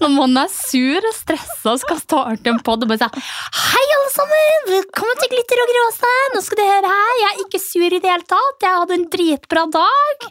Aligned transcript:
Når 0.00 0.12
man 0.14 0.36
er 0.40 0.48
sur 0.52 1.04
og 1.04 1.12
stressa 1.16 1.74
og 1.74 1.80
skal 1.82 1.98
starte 2.00 2.48
en 2.52 2.60
pod 2.64 2.84
og 2.86 2.88
bare 2.88 3.02
si 3.02 3.24
Hei, 3.60 3.82
alle 3.96 4.12
sammen! 4.14 4.68
Velkommen 4.70 5.18
til 5.20 5.30
Glitter 5.34 5.60
og 5.64 5.72
gråse! 5.74 6.12
Nå 6.34 6.40
skal 6.44 6.60
du 6.60 6.64
høre 6.64 6.92
her. 6.92 7.10
Jeg 7.20 7.28
er 7.34 7.42
ikke 7.44 7.60
sur 7.62 7.84
i 7.86 7.98
det 8.00 8.08
hele 8.08 8.26
tatt. 8.30 8.64
Jeg 8.64 8.78
hadde 8.80 8.96
en 8.96 9.04
dritbra 9.12 9.64
dag. 9.74 10.24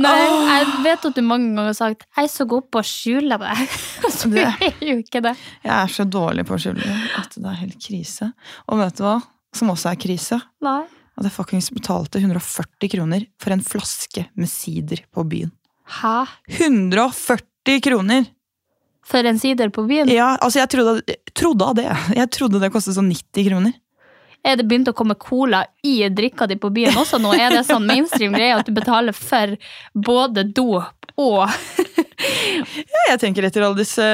Nei, 0.00 0.16
jeg 0.24 0.68
vet 0.86 1.06
at 1.10 1.16
du 1.18 1.22
mange 1.26 1.50
ganger 1.50 1.68
har 1.72 1.76
sagt 1.76 2.04
Jeg 2.16 2.24
er 2.24 2.32
så 2.32 2.46
god 2.48 2.66
på 2.72 2.80
å 2.80 2.86
skjule 2.86 3.36
meg'. 3.42 3.74
Så 4.16 4.30
Det- 4.32 4.46
er 4.46 4.86
jo 4.86 4.96
ikke 5.02 5.20
det. 5.26 5.34
Jeg 5.66 5.74
er 5.76 5.92
så 5.92 6.06
dårlig 6.08 6.46
på 6.48 6.56
å 6.56 6.60
skjule 6.62 6.80
det 6.82 6.96
at 7.20 7.36
det 7.36 7.46
er 7.50 7.58
helt 7.62 7.78
krise. 7.84 8.32
Og 8.70 8.80
vet 8.80 8.96
du 8.96 9.04
hva 9.04 9.18
som 9.54 9.70
også 9.70 9.90
er 9.92 10.00
krise? 10.00 10.40
Nei. 10.64 10.82
At 11.20 11.26
jeg 11.28 11.34
fuckings 11.36 11.70
betalte 11.74 12.18
140 12.22 12.88
kroner 12.94 13.26
for 13.38 13.52
en 13.54 13.62
flaske 13.66 14.26
med 14.34 14.48
sider 14.50 15.02
på 15.12 15.26
byen. 15.28 15.52
Hæ? 16.00 16.26
140 16.48 17.49
kroner! 17.84 18.26
For 19.10 19.26
en 19.26 19.38
sider 19.42 19.70
på 19.74 19.86
byen? 19.88 20.10
Ja, 20.12 20.36
altså 20.38 20.60
jeg 20.60 20.70
trodde, 20.70 21.16
trodde 21.34 21.66
av 21.66 21.78
det. 21.78 21.86
Jeg 22.14 22.30
trodde 22.34 22.60
det 22.62 22.70
kostet 22.74 22.94
sånn 22.98 23.08
90 23.10 23.46
kroner. 23.48 23.72
Er 24.46 24.56
det 24.56 24.64
begynt 24.68 24.88
å 24.88 24.94
komme 24.96 25.16
cola 25.20 25.64
i 25.84 25.98
drikka 26.08 26.46
di 26.48 26.56
på 26.60 26.70
byen 26.72 26.96
også 26.96 27.18
nå? 27.20 27.34
Er 27.36 27.52
det 27.52 27.66
sånn 27.68 27.84
mainstream 27.88 28.32
greie 28.32 28.56
at 28.56 28.68
du 28.68 28.72
betaler 28.76 29.16
for 29.16 29.56
både 29.92 30.46
dop 30.48 31.10
og 31.20 31.44
Ja, 32.20 33.02
jeg 33.10 33.20
tenker 33.20 33.46
etter 33.48 33.64
alle 33.64 33.78
disse 33.80 34.04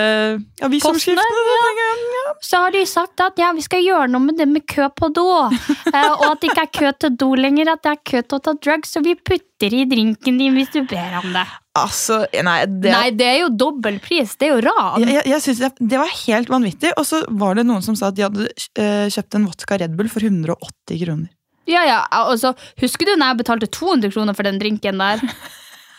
avisoverskriftene. 0.62 1.22
Postene, 1.22 2.05
så 2.44 2.60
har 2.64 2.74
de 2.74 2.82
sagt 2.88 3.20
at 3.24 3.38
ja, 3.40 3.50
vi 3.56 3.62
skal 3.64 3.82
gjøre 3.84 4.08
noe 4.12 4.22
med 4.24 4.36
det 4.40 4.46
med 4.50 4.64
kø 4.68 4.88
på 4.96 5.08
do. 5.14 5.26
Eh, 5.46 6.10
og 6.12 6.24
at 6.32 6.40
det 6.42 6.50
ikke 6.50 6.64
er 6.66 6.72
kø 6.78 6.90
til 7.04 7.14
do 7.20 7.28
lenger, 7.38 7.70
at 7.72 7.82
det 7.86 7.92
er 7.94 8.00
kø 8.10 8.22
til 8.22 8.38
å 8.38 8.42
ta 8.48 8.54
drugs. 8.58 8.94
Så 8.96 9.02
vi 9.04 9.14
putter 9.16 9.76
i 9.76 9.84
drinken 9.88 10.40
din 10.40 10.56
hvis 10.58 10.72
du 10.74 10.80
ber 10.88 11.18
om 11.22 11.30
det. 11.36 11.44
Altså, 11.76 12.22
nei, 12.46 12.58
det, 12.66 12.92
Nei, 12.94 13.10
det 13.16 13.26
er 13.28 13.38
jo 13.44 13.50
dobbeltpris. 13.52 14.36
Det 14.40 14.48
er 14.48 14.54
jo 14.56 14.64
ran. 14.66 15.04
jeg, 15.04 15.14
jeg, 15.18 15.28
jeg 15.34 15.44
synes 15.46 15.62
det, 15.64 15.70
det 15.92 16.00
var 16.00 16.12
helt 16.24 16.52
vanvittig. 16.52 16.92
Og 16.96 17.06
så 17.08 17.22
var 17.42 17.58
det 17.58 17.66
noen 17.68 17.84
som 17.84 17.98
sa 17.98 18.10
at 18.10 18.18
de 18.18 18.24
hadde 18.26 18.48
eh, 18.48 19.06
kjøpt 19.12 19.38
en 19.38 19.46
vodka 19.50 19.78
Red 19.82 19.96
Bull 19.98 20.10
for 20.12 20.24
180 20.24 21.02
kroner. 21.04 21.30
Ja, 21.66 21.82
ja, 21.82 22.00
altså, 22.14 22.52
Husker 22.78 23.08
du 23.08 23.16
når 23.18 23.32
jeg 23.32 23.38
betalte 23.40 23.68
200 23.74 24.12
kroner 24.14 24.36
for 24.38 24.46
den 24.46 24.60
drinken 24.62 25.02
der? 25.02 25.22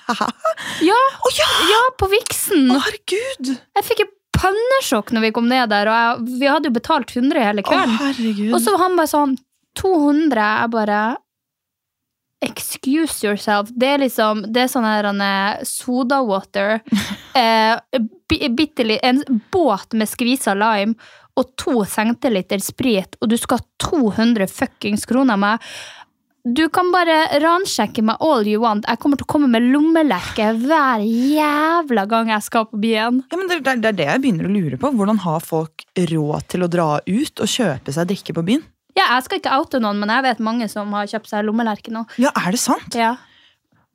Ja, 0.08 0.96
Oh, 0.96 1.32
ja! 1.36 1.48
ja 1.68 1.80
på 2.00 2.08
Vixen. 2.08 2.70
Å, 2.72 2.78
herregud! 2.86 3.50
Jeg 3.76 3.84
fikk 3.84 4.04
jo 4.06 4.08
pannesjokk 4.38 5.14
når 5.16 5.28
vi 5.28 5.32
kom 5.36 5.48
ned 5.52 5.72
der, 5.74 5.90
og 5.92 5.98
jeg, 5.98 6.40
vi 6.42 6.50
hadde 6.50 6.70
jo 6.72 6.78
betalt 6.78 7.14
100 7.16 7.44
hele 7.44 7.66
kvelden. 7.66 8.52
Og 8.54 8.60
så 8.64 8.76
var 8.76 8.84
han 8.86 9.00
bare 9.00 9.12
sånn 9.12 9.38
200. 9.82 10.44
Jeg 10.64 10.74
bare 10.74 11.00
Excuse 12.46 13.26
yourself. 13.26 13.70
Det 13.74 13.88
er 13.96 14.02
liksom 14.04 14.44
Det 14.54 14.62
er 14.62 14.70
sånn 14.70 14.86
her 14.86 15.08
han 15.10 15.22
er 15.26 15.64
soda 15.68 16.22
water. 16.26 16.80
Eh, 17.38 17.78
en 19.06 19.20
båt 19.54 19.92
med 19.94 20.10
skvisa 20.10 20.56
lime 20.58 20.96
og 21.38 21.52
to 21.60 21.84
centiliter 21.86 22.58
sprit, 22.66 23.14
og 23.22 23.30
du 23.30 23.36
skal 23.38 23.60
ha 23.60 23.66
200 23.84 24.50
fuckings 24.50 25.06
kroner 25.06 25.36
av 25.36 25.42
meg. 25.44 25.68
Du 26.48 26.64
kan 26.72 26.92
bare 26.94 27.16
ransjekke 27.44 28.04
meg 28.08 28.22
all 28.24 28.48
you 28.48 28.62
want. 28.64 28.86
Jeg 28.88 29.02
kommer 29.04 29.20
til 29.20 29.28
å 29.28 29.32
komme 29.34 29.50
med 29.52 29.66
lommelerke 29.74 30.54
hver 30.62 31.04
jævla 31.04 32.06
gang 32.08 32.32
jeg 32.32 32.46
skal 32.46 32.68
på 32.70 32.80
byen. 32.84 33.22
Ja, 33.32 33.40
men 33.40 33.50
det, 33.52 33.60
det, 33.66 33.76
det 33.84 33.92
er 33.92 33.98
det 33.98 34.08
jeg 34.08 34.24
begynner 34.24 34.48
å 34.48 34.54
lure 34.54 34.80
på. 34.80 34.94
Hvordan 34.96 35.22
har 35.26 35.44
folk 35.44 35.84
råd 35.98 36.48
til 36.54 36.64
å 36.64 36.72
dra 36.72 36.90
ut 37.04 37.44
og 37.44 37.52
kjøpe 37.52 37.96
seg 37.96 38.12
drikke 38.14 38.38
på 38.38 38.46
byen? 38.48 38.64
Ja, 38.98 39.12
jeg 39.18 39.28
skal 39.28 39.42
ikke 39.42 39.58
oute 39.60 39.82
noen, 39.84 40.00
men 40.02 40.10
jeg 40.14 40.26
vet 40.26 40.46
mange 40.46 40.70
som 40.72 40.94
har 40.98 41.10
kjøpt 41.10 41.30
seg 41.30 41.46
lommelerke 41.46 41.94
nå. 41.94 42.08
Ja, 42.22 42.32
er 42.40 42.56
det 42.56 42.62
sant? 42.64 42.96
Ja. 42.98 43.16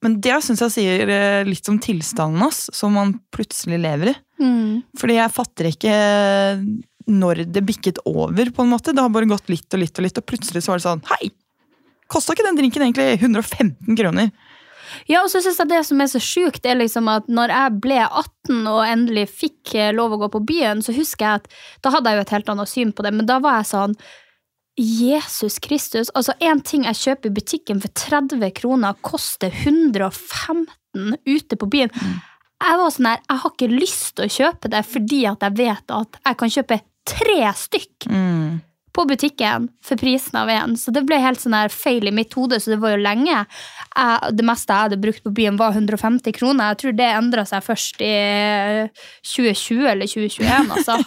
Men 0.02 0.18
det 0.22 0.36
syns 0.44 0.62
jeg 0.66 0.74
sier 0.76 1.10
eh, 1.14 1.42
litt 1.46 1.68
om 1.70 1.78
tilstanden 1.82 2.42
hans, 2.42 2.66
som 2.74 2.94
man 2.98 3.16
plutselig 3.34 3.80
lever 3.82 4.12
i. 4.12 4.16
Mm. 4.42 4.82
Fordi 4.98 5.18
jeg 5.18 5.34
fatter 5.34 5.70
ikke 5.70 5.94
når 7.10 7.44
det 7.50 7.64
bikket 7.66 8.02
over, 8.06 8.50
på 8.54 8.62
en 8.64 8.70
måte. 8.70 8.94
Det 8.94 9.02
har 9.02 9.12
bare 9.14 9.30
gått 9.30 9.50
litt 9.50 9.74
og 9.74 9.82
litt 9.82 9.98
og 9.98 10.06
litt, 10.06 10.18
og 10.18 10.26
plutselig 10.28 10.62
så 10.62 10.74
var 10.74 10.82
det 10.82 10.86
sånn 10.86 11.06
Hei! 11.10 11.32
Kosta 12.10 12.34
ikke 12.34 12.46
den 12.46 12.58
drinken 12.58 12.86
egentlig 12.86 13.20
115 13.20 13.98
kroner? 13.98 14.32
Ja, 15.08 15.22
og 15.22 15.30
så 15.32 15.40
synes 15.40 15.58
jeg 15.60 15.70
det 15.70 15.82
som 15.88 16.00
er 16.04 16.10
så 16.12 16.20
sjukt, 16.22 16.66
er 16.68 16.76
liksom 16.76 17.08
at 17.08 17.28
når 17.32 17.52
jeg 17.54 17.76
ble 17.84 18.00
18 18.04 18.66
og 18.68 18.82
endelig 18.84 19.28
fikk 19.30 19.74
eh, 19.78 19.92
lov 19.96 20.14
å 20.14 20.18
gå 20.24 20.28
på 20.34 20.42
byen, 20.52 20.82
så 20.84 20.94
husker 20.96 21.26
jeg 21.26 21.40
at 21.42 21.48
da 21.84 21.94
hadde 21.94 22.12
jeg 22.12 22.18
jo 22.18 22.24
et 22.26 22.34
helt 22.36 22.52
annet 22.52 22.72
syn 22.72 22.92
på 22.92 23.06
det, 23.06 23.14
men 23.16 23.28
da 23.28 23.38
var 23.42 23.60
jeg 23.60 23.70
sånn 23.72 23.96
Jesus 24.78 25.58
Kristus. 25.60 26.10
Altså, 26.16 26.32
én 26.40 26.62
ting 26.64 26.86
jeg 26.88 27.00
kjøper 27.00 27.28
i 27.28 27.34
butikken 27.36 27.80
for 27.82 27.92
30 27.98 28.52
kroner, 28.56 28.96
koster 29.04 29.52
115 29.52 31.18
ute 31.28 31.58
på 31.60 31.68
byen. 31.72 31.92
Jeg 32.62 32.78
var 32.78 32.92
sånn 32.94 33.08
her, 33.10 33.22
jeg 33.26 33.42
har 33.42 33.54
ikke 33.56 33.72
lyst 33.72 34.12
til 34.16 34.28
å 34.28 34.34
kjøpe 34.36 34.70
det 34.72 34.82
fordi 34.86 35.22
at 35.28 35.44
jeg 35.44 35.58
vet 35.58 35.96
at 35.96 36.20
jeg 36.22 36.38
kan 36.40 36.52
kjøpe 36.56 36.82
tre 37.08 37.40
stykk 37.58 38.08
Mm. 38.12 38.60
På 38.92 39.04
butikken 39.08 39.68
for 39.84 39.96
prisen 40.00 40.36
av 40.36 40.50
én. 40.52 40.76
Så 40.76 40.92
det 40.92 41.04
ble 41.08 41.16
helt 41.22 41.40
sånn 41.40 41.56
her 41.56 41.72
feil 41.72 42.08
i 42.08 42.14
mitt 42.14 42.34
hode, 42.36 42.58
så 42.60 42.74
det 42.74 42.80
var 42.82 42.94
jo 42.94 43.02
lenge. 43.02 43.38
Jeg, 43.42 44.32
det 44.36 44.46
meste 44.46 44.72
jeg 44.74 44.88
hadde 44.88 45.00
brukt 45.00 45.22
på 45.24 45.32
byen, 45.34 45.58
var 45.60 45.72
150 45.76 46.36
kroner. 46.36 46.72
Jeg 46.72 46.80
tror 46.82 46.96
det 46.98 47.08
endra 47.08 47.44
seg 47.48 47.64
først 47.64 48.02
i 48.04 48.12
2020 49.32 49.88
eller 49.94 50.12
2021, 50.12 50.72
altså. 50.76 50.98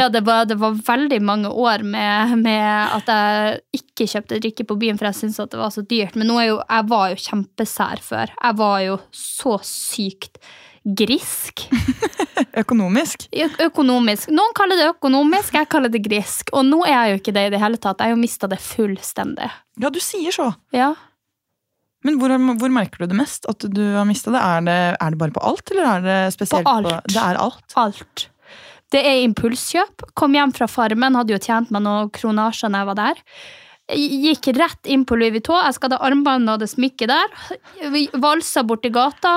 ja, 0.00 0.10
det 0.12 0.24
var, 0.26 0.44
det 0.50 0.58
var 0.60 0.76
veldig 0.86 1.20
mange 1.24 1.52
år 1.52 1.86
med, 1.86 2.36
med 2.44 2.98
at 2.98 3.14
jeg 3.14 3.80
ikke 3.80 4.10
kjøpte 4.16 4.42
drikke 4.42 4.68
på 4.68 4.78
byen, 4.84 5.00
for 5.00 5.08
jeg 5.08 5.22
syntes 5.22 5.40
at 5.46 5.54
det 5.54 5.62
var 5.62 5.72
så 5.72 5.84
dyrt. 5.86 6.18
Men 6.18 6.28
nå 6.28 6.38
er 6.42 6.50
jo, 6.50 6.60
jeg 6.60 6.90
var 6.92 7.08
jo 7.14 7.22
kjempesær 7.24 8.04
før. 8.04 8.36
Jeg 8.36 8.60
var 8.60 8.78
jo 8.84 9.00
så 9.16 9.56
sykt 9.64 10.42
grisk. 10.84 11.64
Økonomisk? 12.62 13.26
Ø- 13.32 13.64
Økonomisk. 13.66 14.28
Noen 14.34 14.54
kaller 14.56 14.80
det 14.80 14.90
økonomisk, 14.92 15.56
jeg 15.56 15.70
kaller 15.72 15.92
det 15.92 16.02
grisk. 16.04 16.52
Og 16.52 16.66
nå 16.68 16.82
er 16.84 16.94
jeg 16.94 17.14
jo 17.14 17.22
ikke 17.22 17.34
det 17.38 17.46
i 17.48 17.54
det 17.54 17.62
hele 17.62 17.80
tatt. 17.80 18.02
Jeg 18.02 18.12
har 18.12 18.16
jo 18.16 18.20
mista 18.20 18.50
det 18.50 18.60
fullstendig. 18.62 19.50
Ja, 19.80 19.90
du 19.90 20.00
sier 20.02 20.34
så. 20.34 20.50
Ja. 20.74 20.92
Men 22.04 22.18
hvor, 22.20 22.34
hvor 22.60 22.72
merker 22.72 23.04
du 23.04 23.08
det 23.14 23.16
mest? 23.16 23.48
At 23.48 23.64
du 23.64 23.82
har 23.96 24.04
mista 24.08 24.32
det? 24.34 24.44
Det? 24.68 24.78
er 25.00 25.14
det 25.14 25.20
bare 25.22 25.34
på 25.34 25.42
alt, 25.48 25.64
eller 25.72 25.88
er 25.88 26.04
det 26.04 26.20
spesielt 26.36 26.68
På 26.68 26.78
alt. 26.78 27.08
Det 27.08 27.20
er 27.20 27.40
alt? 27.40 27.76
Alt. 27.80 28.28
Det 28.92 29.00
er 29.00 29.24
impulskjøp. 29.24 30.10
Kom 30.14 30.36
hjem 30.36 30.52
fra 30.54 30.68
Farmen, 30.70 31.16
hadde 31.16 31.34
jo 31.34 31.40
tjent 31.42 31.72
meg 31.74 31.82
noen 31.86 32.12
kronasjer 32.14 32.70
når 32.70 32.84
jeg 32.84 32.90
var 32.92 33.00
der. 33.00 33.22
Gikk 33.92 34.48
rett 34.56 34.88
inn 34.88 35.04
på 35.04 35.16
Louis 35.18 35.34
Vuitton. 35.34 35.60
Jeg 35.66 35.76
skal 35.76 35.92
ha 35.92 36.00
armbånd 36.06 36.48
og 36.48 36.62
det 36.62 36.70
smykket 36.72 37.10
der. 37.10 37.34
Vi 37.92 38.06
Valsa 38.16 38.64
borti 38.64 38.88
gata. 38.94 39.34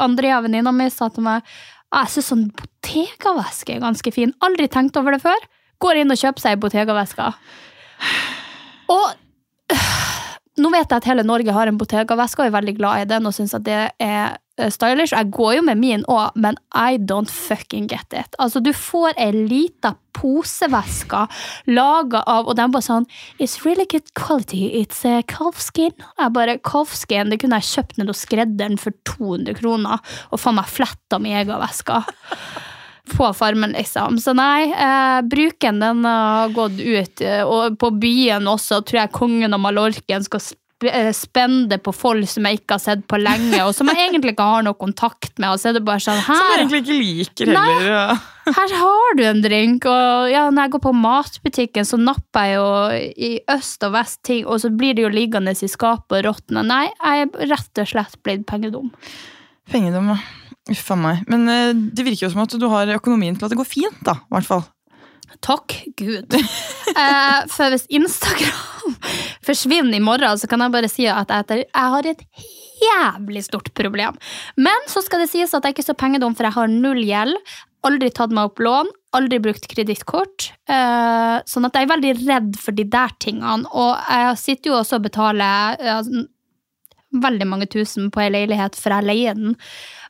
Andrea, 0.00 0.40
venninna 0.44 0.72
mi, 0.72 0.88
sa 0.90 1.10
til 1.12 1.26
meg 1.26 1.44
«Ah, 1.92 2.06
jeg 2.06 2.14
syns 2.14 2.30
sånn 2.30 2.44
Bottega-veske 2.56 3.74
er 3.74 3.82
ganske 3.82 4.12
fin. 4.14 4.30
Aldri 4.40 4.64
tenkt 4.72 4.96
over 4.96 5.12
det 5.12 5.20
før. 5.20 5.44
Går 5.84 6.00
inn 6.00 6.14
og 6.14 6.16
kjøper 6.16 6.40
seg 6.40 6.54
ei 6.54 6.60
Bottega-veske. 6.62 7.26
Og 8.94 9.10
nå 10.60 10.68
vet 10.72 10.90
jeg 10.90 11.00
at 11.00 11.08
hele 11.08 11.24
Norge 11.24 11.52
har 11.54 11.68
en 11.68 11.78
Bottega-veske 11.80 12.42
og 12.42 12.50
er 12.50 12.56
veldig 12.58 12.74
glad 12.76 13.02
i 13.02 13.10
den 13.14 13.28
og 13.28 13.32
syns 13.36 13.54
at 13.56 13.64
det 13.64 13.76
er 14.02 14.36
eh, 14.60 14.68
stylish. 14.72 15.14
Jeg 15.14 15.30
går 15.32 15.54
jo 15.56 15.62
med 15.64 15.80
min 15.80 16.04
òg, 16.12 16.36
men 16.36 16.58
I 16.76 16.98
don't 17.00 17.32
fucking 17.32 17.88
get 17.88 18.12
it. 18.12 18.36
Altså, 18.38 18.60
du 18.60 18.72
får 18.76 19.16
ei 19.16 19.30
lita 19.32 19.94
poseveske 20.12 21.22
laga 21.72 22.20
av 22.28 22.50
Og 22.50 22.56
de 22.58 22.66
bare 22.68 22.84
sånn 22.84 23.06
It's 23.40 23.62
really 23.64 23.86
good 23.88 24.12
quality. 24.18 24.66
It's 24.82 25.00
a 25.08 25.22
calfskin. 25.24 25.96
Jeg 26.20 26.34
bare, 26.36 26.58
calfskin, 26.60 27.32
det 27.32 27.40
kunne 27.40 27.62
jeg 27.62 27.70
kjøpt 27.70 27.96
ned 27.98 28.12
hos 28.12 28.26
skredderen 28.26 28.76
for 28.80 28.92
200 29.08 29.56
kroner 29.62 30.04
og 30.28 30.42
faen 30.42 30.60
meg 30.60 30.68
fletta 30.68 31.20
med 31.22 31.40
egen 31.40 31.64
veske 31.64 32.02
på 33.10 33.28
Farmen, 33.34 33.72
liksom. 33.74 34.18
Så 34.22 34.34
nei, 34.36 34.70
eh, 34.70 35.20
bruken 35.26 35.80
den 35.82 36.04
har 36.06 36.48
gått 36.54 36.78
ut. 36.78 37.20
eh, 37.20 37.42
Og 37.42 37.78
på 37.78 37.90
byen 37.98 38.46
også 38.46 38.82
tror 38.86 39.00
jeg 39.02 39.12
kongen 39.12 39.54
og 39.54 39.60
Mallorken 39.60 40.22
skal 40.24 40.40
spende 41.14 41.76
eh, 41.76 41.82
på 41.82 41.92
folk 41.94 42.26
som 42.30 42.46
jeg 42.46 42.60
ikke 42.60 42.74
har 42.74 42.82
sett 42.82 43.06
på 43.10 43.18
lenge, 43.20 43.60
og 43.64 43.74
som 43.74 43.90
jeg 43.90 43.98
egentlig 44.08 44.34
ikke 44.34 44.46
har 44.54 44.64
noe 44.66 44.78
kontakt 44.78 45.38
med. 45.38 45.50
Og 45.50 45.60
så 45.60 45.70
er 45.70 45.78
det 45.78 45.84
bare 45.86 46.02
sånn 46.02 46.22
Som 46.22 46.36
jeg 46.38 46.60
egentlig 46.60 46.82
ikke 46.84 46.98
liker 47.00 47.52
heller. 47.52 47.86
Ja. 47.86 48.04
her 48.58 48.74
har 48.80 49.16
du 49.18 49.24
en 49.26 49.42
drink. 49.44 49.86
Og 49.86 50.30
ja, 50.32 50.48
når 50.50 50.66
jeg 50.66 50.74
går 50.76 50.84
på 50.86 50.94
matbutikken, 51.02 51.88
så 51.88 51.98
napper 52.00 52.48
jeg 52.48 52.58
jo 52.58 52.68
i 53.30 53.32
øst 53.54 53.86
og 53.86 53.94
vest 53.96 54.22
ting, 54.26 54.46
og 54.46 54.62
så 54.62 54.70
blir 54.74 54.94
det 54.98 55.06
jo 55.06 55.12
liggende 55.14 55.54
i 55.54 55.70
skapet 55.70 56.20
og 56.20 56.28
råtne. 56.30 56.66
Nei, 56.66 56.84
jeg 56.90 57.26
er 57.28 57.50
rett 57.54 57.82
og 57.82 57.92
slett 57.94 58.18
blitt 58.22 58.46
pengedum. 58.50 58.90
Pengedom, 59.70 60.14
ja. 60.14 60.20
Uff 60.70 60.92
a 60.94 60.98
meg. 60.98 61.24
Men 61.30 61.48
eh, 61.50 61.72
det 61.74 62.06
virker 62.06 62.28
jo 62.28 62.32
som 62.34 62.44
at 62.44 62.54
du 62.54 62.68
har 62.70 62.94
økonomien 62.94 63.34
til 63.34 63.48
at 63.48 63.54
det 63.54 63.58
går 63.58 63.68
fint, 63.68 63.98
da. 64.06 64.20
I 64.30 64.36
hvert 64.36 64.50
fall. 64.50 64.64
Takk 65.40 65.82
Gud. 65.96 66.38
Eh, 66.92 67.46
for 67.48 67.72
hvis 67.72 67.86
Instagram 67.88 68.96
forsvinner 69.48 69.96
i 69.96 70.02
morgen, 70.04 70.36
så 70.36 70.44
kan 70.50 70.60
jeg 70.60 70.72
bare 70.74 70.90
si 70.92 71.06
at 71.08 71.30
jeg, 71.32 71.62
jeg 71.62 71.92
har 71.94 72.08
et 72.10 72.24
jævlig 72.82 73.42
stort 73.46 73.70
problem. 73.78 74.18
Men 74.60 74.84
så 74.92 75.00
skal 75.00 75.22
det 75.22 75.30
sies 75.32 75.54
at 75.56 75.64
jeg 75.64 75.72
ikke 75.72 75.80
er 75.86 75.88
så 75.88 75.96
pengedum, 75.96 76.34
for 76.36 76.44
jeg 76.44 76.56
har 76.58 76.68
null 76.68 77.00
gjeld. 77.00 77.38
Aldri 77.88 78.10
tatt 78.12 78.34
meg 78.36 78.50
opp 78.50 78.60
lån, 78.60 78.92
aldri 79.16 79.40
brukt 79.40 79.64
kredittkort. 79.72 80.50
Eh, 80.68 81.38
sånn 81.48 81.70
at 81.70 81.80
jeg 81.80 81.88
er 81.88 81.94
veldig 81.94 82.12
redd 82.26 82.60
for 82.60 82.76
de 82.76 82.84
der 82.92 83.16
tingene. 83.24 83.64
Og 83.72 83.96
jeg 84.04 84.36
sitter 84.42 84.74
jo 84.74 84.78
også 84.82 85.00
og 85.00 85.08
betaler 85.08 85.80
eh, 85.80 86.12
veldig 87.24 87.48
mange 87.48 87.72
tusen 87.72 88.12
på 88.12 88.26
ei 88.26 88.30
leilighet, 88.36 88.76
for 88.76 88.98
jeg 88.98 89.08
leier 89.08 89.38
den. 89.38 89.56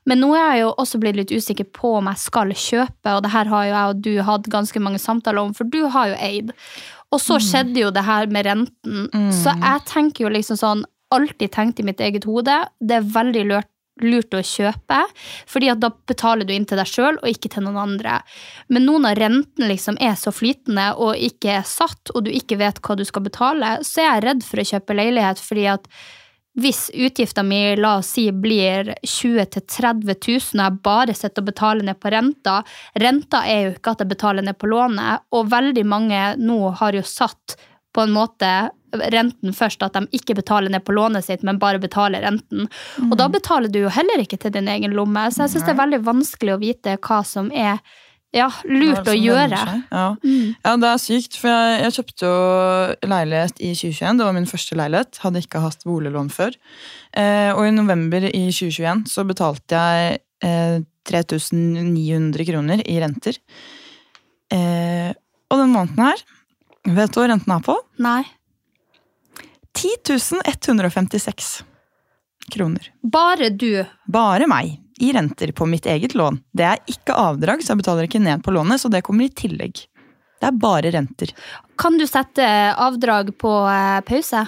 Men 0.09 0.23
nå 0.23 0.33
er 0.35 0.57
jeg 0.57 0.63
jo 0.65 0.71
også 0.83 1.01
blitt 1.03 1.19
litt 1.21 1.35
usikker 1.35 1.69
på 1.75 1.97
om 2.01 2.09
jeg 2.11 2.23
skal 2.25 2.55
kjøpe, 2.55 3.13
og 3.15 3.23
det 3.25 3.33
her 3.35 3.51
har 3.53 3.67
jo 3.67 3.75
jeg 3.75 3.93
og 3.93 4.01
du 4.03 4.13
hatt 4.27 4.49
ganske 4.51 4.83
mange 4.83 5.03
samtaler 5.03 5.45
om, 5.45 5.53
for 5.55 5.69
du 5.71 5.85
har 5.95 6.11
jo 6.11 6.17
eid. 6.19 6.51
Og 7.13 7.21
så 7.21 7.39
skjedde 7.43 7.85
jo 7.85 7.93
det 7.95 8.07
her 8.07 8.31
med 8.33 8.49
renten. 8.49 9.07
Så 9.37 9.53
jeg 9.53 9.85
tenker 9.91 10.27
jo 10.27 10.33
liksom 10.33 10.59
sånn, 10.59 10.87
alltid 11.13 11.53
tenkt 11.53 11.81
i 11.83 11.85
mitt 11.85 12.01
eget 12.01 12.25
hode, 12.25 12.55
det 12.81 12.99
er 12.99 13.13
veldig 13.15 13.45
lurt 13.51 13.69
lurt 14.01 14.33
å 14.35 14.41
kjøpe, 14.41 15.03
fordi 15.51 15.69
at 15.73 15.83
da 15.83 15.91
betaler 16.09 16.49
du 16.49 16.55
inn 16.55 16.65
til 16.69 16.81
deg 16.81 16.89
sjøl 16.89 17.19
og 17.19 17.29
ikke 17.29 17.51
til 17.53 17.67
noen 17.67 17.81
andre. 17.83 18.19
Men 18.73 18.87
nå 18.89 18.97
når 19.05 19.21
renten 19.21 19.69
liksom 19.69 19.99
er 20.03 20.17
så 20.19 20.33
flytende 20.35 20.89
og 20.97 21.21
ikke 21.21 21.59
er 21.59 21.69
satt, 21.69 22.13
og 22.15 22.25
du 22.27 22.33
ikke 22.33 22.59
vet 22.63 22.81
hva 22.83 22.97
du 22.99 23.05
skal 23.09 23.27
betale, 23.27 23.77
så 23.87 24.03
er 24.03 24.09
jeg 24.09 24.25
redd 24.27 24.47
for 24.49 24.63
å 24.63 24.67
kjøpe 24.73 24.97
leilighet, 24.99 25.43
fordi 25.45 25.69
at 25.75 25.89
hvis 26.61 26.91
utgifta 26.95 27.43
mi 27.43 27.77
la 27.77 27.95
oss 27.99 28.11
si 28.17 28.27
blir 28.33 28.93
20 29.01 29.47
000-30 29.55 30.05
000 30.05 30.61
og 30.61 30.67
jeg 30.67 30.81
bare 30.85 31.15
sitter 31.17 31.41
og 31.41 31.49
betaler 31.49 31.87
ned 31.89 32.01
på 32.01 32.13
renta 32.13 32.59
Renta 33.01 33.41
er 33.49 33.63
jo 33.63 33.73
ikke 33.73 33.95
at 33.95 34.05
jeg 34.05 34.11
betaler 34.11 34.45
ned 34.45 34.59
på 34.61 34.69
lånet, 34.69 35.25
og 35.33 35.49
veldig 35.53 35.85
mange 35.89 36.21
nå 36.41 36.59
har 36.81 36.99
jo 36.99 37.05
satt 37.07 37.57
på 37.93 38.05
en 38.05 38.13
måte 38.13 38.51
renten 38.93 39.55
først, 39.57 39.83
at 39.85 39.97
de 39.97 40.05
ikke 40.17 40.37
betaler 40.37 40.73
ned 40.73 40.85
på 40.85 40.93
lånet 40.93 41.25
sitt, 41.25 41.45
men 41.45 41.61
bare 41.61 41.81
betaler 41.81 42.25
renten. 42.25 42.69
Og 43.09 43.17
da 43.21 43.29
betaler 43.33 43.73
du 43.73 43.83
jo 43.83 43.93
heller 43.93 44.21
ikke 44.21 44.39
til 44.41 44.53
din 44.53 44.69
egen 44.69 44.93
lomme, 44.97 45.25
så 45.33 45.47
jeg 45.47 45.55
syns 45.55 45.69
det 45.69 45.75
er 45.75 45.81
veldig 45.81 46.01
vanskelig 46.05 46.55
å 46.55 46.61
vite 46.61 46.99
hva 47.01 47.23
som 47.25 47.49
er 47.53 47.81
ja, 48.33 48.49
lurt 48.65 49.09
å 49.09 49.15
gjøre. 49.15 49.61
Ja. 49.93 50.07
Mm. 50.25 50.55
Ja. 50.55 50.55
ja, 50.65 50.75
det 50.81 50.89
er 50.89 51.01
sykt. 51.03 51.37
For 51.41 51.53
jeg, 51.53 51.81
jeg 51.83 51.97
kjøpte 51.99 52.31
jo 52.31 53.11
leilighet 53.13 53.61
i 53.61 53.73
2021. 53.77 54.21
Det 54.21 54.29
var 54.29 54.37
min 54.39 54.49
første 54.49 54.79
leilighet. 54.81 55.21
Hadde 55.25 55.43
ikke 55.45 55.63
hatt 55.65 55.85
boliglån 55.89 56.33
før. 56.33 56.57
Eh, 57.13 57.51
og 57.53 57.67
i 57.69 57.75
november 57.77 58.25
i 58.31 58.45
2021 58.49 59.05
så 59.13 59.27
betalte 59.29 59.83
jeg 59.83 60.23
eh, 60.49 60.79
3900 61.13 62.49
kroner 62.49 62.85
i 62.89 62.99
renter. 63.03 63.41
Eh, 64.53 65.11
og 65.53 65.61
den 65.61 65.75
måneden 65.75 66.07
her, 66.07 66.23
vet 66.89 67.13
du 67.13 67.21
hva 67.21 67.29
renten 67.35 67.53
er 67.53 67.67
på? 67.67 67.77
Nei. 68.03 68.23
10 69.77 70.41
156 70.47 71.53
kroner. 72.53 72.89
Bare 73.03 73.51
du. 73.51 73.85
Bare 74.09 74.49
meg. 74.49 74.79
I 75.03 75.13
renter 75.17 75.51
på 75.57 75.67
mitt 75.67 75.87
eget 75.91 76.15
lån. 76.15 76.39
Det 76.55 76.67
er 76.69 76.83
ikke 76.91 77.17
avdrag, 77.19 77.63
så 77.63 77.75
jeg 77.75 77.83
betaler 77.83 78.07
ikke 78.07 78.23
ned 78.23 78.45
på 78.45 78.55
lånet, 78.55 78.83
så 78.83 78.91
det 78.93 79.03
kommer 79.07 79.27
i 79.27 79.35
tillegg. 79.35 79.85
Det 80.43 80.49
er 80.49 80.59
bare 80.59 80.91
renter. 80.95 81.31
Kan 81.79 81.99
du 81.99 82.07
sette 82.07 82.45
avdrag 82.79 83.33
på 83.39 83.51
eh, 83.71 84.01
pause? 84.07 84.45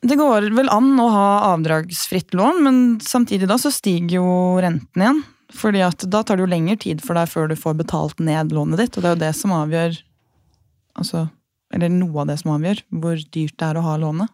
Det 0.00 0.16
går 0.16 0.48
vel 0.56 0.70
an 0.72 0.94
å 1.02 1.08
ha 1.12 1.28
avdragsfritt 1.52 2.34
lån, 2.34 2.62
men 2.64 2.80
samtidig 3.04 3.50
da 3.50 3.58
så 3.60 3.70
stiger 3.74 4.20
jo 4.20 4.26
renten 4.62 5.04
igjen. 5.04 5.22
Fordi 5.52 5.82
at 5.84 6.06
da 6.08 6.22
tar 6.24 6.38
det 6.38 6.46
jo 6.46 6.52
lengre 6.52 6.78
tid 6.80 7.02
for 7.04 7.18
deg 7.18 7.28
før 7.28 7.50
du 7.50 7.56
får 7.58 7.76
betalt 7.82 8.22
ned 8.24 8.54
lånet 8.56 8.80
ditt, 8.80 8.96
og 8.96 9.04
det 9.04 9.10
er 9.10 9.16
jo 9.16 9.22
det 9.26 9.32
som 9.36 9.52
avgjør 9.58 9.98
altså, 10.96 11.26
Eller 11.72 11.92
noe 11.92 12.22
av 12.22 12.30
det 12.30 12.38
som 12.40 12.54
avgjør 12.54 12.82
hvor 13.02 13.20
dyrt 13.34 13.58
det 13.60 13.68
er 13.68 13.78
å 13.80 13.84
ha 13.84 13.98
lånet. 14.00 14.32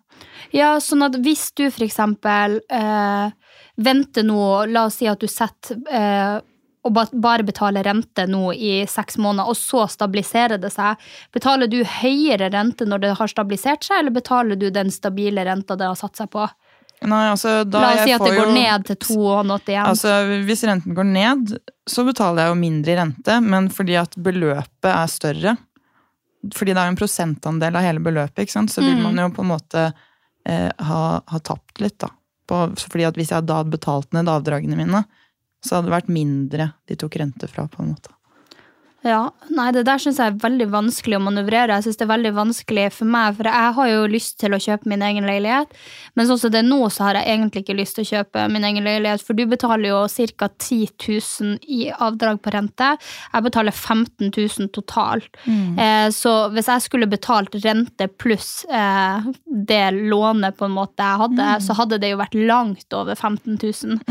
Ja, 0.54 0.70
sånn 0.82 1.04
at 1.06 1.18
hvis 1.22 1.48
du 1.58 1.68
for 1.70 1.84
eksempel 1.86 2.60
eh, 2.70 3.34
venter 3.78 4.24
nå, 4.26 4.66
la 4.72 4.86
oss 4.88 4.98
si 5.00 5.06
at 5.10 5.20
du 5.22 5.28
setter 5.30 5.78
eh, 5.90 6.38
og 6.88 6.94
bare 7.20 7.44
betaler 7.44 7.84
rente 7.84 8.24
nå 8.30 8.52
i 8.54 8.84
seks 8.88 9.18
måneder, 9.20 9.48
og 9.50 9.56
så 9.58 9.82
stabiliserer 9.90 10.60
det 10.62 10.70
seg. 10.72 10.96
Betaler 11.34 11.68
du 11.68 11.82
høyere 11.84 12.48
rente 12.54 12.86
når 12.88 13.02
det 13.02 13.10
har 13.18 13.28
stabilisert 13.28 13.84
seg, 13.84 13.98
eller 14.00 14.14
betaler 14.14 14.56
du 14.56 14.68
den 14.72 14.88
stabile 14.94 15.44
renta 15.44 15.76
det 15.76 15.84
har 15.90 15.98
satt 15.98 16.16
seg 16.16 16.30
på? 16.32 16.46
Nei, 17.02 17.28
altså, 17.30 17.60
da 17.68 17.82
La 17.82 17.90
oss 17.94 18.00
si 18.08 18.14
at 18.14 18.22
det 18.24 18.32
går 18.38 18.48
jo- 18.48 18.54
ned 18.56 18.86
til 18.88 18.96
2,81. 19.04 19.84
Altså, 19.86 20.14
Hvis 20.48 20.64
renten 20.66 20.94
går 20.96 21.06
ned, 21.12 21.52
så 21.86 22.02
betaler 22.08 22.42
jeg 22.46 22.54
jo 22.54 22.58
mindre 22.62 22.90
i 22.94 22.96
rente, 22.98 23.36
men 23.44 23.68
fordi 23.70 23.94
at 24.00 24.16
beløpet 24.18 24.88
er 24.94 25.06
større 25.12 25.56
Fordi 26.54 26.72
det 26.72 26.78
er 26.78 26.86
jo 26.86 26.94
en 26.94 27.00
prosentandel 27.02 27.76
av 27.76 27.82
hele 27.82 27.98
beløpet, 28.02 28.44
ikke 28.46 28.52
sant? 28.54 28.70
så 28.70 28.80
vil 28.82 28.94
Mm. 28.96 29.02
man 29.02 29.16
jo 29.16 29.28
på 29.34 29.42
en 29.42 29.48
måte 29.50 29.92
eh, 30.46 30.70
ha, 30.78 31.20
ha 31.26 31.38
tapt 31.40 31.80
litt. 31.82 31.98
da. 31.98 32.08
På, 32.48 32.64
fordi 32.80 33.06
at 33.08 33.18
Hvis 33.18 33.32
jeg 33.34 33.46
da 33.46 33.60
hadde 33.60 33.74
betalt 33.76 34.14
ned 34.16 34.30
avdragene 34.32 34.78
mine, 34.78 35.04
så 35.64 35.76
hadde 35.76 35.90
det 35.90 35.96
vært 35.96 36.12
mindre 36.12 36.70
de 36.88 36.96
tok 36.96 37.18
rente 37.20 37.48
fra. 37.50 37.66
på 37.68 37.82
en 37.82 37.92
måte. 37.92 38.14
Ja, 39.08 39.20
nei, 39.54 39.70
det 39.72 39.86
der 39.88 40.00
syns 40.02 40.18
jeg 40.20 40.34
er 40.34 40.40
veldig 40.42 40.66
vanskelig 40.72 41.16
å 41.16 41.22
manøvrere. 41.22 41.78
Jeg 41.78 41.86
synes 41.86 41.98
det 42.00 42.04
er 42.04 42.10
veldig 42.10 42.32
vanskelig 42.36 42.86
for 42.92 43.08
meg, 43.08 43.36
for 43.38 43.48
jeg 43.48 43.74
har 43.78 43.90
jo 43.90 44.02
lyst 44.10 44.36
til 44.42 44.54
å 44.54 44.60
kjøpe 44.60 44.90
min 44.90 45.04
egen 45.06 45.28
leilighet, 45.28 45.72
men 46.18 46.28
sånn 46.28 46.40
som 46.42 46.52
det 46.52 46.60
er 46.60 46.68
nå, 46.68 46.80
så 46.92 47.06
har 47.06 47.18
jeg 47.18 47.30
egentlig 47.32 47.62
ikke 47.64 47.78
lyst 47.78 47.96
til 47.96 48.04
å 48.04 48.10
kjøpe 48.10 48.44
min 48.52 48.66
egen 48.68 48.84
leilighet, 48.84 49.24
for 49.24 49.38
du 49.38 49.44
betaler 49.48 49.92
jo 49.92 50.02
ca. 50.38 50.48
10 50.48 50.90
000 51.06 51.54
i 51.72 51.80
avdrag 51.94 52.40
på 52.44 52.52
rente. 52.52 52.90
Jeg 53.32 53.46
betaler 53.46 53.74
15 53.74 54.28
000 54.34 54.70
totalt. 54.74 55.40
Eh, 55.80 56.08
så 56.14 56.34
hvis 56.52 56.68
jeg 56.72 56.84
skulle 56.84 57.08
betalt 57.10 57.56
rente 57.64 58.08
pluss 58.20 58.64
eh, 58.68 59.30
det 59.44 59.82
lånet 59.96 60.58
på 60.58 60.68
en 60.68 60.76
måte 60.76 61.04
jeg 61.04 61.22
hadde, 61.24 61.48
så 61.64 61.78
hadde 61.78 62.00
det 62.02 62.12
jo 62.12 62.20
vært 62.20 62.36
langt 62.38 62.98
over 62.98 63.14
15 63.16 63.56
000. 63.56 64.02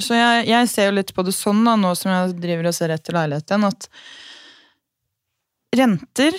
Så 0.00 0.16
jeg, 0.16 0.48
jeg 0.48 0.72
ser 0.72 0.90
jo 0.90 0.96
litt 0.96 1.14
på 1.16 1.26
det 1.26 1.36
sånn, 1.36 1.64
da, 1.66 1.76
nå 1.76 1.92
som 1.98 2.12
jeg 2.14 2.36
driver 2.40 2.70
og 2.70 2.76
ser 2.76 2.94
etter 2.94 3.16
leiligheten, 3.16 3.68
at 3.68 3.88
renter 5.76 6.36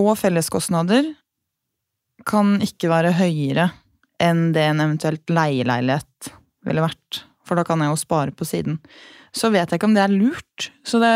og 0.00 0.14
felleskostnader 0.20 1.12
kan 2.28 2.56
ikke 2.64 2.90
være 2.92 3.14
høyere 3.16 3.70
enn 4.22 4.52
det 4.54 4.64
en 4.68 4.82
eventuelt 4.84 5.30
leieleilighet 5.32 6.32
ville 6.64 6.84
vært. 6.84 7.24
For 7.44 7.58
da 7.58 7.64
kan 7.66 7.82
jeg 7.82 7.92
jo 7.92 8.00
spare 8.00 8.32
på 8.32 8.46
siden. 8.48 8.78
Så 9.34 9.50
vet 9.52 9.68
jeg 9.68 9.80
ikke 9.80 9.88
om 9.90 9.96
det 9.96 10.04
er 10.04 10.14
lurt. 10.14 10.68
Så 10.86 11.00
det, 11.02 11.10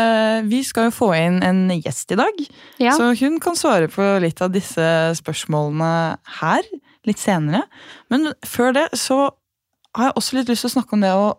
vi 0.51 0.59
skal 0.67 0.89
jo 0.89 0.95
få 0.97 1.09
inn 1.17 1.39
en 1.45 1.63
gjest 1.79 2.11
i 2.13 2.19
dag. 2.19 2.43
Ja. 2.83 2.93
Så 2.99 3.13
hun 3.21 3.39
kan 3.41 3.57
svare 3.57 3.87
på 3.91 4.05
litt 4.21 4.43
av 4.43 4.51
disse 4.53 4.85
spørsmålene 5.17 6.19
her 6.41 6.67
litt 7.07 7.21
senere. 7.21 7.63
Men 8.11 8.33
før 8.45 8.75
det 8.75 8.87
så 8.99 9.29
har 9.97 10.09
jeg 10.09 10.17
også 10.19 10.37
litt 10.37 10.51
lyst 10.51 10.67
til 10.67 10.69
å 10.69 10.75
snakke 10.75 10.97
om 10.97 11.05
det 11.05 11.15
å 11.15 11.29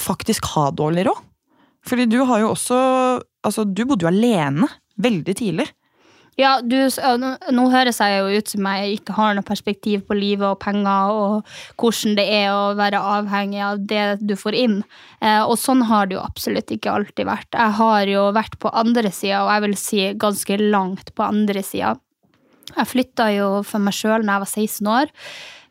faktisk 0.00 0.46
ha 0.54 0.70
dårlig 0.74 1.08
råd. 1.10 1.20
Fordi 1.84 2.06
du 2.08 2.22
har 2.24 2.40
jo 2.40 2.54
også 2.54 2.78
Altså, 3.44 3.64
du 3.64 3.84
bodde 3.84 4.06
jo 4.06 4.10
alene 4.12 4.68
veldig 5.00 5.34
tidlig. 5.36 5.68
Ja, 6.34 6.56
du, 6.58 6.74
nå, 7.20 7.28
nå 7.54 7.64
høres 7.70 8.00
jeg 8.02 8.18
jo 8.18 8.40
ut 8.40 8.50
som 8.50 8.66
jeg 8.66 8.96
ikke 8.96 9.14
har 9.14 9.36
noe 9.36 9.46
perspektiv 9.46 10.02
på 10.08 10.16
livet 10.18 10.48
og 10.48 10.58
penger 10.64 11.12
og 11.14 11.52
hvordan 11.78 12.16
det 12.18 12.24
er 12.40 12.48
å 12.50 12.72
være 12.74 13.02
avhengig 13.18 13.60
av 13.62 13.84
det 13.92 14.02
du 14.18 14.34
får 14.38 14.56
inn. 14.58 14.80
Eh, 15.20 15.42
og 15.44 15.54
sånn 15.62 15.84
har 15.86 16.10
det 16.10 16.16
jo 16.18 16.24
absolutt 16.24 16.74
ikke 16.74 16.90
alltid 16.90 17.28
vært. 17.30 17.50
Jeg 17.54 17.76
har 17.78 18.10
jo 18.10 18.24
vært 18.34 18.58
på 18.58 18.72
andre 18.74 19.12
sida, 19.14 19.44
og 19.44 19.52
jeg 19.52 19.64
vil 19.66 19.76
si 19.78 20.02
ganske 20.26 20.58
langt 20.64 21.14
på 21.14 21.26
andre 21.28 21.62
sida. 21.62 21.94
Jeg 22.72 22.90
flytta 22.90 23.28
jo 23.36 23.50
for 23.62 23.84
meg 23.84 23.94
sjøl 23.94 24.24
da 24.26 24.34
jeg 24.34 24.46
var 24.46 24.50
16 24.50 24.90
år. 24.96 25.14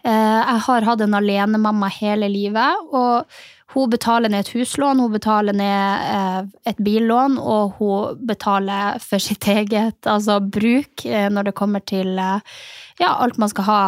Eh, 0.03 0.39
Jeg 0.47 0.63
har 0.69 0.87
hatt 0.87 1.03
en 1.03 1.19
alenemamma 1.19 1.91
hele 1.99 2.31
livet, 2.31 2.87
og 2.95 3.27
hun 3.73 3.89
betaler 3.89 4.29
ned 4.29 4.45
et 4.45 4.51
huslån, 4.53 4.99
hun 5.01 5.13
betaler 5.13 5.55
ned 5.57 6.09
eh, 6.13 6.39
et 6.69 6.81
billån, 6.83 7.39
og 7.41 7.79
hun 7.79 8.19
betaler 8.29 8.99
for 9.01 9.23
sitt 9.23 9.47
eget 9.49 10.09
altså 10.09 10.39
bruk 10.43 11.05
eh, 11.05 11.29
når 11.33 11.49
det 11.49 11.55
kommer 11.57 11.81
til 11.81 12.19
eh, 12.21 12.59
ja, 13.01 13.15
alt 13.15 13.39
man 13.41 13.49
skal 13.49 13.65
ha. 13.65 13.79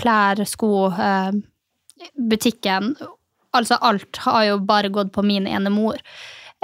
Klær, 0.00 0.40
sko, 0.48 0.88
butikken. 2.16 2.94
Altså 3.54 3.76
alt 3.84 4.22
har 4.24 4.46
jo 4.48 4.62
bare 4.64 4.88
gått 4.88 5.12
på 5.12 5.24
min 5.26 5.46
ene 5.46 5.68
mor. 5.70 6.00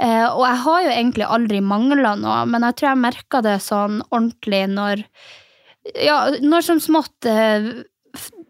Og 0.01 0.41
jeg 0.41 0.57
har 0.63 0.79
jo 0.81 0.89
egentlig 0.95 1.27
aldri 1.29 1.59
mangla 1.61 2.15
noe, 2.17 2.39
men 2.49 2.65
jeg 2.65 2.79
tror 2.79 2.89
jeg 2.89 3.01
merka 3.03 3.43
det 3.45 3.59
sånn 3.61 4.01
ordentlig 4.09 4.63
når 4.73 5.05
Ja, 6.01 6.17
når 6.41 6.65
som 6.65 6.81
smått 6.81 7.29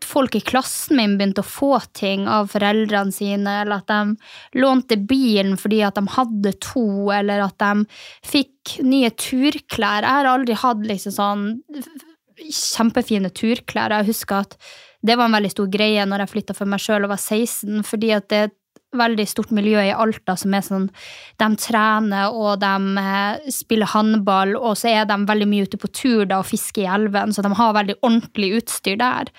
folk 0.08 0.36
i 0.38 0.44
klassen 0.44 1.00
min 1.00 1.18
begynte 1.20 1.44
å 1.44 1.48
få 1.48 1.72
ting 1.98 2.28
av 2.30 2.52
foreldrene 2.54 3.14
sine, 3.16 3.62
eller 3.64 3.82
at 3.82 3.92
de 3.92 4.62
lånte 4.62 4.98
bilen 5.10 5.58
fordi 5.60 5.82
at 5.88 6.00
de 6.00 6.06
hadde 6.16 6.56
to, 6.64 6.86
eller 7.16 7.44
at 7.46 7.58
de 7.62 7.86
fikk 8.28 8.78
nye 8.86 9.12
turklær. 9.16 10.06
Jeg 10.06 10.22
har 10.22 10.32
aldri 10.32 10.58
hatt 10.62 10.88
liksom 10.88 11.18
sånn 11.18 11.46
kjempefine 12.42 13.32
turklær. 13.36 13.94
Jeg 14.00 14.12
husker 14.14 14.46
at 14.46 14.58
det 15.02 15.18
var 15.18 15.30
en 15.30 15.38
veldig 15.38 15.52
stor 15.54 15.70
greie 15.74 16.06
når 16.06 16.26
jeg 16.26 16.34
flytta 16.36 16.58
for 16.58 16.70
meg 16.70 16.82
sjøl 16.82 17.06
og 17.06 17.14
var 17.14 17.22
16, 17.22 17.82
fordi 17.88 18.12
at 18.16 18.28
det 18.30 18.40
er 18.40 18.50
et 18.52 18.58
veldig 18.98 19.26
stort 19.30 19.54
miljø 19.56 19.82
i 19.82 19.94
Alta 19.96 20.36
som 20.40 20.54
er 20.56 20.64
sånn 20.66 20.88
De 21.40 21.48
trener 21.64 22.36
og 22.36 22.60
de 22.62 22.74
eh, 23.02 23.52
spiller 23.54 23.90
håndball, 23.94 24.56
og 24.60 24.76
så 24.80 24.92
er 24.92 25.08
de 25.10 25.18
veldig 25.28 25.48
mye 25.50 25.70
ute 25.70 25.80
på 25.82 25.92
tur 25.96 26.26
da 26.28 26.42
og 26.42 26.50
fisker 26.50 26.86
i 26.86 26.92
elven, 26.92 27.34
så 27.34 27.46
de 27.46 27.54
har 27.56 27.78
veldig 27.78 27.98
ordentlig 28.02 28.54
utstyr 28.60 29.00
der. 29.02 29.32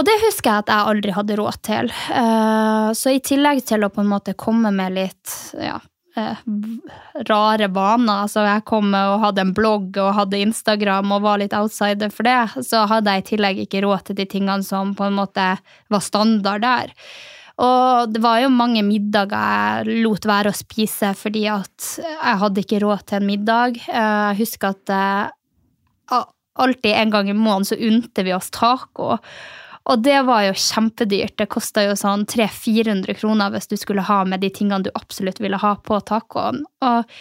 Og 0.00 0.06
det 0.08 0.16
husker 0.22 0.48
jeg 0.48 0.62
at 0.64 0.70
jeg 0.72 0.90
aldri 0.94 1.12
hadde 1.12 1.36
råd 1.36 1.56
til. 1.66 1.90
Eh, 2.16 2.90
Så 2.96 3.12
i 3.12 3.20
tillegg 3.20 3.60
til 3.68 3.84
å 3.84 3.90
på 3.92 4.00
en 4.00 4.08
måte 4.08 4.32
komme 4.38 4.70
med 4.72 4.94
litt 4.96 5.34
ja, 5.60 5.76
eh, 6.16 6.38
rare 7.28 7.68
vaner, 7.68 8.24
altså 8.24 8.46
jeg 8.46 8.64
kom 8.70 8.94
og 8.96 9.20
hadde 9.26 9.44
en 9.44 9.52
blogg 9.56 9.98
og 10.00 10.14
hadde 10.16 10.40
Instagram 10.40 11.12
og 11.12 11.26
var 11.26 11.42
litt 11.42 11.52
outsider 11.56 12.08
for 12.14 12.24
det, 12.26 12.64
så 12.66 12.86
hadde 12.88 13.12
jeg 13.12 13.22
i 13.22 13.28
tillegg 13.34 13.60
ikke 13.66 13.84
råd 13.84 14.06
til 14.08 14.18
de 14.22 14.26
tingene 14.32 14.64
som 14.64 14.94
på 14.96 15.04
en 15.06 15.18
måte 15.20 15.50
var 15.92 16.02
standard 16.06 16.64
der. 16.64 16.96
Og 17.60 18.08
det 18.14 18.24
var 18.24 18.40
jo 18.40 18.48
mange 18.48 18.80
middager 18.86 19.84
jeg 19.84 20.00
lot 20.06 20.24
være 20.24 20.48
å 20.48 20.56
spise 20.56 21.12
fordi 21.12 21.44
at 21.52 21.92
jeg 22.00 22.40
hadde 22.40 22.64
ikke 22.64 22.80
råd 22.80 23.04
til 23.04 23.20
en 23.20 23.28
middag. 23.28 23.76
Eh, 23.84 24.32
Jeg 24.32 24.40
husker 24.46 24.72
at 24.72 25.36
alltid 26.60 26.92
en 26.96 27.10
gang 27.12 27.28
i 27.30 27.36
måneden 27.36 27.68
så 27.68 27.76
unte 27.76 28.24
vi 28.24 28.32
oss 28.34 28.50
taco. 28.50 29.18
Og 29.90 29.98
det 30.06 30.20
var 30.28 30.44
jo 30.46 30.54
kjempedyrt. 30.54 31.36
Det 31.40 31.50
kosta 31.50 31.82
jo 31.88 31.98
sånn 31.98 32.22
300-400 32.30 33.18
kroner 33.18 33.50
hvis 33.54 33.70
du 33.70 33.76
skulle 33.80 34.06
ha 34.06 34.22
med 34.28 34.42
de 34.44 34.52
tingene 34.54 34.86
du 34.86 34.90
absolutt 34.94 35.40
ville 35.42 35.58
ha 35.58 35.74
på 35.82 35.98
tacoen. 36.06 36.62
Og 36.86 37.16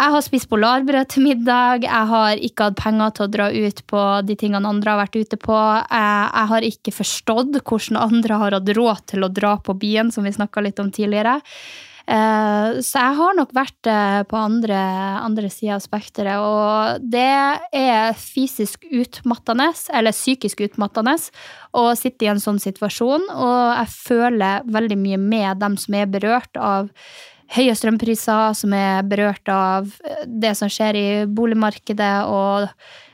jeg 0.00 0.14
har 0.14 0.24
spist 0.24 0.48
polarbrød 0.48 1.10
til 1.12 1.26
middag. 1.26 1.84
Jeg 1.84 2.08
har 2.12 2.40
ikke 2.40 2.70
hatt 2.70 2.78
penger 2.80 3.12
til 3.16 3.26
å 3.26 3.32
dra 3.32 3.48
ut 3.52 3.82
på 3.92 4.04
de 4.24 4.36
tingene 4.40 4.68
andre 4.68 4.94
har 4.94 5.02
vært 5.02 5.18
ute 5.20 5.38
på. 5.40 5.56
Jeg, 5.56 6.22
jeg 6.32 6.50
har 6.52 6.68
ikke 6.70 6.94
forstått 6.96 7.60
hvordan 7.60 8.00
andre 8.00 8.40
har 8.40 8.56
hatt 8.56 8.72
råd 8.76 9.06
til 9.12 9.24
å 9.24 9.32
dra 9.32 9.56
på 9.60 9.76
byen, 9.80 10.12
som 10.12 10.24
vi 10.24 10.32
snakka 10.36 10.64
litt 10.64 10.80
om 10.80 10.88
tidligere. 10.92 11.38
Eh, 12.10 12.80
Så 12.82 12.98
jeg 12.98 13.16
har 13.20 13.36
nok 13.38 13.52
vært 13.54 13.86
eh, 13.90 14.22
på 14.26 14.38
andre, 14.38 14.78
andre 15.22 15.50
sida 15.52 15.76
av 15.76 15.84
spekteret, 15.84 16.42
og 16.42 17.04
det 17.12 17.26
er 17.76 18.16
fysisk 18.18 18.86
utmattende, 18.90 19.68
eller 19.94 20.16
psykisk 20.16 20.64
utmattende, 20.66 21.16
å 21.76 21.84
sitte 21.98 22.26
i 22.26 22.32
en 22.32 22.42
sånn 22.42 22.58
situasjon, 22.62 23.28
og 23.30 23.58
jeg 23.76 23.94
føler 23.94 24.66
veldig 24.66 24.98
mye 24.98 25.20
med 25.22 25.62
dem 25.62 25.78
som 25.78 25.98
er 26.00 26.10
berørt 26.10 26.58
av 26.58 26.90
høye 27.54 27.74
strømpriser, 27.78 28.56
som 28.58 28.74
er 28.74 29.06
berørt 29.06 29.46
av 29.54 29.94
eh, 30.02 30.26
det 30.26 30.56
som 30.58 30.70
skjer 30.70 30.98
i 30.98 31.08
boligmarkedet, 31.30 32.14
og 32.26 32.66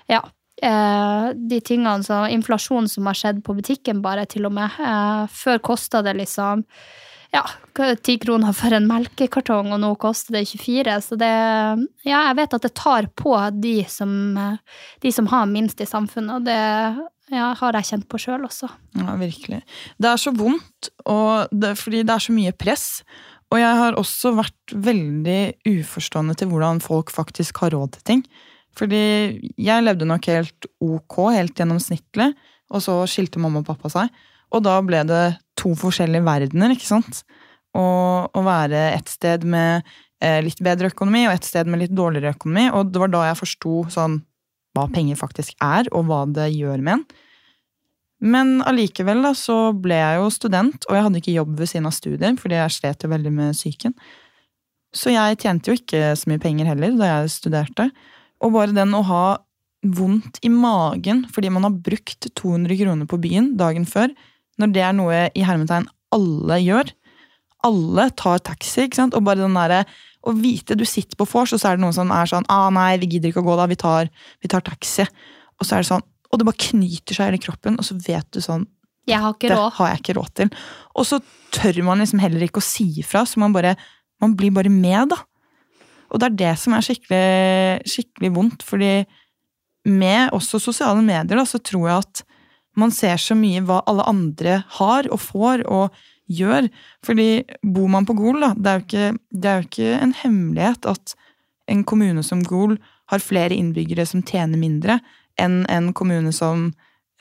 ja, 0.08 0.22
de 0.56 1.56
tingene 1.60 2.00
som 2.00 2.30
inflasjonen 2.32 2.86
som 2.88 3.04
har 3.10 3.18
skjedd 3.18 3.42
på 3.44 3.52
butikken, 3.58 3.98
bare 4.00 4.24
til 4.24 4.46
og 4.48 4.54
med. 4.56 4.78
Før 5.28 5.60
kosta 5.60 6.00
det 6.00 6.14
liksom 6.16 6.62
ja, 7.36 7.44
ti 8.04 8.16
kroner 8.22 8.54
for 8.56 8.74
en 8.76 8.88
melkekartong, 8.88 9.72
og 9.74 9.82
nå 9.82 9.92
koster 10.00 10.38
det 10.38 10.46
24. 10.48 10.96
Så 11.04 11.18
det 11.20 11.32
Ja, 12.06 12.22
jeg 12.28 12.38
vet 12.40 12.56
at 12.56 12.64
det 12.64 12.74
tar 12.78 13.10
på 13.18 13.34
de 13.60 13.76
som, 13.90 14.10
de 15.02 15.12
som 15.12 15.28
har 15.32 15.46
minst 15.50 15.80
i 15.80 15.88
samfunnet, 15.88 16.40
og 16.40 16.48
det 16.48 16.56
ja, 17.34 17.52
har 17.58 17.78
jeg 17.78 17.90
kjent 17.90 18.08
på 18.10 18.20
sjøl 18.22 18.46
også. 18.46 18.70
Ja, 18.98 19.16
virkelig. 19.18 19.62
Det 19.98 20.10
er 20.10 20.20
så 20.20 20.32
vondt, 20.34 20.90
og 21.04 21.50
det, 21.50 21.74
fordi 21.80 22.04
det 22.06 22.14
er 22.14 22.22
så 22.22 22.34
mye 22.34 22.54
press. 22.54 22.86
Og 23.52 23.60
jeg 23.60 23.78
har 23.78 23.98
også 23.98 24.32
vært 24.34 24.74
veldig 24.74 25.40
uforstående 25.70 26.34
til 26.38 26.50
hvordan 26.50 26.82
folk 26.82 27.12
faktisk 27.14 27.62
har 27.62 27.74
råd 27.74 27.96
til 27.96 28.06
ting. 28.10 28.22
Fordi 28.76 29.02
jeg 29.56 29.84
levde 29.84 30.08
nok 30.08 30.26
helt 30.28 30.66
ok, 30.82 31.20
helt 31.34 31.56
gjennomsnittlig, 31.56 32.32
og 32.74 32.82
så 32.82 32.98
skilte 33.08 33.40
mamma 33.40 33.62
og 33.62 33.68
pappa 33.68 33.90
seg. 33.92 34.10
Og 34.56 34.64
da 34.64 34.78
ble 34.84 35.02
det 35.08 35.24
to 35.58 35.74
forskjellige 35.78 36.24
verdener, 36.26 36.72
ikke 36.74 36.88
sant? 36.88 37.22
Å 37.76 38.40
være 38.40 38.88
et 38.94 39.10
sted 39.12 39.44
med 39.44 39.84
eh, 40.24 40.40
litt 40.44 40.62
bedre 40.64 40.88
økonomi, 40.92 41.26
og 41.28 41.36
et 41.36 41.48
sted 41.48 41.68
med 41.68 41.82
litt 41.84 41.94
dårligere 41.96 42.32
økonomi. 42.36 42.70
Og 42.72 42.92
det 42.92 43.02
var 43.02 43.12
da 43.12 43.26
jeg 43.28 43.40
forsto 43.42 43.84
sånn 43.92 44.20
hva 44.76 44.86
penger 44.92 45.18
faktisk 45.20 45.56
er, 45.64 45.88
og 45.92 46.08
hva 46.08 46.24
det 46.28 46.50
gjør 46.54 46.82
med 46.84 46.98
en. 46.98 47.06
Men 48.24 48.62
allikevel 48.64 49.20
da, 49.24 49.34
så 49.36 49.74
ble 49.76 49.98
jeg 49.98 50.20
jo 50.20 50.28
student, 50.32 50.86
og 50.88 50.96
jeg 50.96 51.04
hadde 51.04 51.20
ikke 51.20 51.34
jobb 51.36 51.58
ved 51.60 51.68
siden 51.68 51.88
av 51.88 51.96
studier, 51.96 52.38
fordi 52.40 52.56
jeg 52.56 52.76
slet 52.78 53.04
jo 53.04 53.12
veldig 53.12 53.32
med 53.32 53.56
psyken. 53.56 53.96
Så 54.96 55.12
jeg 55.12 55.40
tjente 55.42 55.68
jo 55.68 55.76
ikke 55.76 56.14
så 56.16 56.30
mye 56.30 56.40
penger 56.40 56.70
heller 56.70 56.94
da 56.96 57.10
jeg 57.10 57.34
studerte. 57.34 57.90
Og 58.40 58.54
bare 58.54 58.76
den 58.76 58.94
å 58.96 59.02
ha 59.04 59.24
vondt 59.86 60.40
i 60.42 60.50
magen 60.50 61.24
fordi 61.30 61.50
man 61.52 61.66
har 61.66 61.74
brukt 61.84 62.26
200 62.34 62.78
kroner 62.80 63.08
på 63.10 63.20
byen 63.22 63.52
dagen 63.60 63.84
før, 63.88 64.10
når 64.60 64.72
det 64.74 64.82
er 64.84 64.96
noe 64.96 65.20
i 65.36 65.44
hermetegn 65.46 65.88
alle 66.14 66.58
gjør. 66.62 66.92
Alle 67.66 68.08
tar 68.18 68.42
taxi, 68.46 68.86
ikke 68.86 69.00
sant? 69.00 69.16
Og 69.16 69.24
bare 69.26 69.42
den 69.42 69.56
derre 69.56 69.84
å 70.26 70.32
vite 70.34 70.74
Du 70.78 70.84
sitter 70.88 71.18
på 71.18 71.26
vors, 71.30 71.52
og 71.54 71.60
så 71.62 71.70
er 71.70 71.78
det 71.78 71.84
noen 71.84 71.94
som 71.94 72.10
er 72.14 72.26
sånn 72.30 72.46
ah, 72.50 72.68
'Nei, 72.70 72.96
vi 73.02 73.10
gidder 73.14 73.30
ikke 73.30 73.44
å 73.44 73.46
gå, 73.46 73.56
da. 73.58 73.68
Vi 73.70 73.78
tar, 73.78 74.10
vi 74.42 74.50
tar 74.50 74.64
taxi.' 74.66 75.06
Og 75.56 75.66
så 75.66 75.76
er 75.76 75.84
det 75.84 75.90
sånn 75.90 76.04
Og 76.30 76.38
det 76.38 76.48
bare 76.48 76.64
knyter 76.70 77.14
seg 77.14 77.36
i 77.36 77.42
kroppen, 77.42 77.78
og 77.78 77.86
så 77.86 77.94
vet 77.94 78.26
du 78.34 78.40
sånn 78.42 78.66
Jeg 79.06 79.22
har 79.22 79.34
ikke 79.34 79.52
det 79.52 79.60
har 79.78 79.92
jeg 79.92 80.02
ikke 80.02 80.16
råd 80.18 80.32
til. 80.34 80.50
Og 80.98 81.06
så 81.06 81.20
tør 81.54 81.82
man 81.86 82.02
liksom 82.02 82.22
heller 82.22 82.42
ikke 82.42 82.62
å 82.62 82.66
si 82.66 82.88
ifra, 83.02 83.22
så 83.26 83.38
man 83.42 83.54
bare 83.54 83.76
Man 84.20 84.34
blir 84.36 84.50
bare 84.50 84.72
med, 84.72 85.12
da. 85.12 85.20
Og 86.10 86.20
det 86.20 86.26
er 86.26 86.36
det 86.40 86.54
som 86.58 86.72
er 86.72 86.84
skikkelig, 86.86 87.82
skikkelig 87.84 88.30
vondt, 88.32 88.62
fordi 88.64 89.04
med 89.86 90.32
også 90.34 90.58
sosiale 90.62 91.02
medier, 91.02 91.36
da, 91.36 91.44
så 91.44 91.60
tror 91.62 91.88
jeg 91.88 91.98
at 92.02 92.22
man 92.76 92.92
ser 92.94 93.16
så 93.20 93.36
mye 93.38 93.62
hva 93.64 93.82
alle 93.88 94.04
andre 94.08 94.60
har 94.78 95.08
og 95.12 95.20
får 95.22 95.64
og 95.72 95.96
gjør. 96.32 96.68
Fordi 97.06 97.44
bor 97.62 97.88
man 97.92 98.06
på 98.08 98.16
Gol, 98.18 98.40
da, 98.42 98.52
det 98.56 98.72
er 98.72 98.84
ikke, 98.84 99.06
det 99.30 99.50
er 99.50 99.60
jo 99.60 99.68
ikke 99.68 99.94
en 100.00 100.14
hemmelighet 100.22 100.90
at 100.92 101.16
en 101.72 101.82
kommune 101.86 102.22
som 102.26 102.44
Gol 102.46 102.76
har 103.10 103.22
flere 103.22 103.56
innbyggere 103.56 104.06
som 104.06 104.24
tjener 104.26 104.58
mindre 104.58 104.98
enn 105.40 105.64
en 105.70 105.90
kommune 105.96 106.32
som 106.34 106.70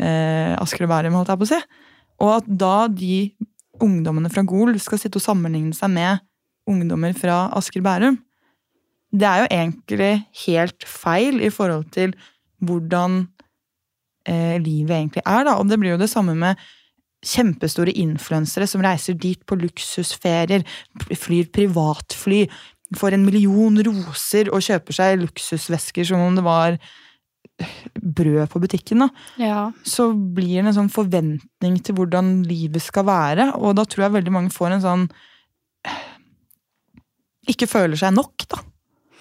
eh, 0.01 0.53
Asker 0.55 0.85
og 0.85 0.93
Bærum, 0.93 1.17
holdt 1.17 1.33
jeg 1.33 1.41
på 1.41 1.47
å 1.47 1.51
si. 1.51 1.59
Og 2.24 2.31
at 2.38 2.47
da 2.47 2.75
de 2.89 3.17
ungdommene 3.83 4.31
fra 4.31 4.45
Gol 4.47 4.77
skal 4.81 5.01
sitte 5.01 5.19
og 5.19 5.25
sammenligne 5.25 5.75
seg 5.75 5.91
med 5.93 6.24
ungdommer 6.69 7.13
fra 7.17 7.45
Asker 7.57 7.83
og 7.83 7.89
Bærum, 7.89 8.19
det 9.15 9.27
er 9.29 9.43
jo 9.43 9.51
egentlig 9.53 10.12
helt 10.45 10.88
feil 10.89 11.39
i 11.43 11.51
forhold 11.53 11.85
til 11.95 12.15
hvordan 12.65 13.25
eh, 14.29 14.58
livet 14.62 14.98
egentlig 14.98 15.24
er, 15.25 15.46
da. 15.48 15.58
Og 15.60 15.70
det 15.70 15.79
blir 15.82 15.96
jo 15.96 16.01
det 16.01 16.12
samme 16.12 16.36
med 16.38 16.62
kjempestore 17.25 17.94
influensere 17.98 18.67
som 18.70 18.84
reiser 18.86 19.17
dit 19.17 19.39
på 19.48 19.58
luksusferier, 19.58 20.65
flyr 21.10 21.50
privatfly, 21.55 22.44
får 22.96 23.15
en 23.15 23.25
million 23.25 23.79
roser 23.88 24.51
og 24.53 24.63
kjøper 24.65 25.00
seg 25.00 25.24
luksusvesker 25.24 26.05
som 26.05 26.22
om 26.22 26.38
det 26.38 26.46
var 26.46 26.77
brød 27.96 28.50
på 28.51 28.60
butikken, 28.60 29.05
da. 29.05 29.10
Ja. 29.41 29.60
Så 29.88 30.10
blir 30.13 30.60
det 30.60 30.70
en 30.70 30.77
sånn 30.82 30.94
forventning 30.94 31.79
til 31.86 31.98
hvordan 31.98 32.41
livet 32.48 32.84
skal 32.84 33.08
være, 33.08 33.51
og 33.55 33.77
da 33.79 33.86
tror 33.88 34.08
jeg 34.08 34.17
veldig 34.17 34.34
mange 34.36 34.53
får 34.53 34.75
en 34.75 34.86
sånn 34.86 35.08
Ikke 37.46 37.70
føler 37.70 37.98
seg 38.00 38.15
nok, 38.15 38.48
da. 38.50 38.58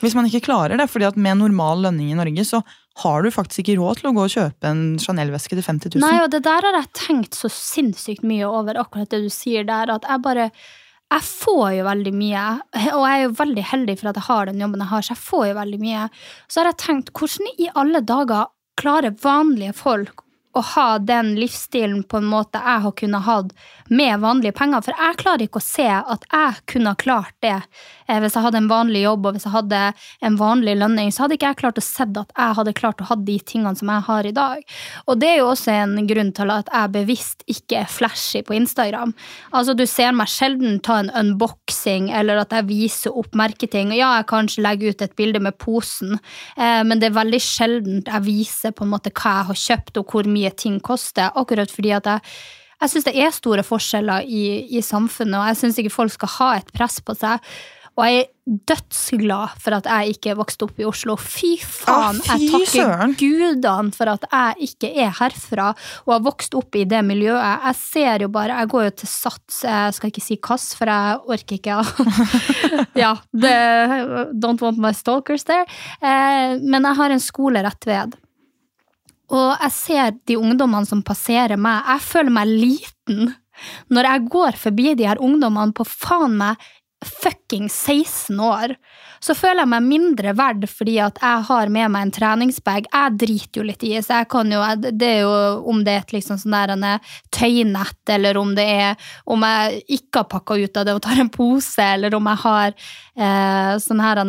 Hvis 0.00 0.14
man 0.16 0.26
ikke 0.26 0.46
klarer 0.46 0.80
det, 0.80 0.88
fordi 0.90 1.06
at 1.06 1.18
med 1.20 1.38
normal 1.42 1.84
lønning 1.84 2.10
i 2.10 2.16
Norge, 2.16 2.44
så 2.48 2.62
har 3.02 3.24
du 3.24 3.30
faktisk 3.34 3.64
ikke 3.64 3.80
råd 3.80 4.00
til 4.00 4.08
å 4.10 4.14
gå 4.14 4.24
og 4.24 4.32
kjøpe 4.32 4.70
en 4.70 4.82
Chanel-veske 5.02 5.56
til 5.58 5.66
50 5.66 5.96
000. 5.96 6.04
Nei, 6.04 6.22
og 6.22 6.30
det 6.30 6.44
der 6.46 6.66
har 6.68 6.78
jeg 6.78 6.92
tenkt 6.94 7.38
så 7.38 7.50
sinnssykt 7.50 8.26
mye 8.26 8.46
over, 8.46 8.78
akkurat 8.78 9.10
det 9.10 9.24
du 9.24 9.30
sier 9.34 9.66
der, 9.66 9.90
at 9.90 10.06
jeg 10.08 10.24
bare 10.24 10.50
Jeg 11.12 11.22
får 11.28 11.66
jo 11.76 11.84
veldig 11.84 12.12
mye, 12.16 12.42
og 12.96 13.02
jeg 13.04 13.14
er 13.14 13.22
jo 13.26 13.34
veldig 13.38 13.64
heldig 13.70 13.94
for 14.00 14.10
at 14.10 14.16
jeg 14.18 14.26
har 14.30 14.46
den 14.48 14.62
jobben 14.62 14.82
jeg 14.82 14.90
har, 14.90 15.02
så 15.04 15.12
jeg 15.12 15.22
får 15.22 15.44
jo 15.46 15.56
veldig 15.58 15.80
mye. 15.82 16.06
Så 16.48 16.60
har 16.60 16.70
jeg 16.70 16.80
tenkt, 16.80 17.12
hvordan 17.14 17.50
i 17.60 17.68
alle 17.82 18.00
dager 18.00 18.48
klarer 18.80 19.14
vanlige 19.22 19.76
folk 19.76 20.23
å 20.54 20.62
ha 20.74 20.88
den 21.02 21.34
livsstilen 21.38 22.04
på 22.06 22.20
en 22.20 22.28
måte 22.30 22.60
jeg 22.62 22.82
har 22.84 22.94
kunnet 22.98 23.26
hatt 23.26 23.52
med 23.90 24.20
vanlige 24.22 24.54
penger. 24.56 24.84
For 24.86 24.96
jeg 24.96 25.18
klarer 25.20 25.46
ikke 25.46 25.60
å 25.60 25.66
se 25.66 25.88
at 25.88 26.26
jeg 26.30 26.60
kunne 26.70 26.94
ha 26.94 26.98
klart 27.00 27.34
det 27.44 27.56
eh, 27.56 28.20
hvis 28.22 28.36
jeg 28.36 28.44
hadde 28.46 28.60
en 28.62 28.70
vanlig 28.70 29.04
jobb 29.04 29.26
og 29.26 29.36
hvis 29.36 29.46
jeg 29.48 29.54
hadde 29.54 29.80
en 30.28 30.38
vanlig 30.40 30.76
lønning. 30.80 31.10
Så 31.12 31.24
hadde 31.24 31.38
ikke 31.38 31.50
jeg 31.52 31.60
klart 31.64 31.80
å 31.80 31.84
se 31.84 32.06
at 32.06 32.34
jeg 32.36 32.58
hadde 32.60 32.76
klart 32.78 33.02
å 33.02 33.08
ha 33.10 33.18
de 33.18 33.36
tingene 33.42 33.74
som 33.78 33.90
jeg 33.90 34.06
har 34.08 34.28
i 34.28 34.34
dag. 34.36 34.62
Og 35.08 35.20
det 35.20 35.30
er 35.32 35.40
jo 35.42 35.50
også 35.50 35.74
en 35.74 35.96
grunn 36.08 36.32
til 36.36 36.54
at 36.54 36.70
jeg 36.72 36.94
bevisst 36.94 37.44
ikke 37.50 37.82
er 37.82 37.90
flashy 37.90 38.44
på 38.46 38.56
Instagram. 38.56 39.14
Altså, 39.52 39.74
du 39.76 39.84
ser 39.90 40.14
meg 40.16 40.30
sjelden 40.32 40.78
ta 40.84 41.00
en 41.02 41.12
unboxing 41.18 42.10
eller 42.14 42.44
at 42.44 42.54
jeg 42.54 42.68
viser 42.70 43.18
opp 43.18 43.34
merketing. 43.38 43.92
Ja, 43.96 44.14
jeg 44.20 44.30
kanskje 44.30 44.64
legger 44.64 44.94
ut 44.94 45.04
et 45.04 45.18
bilde 45.18 45.42
med 45.42 45.58
posen, 45.58 46.18
eh, 46.56 46.80
men 46.86 47.02
det 47.02 47.10
er 47.10 47.18
veldig 47.18 47.42
sjeldent 47.42 48.10
jeg 48.14 48.26
viser 48.26 48.74
på 48.74 48.86
en 48.86 48.94
måte 48.94 49.12
hva 49.14 49.38
jeg 49.40 49.50
har 49.50 49.62
kjøpt 49.64 50.00
og 50.00 50.14
hvor 50.14 50.28
mye 50.30 50.43
ting 50.52 50.80
koster, 50.84 51.32
akkurat 51.34 51.72
fordi 51.72 51.94
at 51.96 52.06
jeg 52.06 52.20
jeg 52.82 52.90
syns 52.90 53.06
det 53.06 53.14
er 53.16 53.30
store 53.32 53.62
forskjeller 53.64 54.26
i, 54.28 54.44
i 54.76 54.82
samfunnet, 54.84 55.38
og 55.38 55.46
jeg 55.48 55.60
syns 55.62 55.80
ikke 55.80 55.94
folk 55.94 56.12
skal 56.12 56.32
ha 56.34 56.50
et 56.58 56.74
press 56.74 56.98
på 57.00 57.14
seg. 57.16 57.40
Og 57.94 58.08
jeg 58.10 58.24
er 58.24 58.56
dødsglad 58.68 59.52
for 59.62 59.76
at 59.76 59.86
jeg 59.86 60.16
ikke 60.16 60.34
vokste 60.36 60.66
opp 60.66 60.80
i 60.82 60.86
Oslo. 60.88 61.14
Fy 61.20 61.52
faen! 61.62 62.18
Ah, 62.26 62.40
fy 62.42 62.48
jeg 62.50 62.64
takker 62.74 63.14
gudene 63.20 63.94
for 63.94 64.10
at 64.10 64.26
jeg 64.26 64.68
ikke 64.68 64.90
er 65.04 65.14
herfra 65.20 65.68
og 66.02 66.10
har 66.10 66.24
vokst 66.26 66.56
opp 66.58 66.74
i 66.74 66.82
det 66.90 67.04
miljøet. 67.06 67.38
Jeg 67.68 67.78
ser 67.78 68.26
jo 68.26 68.30
bare 68.34 68.58
Jeg 68.64 68.72
går 68.74 68.88
jo 68.88 68.96
til 69.04 69.12
Sats, 69.12 69.62
jeg 69.62 69.94
skal 69.94 70.10
ikke 70.10 70.24
si 70.26 70.40
Kass, 70.42 70.66
for 70.74 70.90
jeg 70.90 71.22
orker 71.36 71.60
ikke 71.60 71.78
Ja, 73.04 73.14
The, 73.30 73.54
don't 74.42 74.60
want 74.66 74.82
my 74.82 74.90
stalkers 74.92 75.46
there. 75.46 75.64
Eh, 76.02 76.58
men 76.58 76.82
jeg 76.82 76.98
har 76.98 77.14
en 77.14 77.22
skole 77.22 77.62
rett 77.62 77.86
ved. 77.88 78.18
Og 79.34 79.50
jeg 79.58 79.74
ser 79.74 80.14
de 80.28 80.38
ungdommene 80.38 80.86
som 80.88 81.02
passerer 81.06 81.58
meg. 81.60 81.82
Jeg 81.88 82.06
føler 82.06 82.34
meg 82.34 82.52
liten 82.52 83.34
når 83.94 84.08
jeg 84.08 84.30
går 84.34 84.56
forbi 84.58 84.96
de 84.98 85.06
her 85.06 85.20
ungdommene 85.22 85.74
på 85.76 85.86
faen 85.86 86.34
meg 86.40 86.62
fucking 87.04 87.68
16 87.68 88.40
år. 88.40 88.74
Så 89.20 89.34
føler 89.36 89.62
jeg 89.62 89.70
meg 89.72 89.86
mindre 89.86 90.32
verd 90.36 90.64
fordi 90.68 90.96
at 91.04 91.18
jeg 91.22 91.46
har 91.48 91.72
med 91.72 91.92
meg 91.92 92.06
en 92.06 92.12
treningsbag. 92.16 92.88
Jeg 92.92 93.18
driter 93.20 93.60
jo 93.60 93.66
litt 93.68 93.84
i, 93.86 93.92
så 94.04 94.20
jeg 94.22 94.28
kan 94.32 94.52
jo 94.52 94.62
Det 94.84 95.08
er 95.08 95.20
jo 95.24 95.34
om 95.70 95.82
det 95.84 95.94
er 95.94 96.04
et 96.04 96.14
liksom 96.16 96.40
sånn 96.40 96.56
der 96.56 96.74
en 96.74 96.86
tøynett, 97.34 98.00
eller 98.16 98.40
om 98.40 98.54
det 98.56 98.64
er 98.64 99.12
om 99.30 99.44
jeg 99.44 99.82
ikke 99.98 100.22
har 100.22 100.30
pakka 100.32 100.58
ut 100.60 100.80
av 100.80 100.88
det 100.88 100.96
og 100.96 101.04
tar 101.04 101.20
en 101.20 101.32
pose, 101.32 101.84
eller 101.84 102.16
om 102.16 102.32
jeg 102.32 102.42
har 102.44 102.74
eh, 102.74 103.72
sånn 103.84 104.02
her 104.04 104.24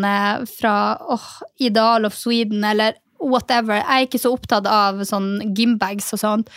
fra 0.51 0.75
oh, 1.15 1.31
Ideal 1.59 2.07
of 2.07 2.15
Sweden, 2.15 2.63
eller 2.63 2.99
whatever. 3.19 3.79
Jeg 3.79 3.87
er 3.87 4.09
ikke 4.09 4.21
så 4.21 4.33
opptatt 4.35 4.67
av 4.69 5.01
sånn 5.07 5.39
gymbags 5.55 6.11
og 6.15 6.21
sånt. 6.21 6.53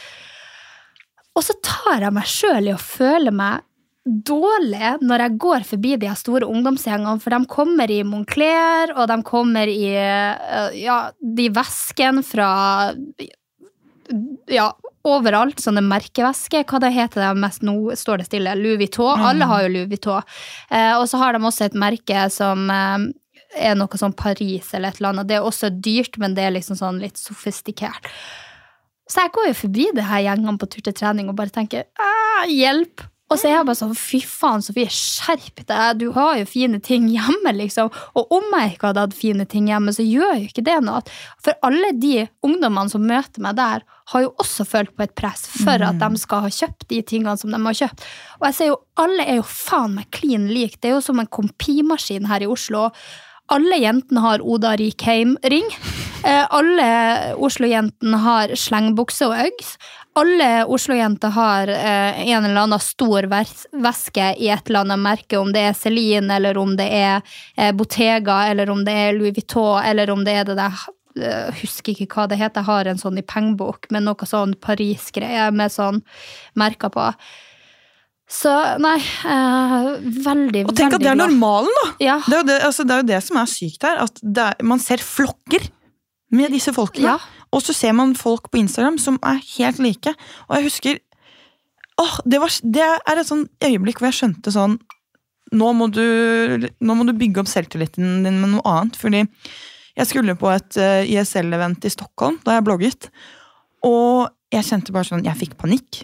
Og 1.38 1.45
så 1.47 1.55
tar 1.62 2.03
jeg 2.03 2.15
meg 2.17 2.29
sjøl 2.29 2.71
i 2.71 2.75
å 2.75 2.83
føle 2.83 3.33
meg 3.35 3.65
dårlig 4.09 4.95
når 5.05 5.25
jeg 5.25 5.38
går 5.43 5.65
forbi 5.69 5.97
de 6.00 6.12
store 6.17 6.49
ungdomsgjengene, 6.49 7.21
for 7.21 7.35
de 7.35 7.50
kommer 7.50 7.91
i 7.93 8.00
Moncler, 8.07 8.95
og 8.97 9.09
de 9.11 9.19
kommer 9.27 9.71
i 9.71 9.91
eh, 9.93 10.79
ja, 10.81 11.00
de 11.21 11.49
veskene 11.55 12.25
fra 12.27 12.50
ja, 14.49 14.71
overalt, 15.09 15.61
sånne 15.62 15.83
merkevesker. 15.85 16.65
Hva 16.69 16.81
det 16.83 16.95
heter 16.97 17.23
det 17.23 17.33
mest 17.41 17.65
nå? 17.67 17.77
Står 17.99 18.23
det 18.23 18.29
stille? 18.31 18.57
Louis 18.59 18.81
Vuitton. 18.81 19.21
Alle 19.31 19.49
har 19.49 19.67
jo 19.67 19.73
Louis 19.75 19.91
Vuitton. 19.91 20.27
Eh, 20.71 20.95
og 20.97 21.07
så 21.11 21.21
har 21.21 21.37
de 21.37 21.45
også 21.45 21.69
et 21.69 21.79
merke 21.79 22.29
som 22.33 22.69
eh, 22.73 23.09
er 23.61 23.77
noe 23.79 24.00
sånn 24.00 24.17
Paris 24.17 24.73
eller 24.75 24.93
et 24.93 25.00
eller 25.00 25.12
annet. 25.12 25.29
Det 25.31 25.38
er 25.38 25.47
også 25.47 25.71
dyrt, 25.75 26.19
men 26.23 26.35
det 26.38 26.47
er 26.47 26.57
liksom 26.57 26.79
sånn 26.79 27.00
litt 27.03 27.21
sofistikert. 27.21 28.09
Så 29.09 29.25
jeg 29.25 29.33
går 29.35 29.50
jo 29.50 29.61
forbi 29.62 29.87
det 29.97 30.09
her 30.09 30.25
gjengene 30.27 30.61
på 30.61 30.69
tur 30.69 30.85
til 30.85 30.97
trening 30.97 31.31
og 31.31 31.38
bare 31.38 31.55
tenker 31.55 31.88
«Ah, 32.00 32.45
hjelp! 32.49 33.07
Og 33.29 33.37
så 33.37 33.50
er 33.50 33.59
jeg 33.59 33.67
bare 33.69 33.77
sånn 33.77 33.97
fy 33.97 34.19
faen, 34.25 34.62
Sofie, 34.65 34.88
skjerp 34.93 35.61
deg! 35.69 35.99
Du 36.00 36.07
har 36.15 36.38
jo 36.41 36.47
fine 36.49 36.79
ting 36.85 37.11
hjemme, 37.12 37.53
liksom. 37.59 37.91
Og 38.17 38.33
om 38.33 38.47
jeg 38.57 38.73
ikke 38.73 38.88
hadde 38.88 39.05
hatt 39.05 39.17
fine 39.17 39.45
ting 39.49 39.69
hjemme, 39.69 39.93
så 39.93 40.05
gjør 40.05 40.33
jo 40.38 40.49
ikke 40.49 40.65
det 40.65 40.79
noe. 40.87 41.03
For 41.45 41.57
alle 41.67 41.93
de 42.00 42.25
ungdommene 42.47 42.93
som 42.93 43.05
møter 43.05 43.45
meg 43.45 43.59
der, 43.61 43.85
har 44.09 44.25
jo 44.25 44.33
også 44.41 44.65
følt 44.65 44.95
på 44.97 45.05
et 45.05 45.12
press 45.19 45.45
for 45.61 45.85
at 45.85 45.99
de 46.00 46.21
skal 46.21 46.47
ha 46.47 46.49
kjøpt 46.49 46.87
de 46.88 47.03
tingene 47.05 47.37
som 47.37 47.53
de 47.53 47.61
har 47.61 47.77
kjøpt. 47.83 48.07
Og 48.41 48.47
jeg 48.49 48.57
ser 48.57 48.71
jo, 48.71 48.79
alle 49.05 49.27
er 49.29 49.41
jo 49.43 49.49
faen 49.50 49.99
meg 49.99 50.09
klin 50.17 50.49
lik. 50.49 50.78
Det 50.80 50.89
er 50.89 50.97
jo 50.97 51.04
som 51.04 51.21
en 51.21 51.28
kompimaskin 51.28 52.30
her 52.30 52.47
i 52.47 52.49
Oslo. 52.49 52.87
Alle 53.49 53.78
jentene 53.80 54.21
har 54.21 54.45
Oda 54.45 54.75
Rikheim-ring. 54.76 55.71
Eh, 56.25 56.47
alle 56.50 56.89
Oslo-jentene 57.34 58.19
har 58.21 58.52
slengbukse 58.58 59.28
og 59.28 59.39
Uggs. 59.47 59.71
Alle 60.19 60.67
Oslo-jenter 60.69 61.32
har 61.32 61.71
eh, 61.73 62.21
en 62.28 62.45
eller 62.45 62.65
annen 62.67 62.82
stor 62.82 63.28
veske 63.30 64.32
i 64.37 64.50
et 64.52 64.69
eller 64.69 64.82
annet 64.82 65.00
merke, 65.00 65.41
om 65.41 65.54
det 65.54 65.63
er 65.71 65.78
Celine, 65.78 66.28
eller 66.37 66.58
om 66.61 66.75
det 66.76 66.91
er 66.93 67.23
eh, 67.56 67.73
Bottega, 67.73 68.43
eller 68.50 68.69
om 68.75 68.84
det 68.84 68.97
er 69.06 69.17
Louis 69.17 69.32
Vuitton, 69.37 69.80
eller 69.80 70.13
om 70.13 70.26
det 70.26 70.37
er 70.41 70.49
det 70.49 70.58
der 70.61 70.87
jeg 71.19 71.54
Husker 71.65 71.97
ikke 71.99 72.15
hva 72.15 72.28
det 72.30 72.37
heter, 72.39 72.63
jeg 72.63 72.69
har 72.69 72.87
en 72.87 73.00
sånn 73.00 73.17
i 73.19 73.25
pengebok 73.26 73.89
med 73.91 74.04
noe 74.06 74.26
sånn 74.28 74.52
Paris-greie 74.63 75.49
med 75.50 75.73
sånn 75.75 75.99
merker 76.54 76.93
på. 76.95 77.08
Så 78.28 78.52
nei, 78.82 78.99
eh, 79.00 79.86
veldig, 80.25 80.67
Og 80.69 80.76
tenk 80.76 80.99
at 80.99 81.00
det 81.00 81.08
er 81.08 81.17
glad. 81.17 81.30
normalen, 81.32 81.73
da! 81.80 81.86
Ja. 82.04 82.19
Det 82.26 82.34
er 82.36 82.43
jo 82.43 82.49
det, 82.50 82.58
altså, 82.67 82.84
det, 82.84 82.93
er 82.93 83.02
jo 83.02 83.08
det 83.08 83.21
som 83.25 83.41
er 83.41 83.49
sykt 83.49 83.86
her. 83.88 84.02
At 84.04 84.21
det 84.21 84.45
er, 84.45 84.64
man 84.69 84.82
ser 84.84 85.00
flokker 85.00 85.71
med 86.36 86.52
disse 86.52 86.75
folkene. 86.76 87.17
Ja. 87.17 87.47
Og 87.56 87.64
så 87.64 87.73
ser 87.73 87.95
man 87.97 88.12
folk 88.19 88.50
på 88.52 88.60
Instagram 88.60 88.99
som 89.00 89.17
er 89.25 89.41
helt 89.56 89.80
like. 89.80 90.12
Og 90.49 90.58
jeg 90.58 90.69
husker 90.69 91.00
åh, 91.99 92.21
det, 92.28 92.41
var, 92.43 92.52
det 92.62 92.84
er 92.84 93.17
et 93.17 93.30
sånn 93.30 93.49
øyeblikk 93.64 94.02
hvor 94.02 94.10
jeg 94.10 94.21
skjønte 94.21 94.52
sånn 94.54 94.76
nå 95.56 95.71
må, 95.73 95.88
du, 95.88 96.69
nå 96.84 96.95
må 96.95 97.06
du 97.08 97.14
bygge 97.17 97.41
opp 97.41 97.49
selvtilliten 97.49 98.26
din 98.26 98.41
med 98.43 98.52
noe 98.52 98.64
annet. 98.69 98.99
Fordi 99.00 99.25
jeg 99.25 100.10
skulle 100.10 100.36
på 100.38 100.50
et 100.52 100.76
eh, 100.76 101.08
ISL-event 101.17 101.88
i 101.88 101.93
Stockholm 101.97 102.36
da 102.45 102.58
jeg 102.58 102.67
blogget. 102.69 103.08
Og 103.88 104.28
jeg 104.52 104.67
kjente 104.69 104.95
bare 104.95 105.06
sånn 105.08 105.25
Jeg 105.26 105.38
fikk 105.41 105.56
panikk. 105.60 106.02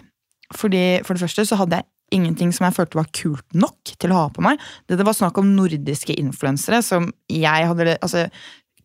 Fordi 0.55 1.03
For 1.05 1.13
det 1.13 1.25
første 1.25 1.45
så 1.45 1.57
hadde 1.59 1.81
jeg 1.81 1.89
ingenting 2.13 2.51
som 2.53 2.67
jeg 2.67 2.75
følte 2.77 2.99
var 2.99 3.09
kult 3.15 3.57
nok 3.57 3.95
til 3.99 4.13
å 4.13 4.19
ha 4.19 4.27
på 4.33 4.43
meg. 4.45 4.61
Det, 4.87 4.99
var 5.01 5.17
snakk 5.17 5.39
om 5.41 5.55
nordiske 5.55 6.15
influensere 6.19 6.81
som 6.85 7.09
jeg 7.31 7.69
hadde 7.69 7.97
altså, 7.97 8.27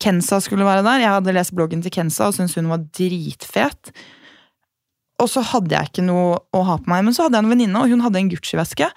Kensa 0.01 0.41
skulle 0.41 0.65
være 0.65 0.85
der. 0.87 1.03
Jeg 1.03 1.15
hadde 1.17 1.35
lest 1.37 1.55
bloggen 1.57 1.83
til 1.85 1.93
Kensa 1.93 2.29
og 2.29 2.35
syntes 2.37 2.57
hun 2.57 2.71
var 2.71 2.83
dritfet. 2.97 3.93
Og 5.21 5.29
så 5.29 5.43
hadde 5.51 5.75
jeg 5.75 5.91
ikke 5.91 6.05
noe 6.07 6.39
å 6.55 6.63
ha 6.65 6.79
på 6.81 6.89
meg, 6.89 7.05
men 7.05 7.13
så 7.13 7.27
hadde 7.27 7.37
jeg 7.37 7.45
en 7.45 7.53
venninne, 7.53 7.77
og 7.77 7.91
hun 7.93 8.01
hadde 8.01 8.17
en 8.23 8.31
Gucci-veske. 8.31 8.87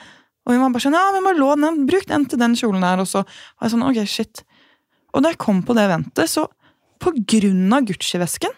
Og 0.44 0.54
hun 0.54 0.62
var 0.62 0.72
bare 0.72 0.84
sånn, 0.84 0.96
ja, 0.96 1.04
men 1.12 1.26
bare 1.26 1.40
lån 1.40 1.66
den, 1.66 1.80
bruk 1.88 2.06
den 2.08 2.24
til 2.28 2.40
den 2.40 2.56
kjolen 2.56 2.84
her. 2.84 3.00
Og 3.02 3.08
så 3.10 3.24
var 3.24 3.66
jeg 3.66 3.74
sånn, 3.74 3.84
ok, 3.84 4.00
shit. 4.08 4.44
Og 5.12 5.24
da 5.24 5.32
jeg 5.32 5.40
kom 5.44 5.60
på 5.64 5.76
det 5.76 5.84
eventet, 5.84 6.32
så 6.32 6.46
på 7.02 7.12
grunn 7.28 7.76
av 7.76 7.84
Gucci-vesken, 7.88 8.52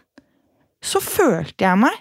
så 0.84 1.02
følte 1.02 1.66
jeg 1.66 1.82
meg 1.82 1.98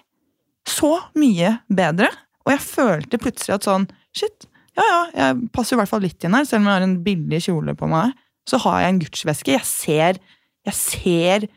så 0.69 0.91
mye 1.17 1.57
bedre. 1.73 2.11
Og 2.45 2.53
jeg 2.53 2.63
følte 2.65 3.21
plutselig 3.21 3.57
at 3.57 3.67
sånn, 3.67 3.87
shit, 4.15 4.47
ja 4.75 4.85
ja, 4.85 5.01
jeg 5.15 5.51
passer 5.55 5.75
i 5.75 5.79
hvert 5.79 5.91
fall 5.91 6.03
litt 6.03 6.23
inn 6.25 6.35
her, 6.35 6.47
selv 6.47 6.63
om 6.63 6.69
jeg 6.69 6.77
har 6.77 6.87
en 6.87 6.97
billig 7.05 7.41
kjole 7.47 7.75
på 7.77 7.89
meg. 7.89 8.15
Så 8.45 8.59
har 8.61 8.81
jeg 8.83 8.93
en 8.93 8.99
Gucci-veske. 9.01 9.55
Jeg 9.55 9.67
ser, 9.67 10.19
jeg 10.67 10.77
ser 10.77 11.47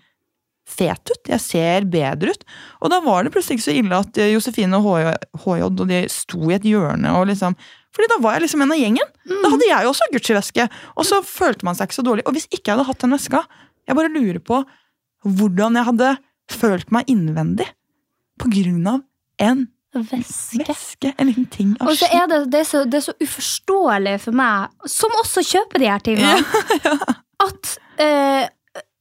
fet 0.68 1.12
ut. 1.12 1.30
Jeg 1.32 1.42
ser 1.42 1.88
bedre 1.90 2.32
ut. 2.36 2.46
Og 2.84 2.92
da 2.92 3.00
var 3.04 3.24
det 3.24 3.32
plutselig 3.34 3.58
ikke 3.58 3.66
så 3.66 3.76
ille 3.76 4.00
at 4.04 4.20
eh, 4.20 4.32
Josefine 4.34 4.78
og 4.78 4.88
HJ, 5.44 5.64
og 5.66 5.84
de 5.88 6.00
sto 6.12 6.48
i 6.48 6.56
et 6.56 6.68
hjørne 6.68 7.14
og 7.16 7.28
liksom 7.32 7.56
fordi 7.96 8.10
da 8.12 8.18
var 8.22 8.36
jeg 8.36 8.44
liksom 8.44 8.60
en 8.62 8.72
av 8.74 8.78
gjengen. 8.78 9.08
Da 9.26 9.48
hadde 9.50 9.66
jeg 9.66 9.86
også 9.88 10.06
Gucci-veske. 10.12 10.66
Og 11.00 11.06
så 11.08 11.22
følte 11.24 11.66
man 11.66 11.74
seg 11.74 11.88
ikke 11.88 11.96
så 11.96 12.04
dårlig. 12.06 12.22
Og 12.28 12.36
hvis 12.36 12.44
ikke 12.52 12.68
jeg 12.68 12.76
hadde 12.76 12.84
hatt 12.86 13.00
den 13.02 13.14
veska, 13.16 13.40
jeg 13.88 13.96
bare 13.98 14.12
lurer 14.12 14.38
på 14.44 14.58
hvordan 15.24 15.78
jeg 15.80 15.88
hadde 15.88 16.10
følt 16.52 16.92
meg 16.94 17.08
innvendig 17.10 17.66
på 18.38 18.52
grunn 18.52 18.84
av 18.92 19.00
en 19.42 19.64
Væske. 20.06 21.14
En 21.18 21.30
liten 21.30 21.48
ting 21.52 21.72
av 21.78 21.90
Og 21.90 21.98
så 22.00 22.08
er 22.10 22.28
det, 22.30 22.42
det, 22.52 22.62
er 22.62 22.68
så, 22.68 22.84
det 22.84 23.00
er 23.00 23.06
så 23.08 23.16
uforståelig 23.22 24.14
for 24.26 24.38
meg, 24.38 24.76
som 24.90 25.16
også 25.22 25.44
kjøper 25.46 25.82
de 25.82 25.90
her 25.90 26.04
tingene, 26.04 26.38
at, 27.46 27.74
eh, 28.02 28.46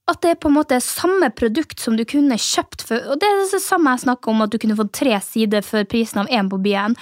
at 0.07 0.21
det 0.23 0.33
er 0.33 0.41
på 0.41 0.51
en 0.51 0.57
måte 0.57 0.79
samme 0.83 1.29
produkt 1.36 1.83
som 1.83 1.97
du 1.99 2.05
kunne 2.07 2.39
kjøpt 2.41 2.86
for 2.89 3.13
Og 3.13 3.21
det 3.21 3.29
er 3.29 3.45
det 3.53 3.63
samme 3.63 3.95
jeg 3.95 4.05
snakker 4.07 4.33
om, 4.33 4.43
at 4.45 4.53
du 4.53 4.60
kunne 4.62 4.77
fått 4.79 4.93
tre 4.99 5.17
sider 5.25 5.65
for 5.65 5.88
prisen 5.89 6.23
av 6.23 6.31
én 6.33 6.51
på 6.51 6.62
byen. 6.63 6.97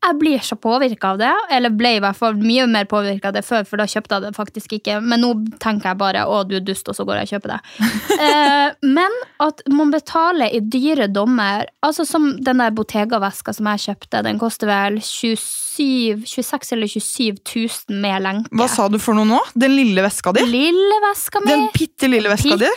Jeg 0.00 0.16
blir 0.20 0.38
så 0.44 0.56
påvirka 0.56 1.12
av 1.12 1.20
det. 1.20 1.32
Eller 1.52 1.72
ble 1.76 1.94
i 1.96 2.00
hvert 2.02 2.16
fall 2.16 2.38
mye 2.40 2.66
mer 2.70 2.88
påvirka 2.90 3.30
av 3.30 3.36
det 3.36 3.44
før, 3.46 3.66
for 3.68 3.80
da 3.80 3.86
kjøpte 3.90 4.16
jeg 4.16 4.26
det 4.26 4.32
faktisk 4.36 4.76
ikke. 4.78 4.98
Men 5.04 5.22
nå 5.24 5.32
tenker 5.62 5.92
jeg 5.92 6.00
bare 6.00 6.24
'å, 6.24 6.42
du 6.48 6.56
er 6.56 6.64
dust', 6.64 6.88
og 6.88 6.96
så 6.96 7.04
går 7.04 7.20
jeg 7.20 7.28
og 7.28 7.32
kjøper 7.34 7.54
det. 7.54 7.60
eh, 8.26 8.68
men 8.82 9.18
at 9.40 9.62
man 9.68 9.92
betaler 9.92 10.52
i 10.52 10.60
dyre 10.60 11.08
dommer 11.08 11.66
Altså 11.82 12.04
som 12.06 12.36
den 12.44 12.60
der 12.60 12.70
Bottega-veska 12.70 13.52
som 13.56 13.66
jeg 13.72 13.80
kjøpte, 13.84 14.22
den 14.22 14.38
koster 14.38 14.68
vel 14.68 15.00
27, 15.00 16.24
26 16.28 16.72
eller 16.76 16.86
27 16.86 17.40
000 17.88 18.00
med 18.00 18.22
lenke. 18.22 18.52
Hva 18.52 18.68
sa 18.68 18.88
du 18.88 18.98
for 19.00 19.16
noe 19.16 19.24
nå? 19.28 19.40
Den 19.54 19.74
lille 19.76 20.04
veska 20.04 20.32
di? 20.36 20.44
Lille 20.44 21.00
veska 21.08 21.40
mi. 21.40 21.50
Den 21.50 21.68
bitte 21.72 22.10
lille 22.10 22.32
veska 22.32 22.56
di? 22.60 22.68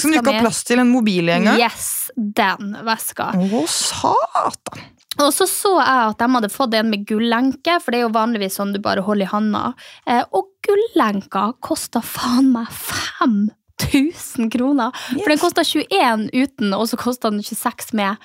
Som 0.00 0.14
du 0.14 0.20
ikke 0.20 0.38
har 0.38 0.46
plass 0.46 0.62
til 0.66 0.82
en 0.82 0.90
mobil 0.90 1.28
i 1.28 1.36
engang? 1.36 1.58
Yes, 1.58 2.10
den 2.14 2.76
veska. 2.86 3.32
Å, 3.34 3.64
satan! 3.66 4.86
Og 5.22 5.32
så 5.32 5.46
så 5.48 5.72
jeg 5.80 6.10
at 6.10 6.20
de 6.20 6.28
hadde 6.34 6.52
fått 6.52 6.74
en 6.76 6.90
med 6.92 7.06
gullenke, 7.08 7.78
for 7.80 7.92
det 7.92 8.00
er 8.00 8.06
jo 8.06 8.16
vanligvis 8.16 8.58
sånn 8.58 8.74
du 8.74 8.80
bare 8.84 9.04
holder 9.06 9.26
i 9.26 9.30
handa. 9.30 9.62
Eh, 10.04 10.24
og 10.36 10.50
gullenka 10.66 11.48
kosta 11.64 12.02
faen 12.04 12.50
meg 12.52 12.68
5000 12.72 14.50
kroner! 14.52 14.92
For 15.14 15.32
den 15.32 15.40
kosta 15.40 15.64
21 15.64 16.28
uten, 16.34 16.76
og 16.76 16.84
så 16.90 17.00
kosta 17.00 17.32
den 17.32 17.44
26 17.44 17.96
med. 17.96 18.20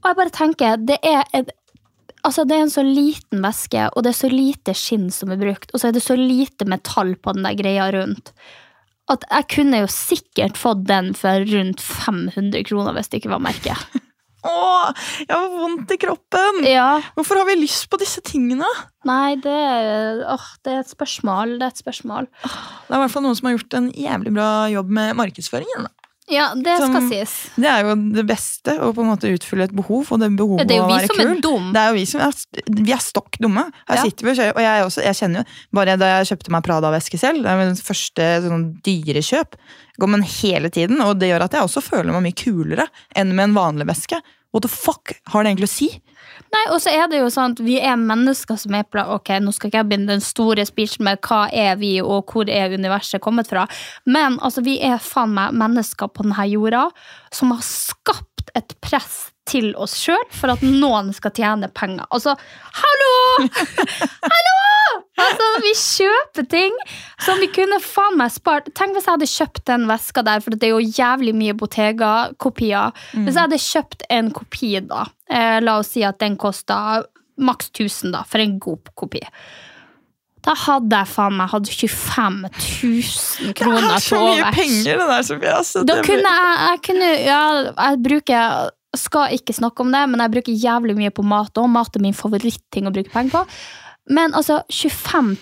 Og 0.00 0.10
jeg 0.10 0.20
bare 0.20 0.36
tenker, 0.36 0.84
det 0.90 1.00
er 1.04 1.24
et 1.36 1.56
Altså, 2.20 2.44
det 2.44 2.52
er 2.52 2.66
en 2.66 2.68
så 2.68 2.82
liten 2.84 3.40
væske, 3.40 3.86
og 3.96 4.04
det 4.04 4.10
er 4.10 4.16
så 4.18 4.28
lite 4.28 4.74
skinn 4.76 5.06
som 5.08 5.30
er 5.32 5.38
brukt, 5.40 5.70
og 5.72 5.80
så 5.80 5.88
er 5.88 5.94
det 5.96 6.02
så 6.04 6.12
lite 6.18 6.66
metall 6.68 7.14
på 7.16 7.32
den 7.32 7.46
der 7.46 7.56
greia 7.56 7.86
rundt. 7.94 8.34
At 9.08 9.24
jeg 9.24 9.46
kunne 9.54 9.80
jo 9.80 9.88
sikkert 9.88 10.60
fått 10.60 10.84
den 10.84 11.14
for 11.16 11.46
rundt 11.48 11.80
500 11.80 12.66
kroner 12.68 12.92
hvis 12.92 13.08
det 13.08 13.22
ikke 13.22 13.32
var 13.32 13.40
merket. 13.48 13.96
Å, 14.46 14.52
jeg 15.20 15.30
har 15.36 15.48
vondt 15.52 15.90
i 15.92 15.98
kroppen! 16.00 16.62
Ja, 16.64 17.00
Hvorfor 17.16 17.40
har 17.42 17.48
vi 17.50 17.58
lyst 17.60 17.88
på 17.92 17.98
disse 18.00 18.22
tingene? 18.24 18.68
Nei, 19.08 19.34
det, 19.40 19.52
er- 19.52 20.22
åh, 20.32 20.46
det 20.64 20.72
er 20.74 20.82
et 20.84 20.92
spørsmål. 20.92 21.58
Det 21.60 21.66
er 21.68 21.74
et 21.74 21.82
spørsmål. 21.82 22.28
Det 22.44 22.94
er 22.94 22.98
i 22.98 23.02
hvert 23.04 23.12
fall 23.14 23.24
noen 23.26 23.36
som 23.38 23.48
har 23.50 23.56
gjort 23.58 23.76
en 23.80 23.90
jævlig 23.96 24.32
bra 24.36 24.50
jobb 24.72 24.92
med 25.00 25.16
markedsføringen. 25.20 25.88
Ja, 26.30 26.54
det 26.54 26.76
Som- 26.78 26.92
skal 26.94 27.08
sies. 27.10 27.32
Det 27.56 27.66
er 27.66 27.82
jo 27.82 27.94
det 28.14 28.24
beste, 28.28 28.76
å 28.78 28.92
på 28.94 29.02
en 29.02 29.10
måte 29.10 29.30
utfylle 29.34 29.64
et 29.66 29.74
behov, 29.74 30.12
og 30.12 30.20
det 30.20 30.28
behovet 30.38 30.68
Det 30.68 30.76
er 30.76 30.80
jo 30.80 30.86
å 30.86 30.92
være 30.92 31.06
som 31.10 31.16
kul. 31.16 31.40
dum. 31.42 31.72
Det 31.74 31.80
er 31.82 31.88
jo 31.90 31.94
vi 31.98 32.04
som 32.06 32.20
er, 32.20 32.32
vi 32.70 32.92
er 32.92 33.02
stokk 33.02 33.38
dumme. 33.42 33.64
Her 33.88 33.96
Ja. 33.96 34.02
sitter 34.04 34.24
vi 34.24 34.30
og 34.30 34.36
kjører, 34.36 34.54
og 34.56 34.62
jeg, 34.62 34.84
også, 34.86 35.02
jeg 35.04 35.14
kjenner 35.20 35.38
jo 35.38 35.44
Bare 35.72 35.96
da 35.98 36.06
jeg 36.22 36.38
kjøpte 36.38 36.50
meg 36.50 36.62
Prada-veske 36.64 37.18
selv, 37.18 37.42
det 37.42 37.50
er 37.50 37.66
mitt 37.68 37.82
første 37.82 38.28
sånn 38.46 38.80
dyrekjøp, 38.82 39.54
går 40.00 40.08
man 40.08 40.22
hele 40.22 40.70
tiden, 40.70 41.00
og 41.00 41.18
det 41.18 41.30
gjør 41.30 41.42
at 41.44 41.52
jeg 41.52 41.62
også 41.62 41.82
føler 41.82 42.12
meg 42.12 42.22
mye 42.22 42.38
kulere 42.38 42.86
enn 43.16 43.34
med 43.34 43.50
en 43.50 43.54
vanlig 43.54 43.86
veske. 43.86 44.20
What 44.52 44.62
the 44.62 44.68
fuck 44.68 45.12
har 45.28 45.44
det 45.44 45.56
egentlig 45.56 45.68
å 45.68 45.74
si? 45.76 46.00
Nei, 46.50 46.62
og 46.74 46.80
så 46.82 46.92
er 46.92 47.10
det 47.10 47.20
jo 47.20 47.30
sånn 47.32 47.54
at 47.54 47.62
vi 47.62 47.76
er 47.78 47.98
mennesker 48.00 48.58
som 48.58 48.74
er 48.76 48.86
på 48.88 49.02
Ok, 49.14 49.32
nå 49.42 49.52
skal 49.54 49.70
ikke 49.70 49.82
jeg 49.82 49.88
begynne 49.90 50.12
den 50.12 50.24
store 50.24 50.64
speechen 50.68 51.06
med 51.06 51.20
hva 51.26 51.44
er 51.54 51.76
vi, 51.80 51.96
og 52.02 52.32
hvor 52.32 52.50
er 52.50 52.74
universet 52.74 53.22
kommet 53.22 53.50
fra, 53.50 53.66
men 54.06 54.38
altså, 54.40 54.64
vi 54.66 54.78
er 54.84 54.98
faen 55.02 55.34
meg 55.36 55.56
mennesker 55.56 56.10
på 56.10 56.26
denne 56.26 56.48
jorda 56.50 56.88
som 57.34 57.54
har 57.54 57.62
skapt 57.66 58.50
et 58.58 58.74
press 58.82 59.28
til 59.50 59.72
oss 59.80 59.96
sjøl 59.98 60.22
for 60.36 60.52
at 60.54 60.62
noen 60.62 61.10
skal 61.16 61.32
tjene 61.36 61.68
penger. 61.74 62.06
Altså, 62.14 62.36
hallo! 62.80 63.12
hallo! 64.34 64.56
Altså, 65.20 65.46
vi 65.60 65.72
kjøper 65.76 66.46
ting 66.50 66.76
som 67.20 67.40
vi 67.42 67.50
kunne 67.52 67.76
faen 67.84 68.16
meg 68.20 68.32
spart. 68.32 68.70
Tenk 68.78 68.94
hvis 68.96 69.04
jeg 69.08 69.16
hadde 69.18 69.28
kjøpt 69.28 69.62
den 69.68 69.84
veska 69.90 70.24
der, 70.26 70.40
for 70.44 70.54
det 70.56 70.70
er 70.70 70.72
jo 70.78 70.92
jævlig 70.96 71.34
mye 71.36 71.56
Bottega-kopier. 71.60 72.94
Hvis 73.12 73.34
jeg 73.36 73.42
hadde 73.42 73.60
kjøpt 73.60 74.06
en 74.16 74.30
kopi, 74.36 74.72
da, 74.88 75.04
eh, 75.28 75.58
la 75.64 75.76
oss 75.82 75.92
si 75.96 76.04
at 76.08 76.18
den 76.22 76.38
kosta 76.40 77.02
maks 77.40 77.68
1000, 77.74 78.14
da, 78.16 78.24
for 78.28 78.40
en 78.42 78.56
god 78.60 78.88
kopi. 78.98 79.20
Da 80.40 80.54
hadde 80.56 80.96
jeg 81.02 81.08
faen 81.12 81.34
meg 81.36 81.50
hatt 81.52 81.68
25 81.68 82.36
000 82.48 83.54
kroner 83.60 83.84
det 83.90 83.96
er 83.98 84.04
så 84.06 84.20
mye 84.24 84.52
penger, 84.56 84.96
det 85.02 85.08
der, 85.10 85.24
Sofie. 85.28 85.52
Altså, 85.52 85.82
Da 85.84 85.98
det- 85.98 86.06
kunne 86.08 86.32
jeg, 86.32 86.60
jeg 86.70 86.82
kunne, 86.88 87.10
ja, 87.28 87.40
jeg 87.76 88.02
bruker 88.08 88.70
skal 88.98 89.36
ikke 89.36 89.54
snakke 89.54 89.84
om 89.84 89.92
det, 89.94 90.02
men 90.10 90.22
jeg 90.24 90.34
bruker 90.34 90.64
jævlig 90.64 90.96
mye 90.98 91.12
på 91.14 91.24
mat 91.26 91.58
òg. 91.60 91.68
Mat 91.70 91.96
er 91.96 92.04
min 92.04 92.16
favoritting 92.16 92.88
å 92.88 92.94
bruke 92.94 93.12
penger 93.12 93.36
på. 93.36 93.44
Men 94.10 94.34
altså, 94.34 94.62
25 94.72 95.36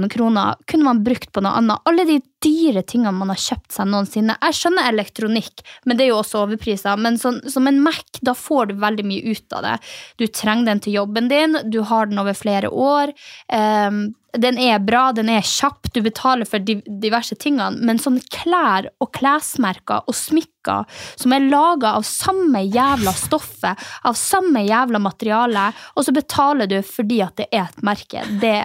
000 0.00 0.08
kroner 0.12 0.56
kunne 0.70 0.86
man 0.86 1.02
brukt 1.04 1.32
på 1.34 1.42
noe 1.44 1.58
annet. 1.58 1.82
Alle 1.88 2.06
de 2.08 2.20
dyre 2.44 2.82
tingene 2.86 3.14
man 3.16 3.32
har 3.32 3.40
kjøpt 3.40 3.76
seg 3.76 3.88
noensinne. 3.90 4.36
Jeg 4.42 4.58
skjønner 4.58 4.90
elektronikk, 4.90 5.64
men 5.84 5.98
det 5.98 6.06
er 6.06 6.12
jo 6.12 6.20
også 6.20 6.44
overpriser. 6.44 7.00
Men 7.00 7.18
sånn, 7.20 7.40
som 7.50 7.70
en 7.70 7.80
Mac, 7.84 8.04
da 8.24 8.36
får 8.36 8.70
du 8.70 8.74
veldig 8.82 9.06
mye 9.08 9.34
ut 9.34 9.56
av 9.56 9.64
det. 9.66 9.78
Du 10.20 10.26
trenger 10.28 10.72
den 10.72 10.84
til 10.84 10.98
jobben 11.00 11.30
din, 11.32 11.58
du 11.72 11.80
har 11.88 12.10
den 12.10 12.20
over 12.22 12.36
flere 12.36 12.70
år. 12.70 13.14
Um, 13.48 14.12
den 14.34 14.58
er 14.58 14.80
bra, 14.82 15.12
den 15.14 15.28
er 15.30 15.44
kjapp, 15.46 15.92
du 15.94 16.00
betaler 16.02 16.48
for 16.48 16.58
di- 16.58 16.82
diverse 16.86 17.36
tingene, 17.38 17.78
men 17.86 18.00
sånne 18.02 18.24
klær 18.34 18.88
og 19.02 19.12
klesmerker 19.14 20.02
og 20.10 20.16
smykker 20.18 20.88
som 21.20 21.34
er 21.36 21.46
laga 21.46 21.94
av 21.98 22.06
samme 22.08 22.64
jævla 22.66 23.14
stoffet, 23.14 23.78
av 24.02 24.18
samme 24.18 24.64
jævla 24.66 24.98
materiale, 25.02 25.68
og 25.94 26.06
så 26.06 26.14
betaler 26.16 26.70
du 26.70 26.80
fordi 26.82 27.20
at 27.22 27.36
det 27.38 27.48
er 27.52 27.68
et 27.68 27.84
merke, 27.86 28.24
det 28.42 28.56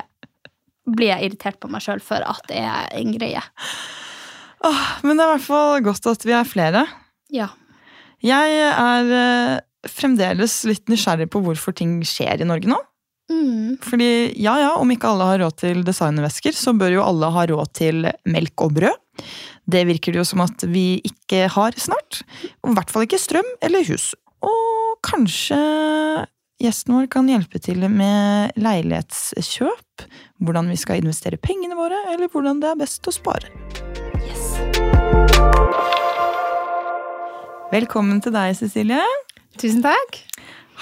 blir 0.95 1.11
jeg 1.13 1.29
irritert 1.29 1.59
på 1.61 1.69
meg 1.71 1.83
sjøl 1.85 2.01
for 2.03 2.23
at 2.25 2.43
det 2.49 2.59
er 2.61 2.91
en 2.99 3.15
greie. 3.15 3.43
Åh, 4.67 4.85
men 5.05 5.15
det 5.15 5.23
er 5.23 5.29
i 5.29 5.35
hvert 5.37 5.47
fall 5.47 5.85
godt 5.85 6.09
at 6.11 6.25
vi 6.27 6.35
er 6.35 6.47
flere. 6.47 6.83
Ja. 7.33 7.51
Jeg 8.25 8.55
er 8.67 9.11
eh, 9.15 9.59
fremdeles 9.87 10.61
litt 10.67 10.91
nysgjerrig 10.91 11.29
på 11.31 11.41
hvorfor 11.45 11.75
ting 11.75 11.99
skjer 12.07 12.43
i 12.43 12.47
Norge 12.47 12.71
nå. 12.71 12.79
Mm. 13.29 13.77
Fordi 13.85 14.09
ja, 14.41 14.55
ja, 14.59 14.71
om 14.81 14.89
ikke 14.91 15.11
alle 15.11 15.27
har 15.29 15.41
råd 15.43 15.59
til 15.61 15.83
designervesker, 15.87 16.55
så 16.55 16.73
bør 16.75 16.97
jo 16.97 17.05
alle 17.05 17.29
ha 17.35 17.45
råd 17.51 17.71
til 17.77 18.09
melk 18.27 18.65
og 18.65 18.75
brød. 18.79 19.23
Det 19.69 19.85
virker 19.85 20.15
det 20.15 20.21
jo 20.21 20.27
som 20.27 20.41
at 20.43 20.65
vi 20.67 20.99
ikke 21.05 21.45
har 21.53 21.77
snart. 21.79 22.23
I 22.43 22.73
hvert 22.73 22.91
fall 22.91 23.05
ikke 23.05 23.21
strøm 23.21 23.47
eller 23.65 23.85
hus. 23.87 24.11
Og 24.41 24.97
kanskje 25.05 25.59
gjesten 26.59 26.95
vår 26.97 27.07
kan 27.11 27.29
hjelpe 27.31 27.59
til 27.63 27.85
med 27.91 28.55
leilighetskjøp. 28.59 30.03
Hvordan 30.43 30.71
vi 30.71 30.77
skal 30.79 30.99
investere 30.99 31.39
pengene 31.39 31.77
våre, 31.79 31.97
eller 32.11 32.31
hvordan 32.31 32.59
det 32.63 32.71
er 32.71 32.79
best 32.79 33.07
å 33.07 33.13
spare. 33.15 33.47
Velkommen 37.69 38.19
til 38.23 38.33
deg, 38.33 38.55
Cecilie. 38.57 39.03
Tusen 39.59 39.83
takk. 39.85 40.19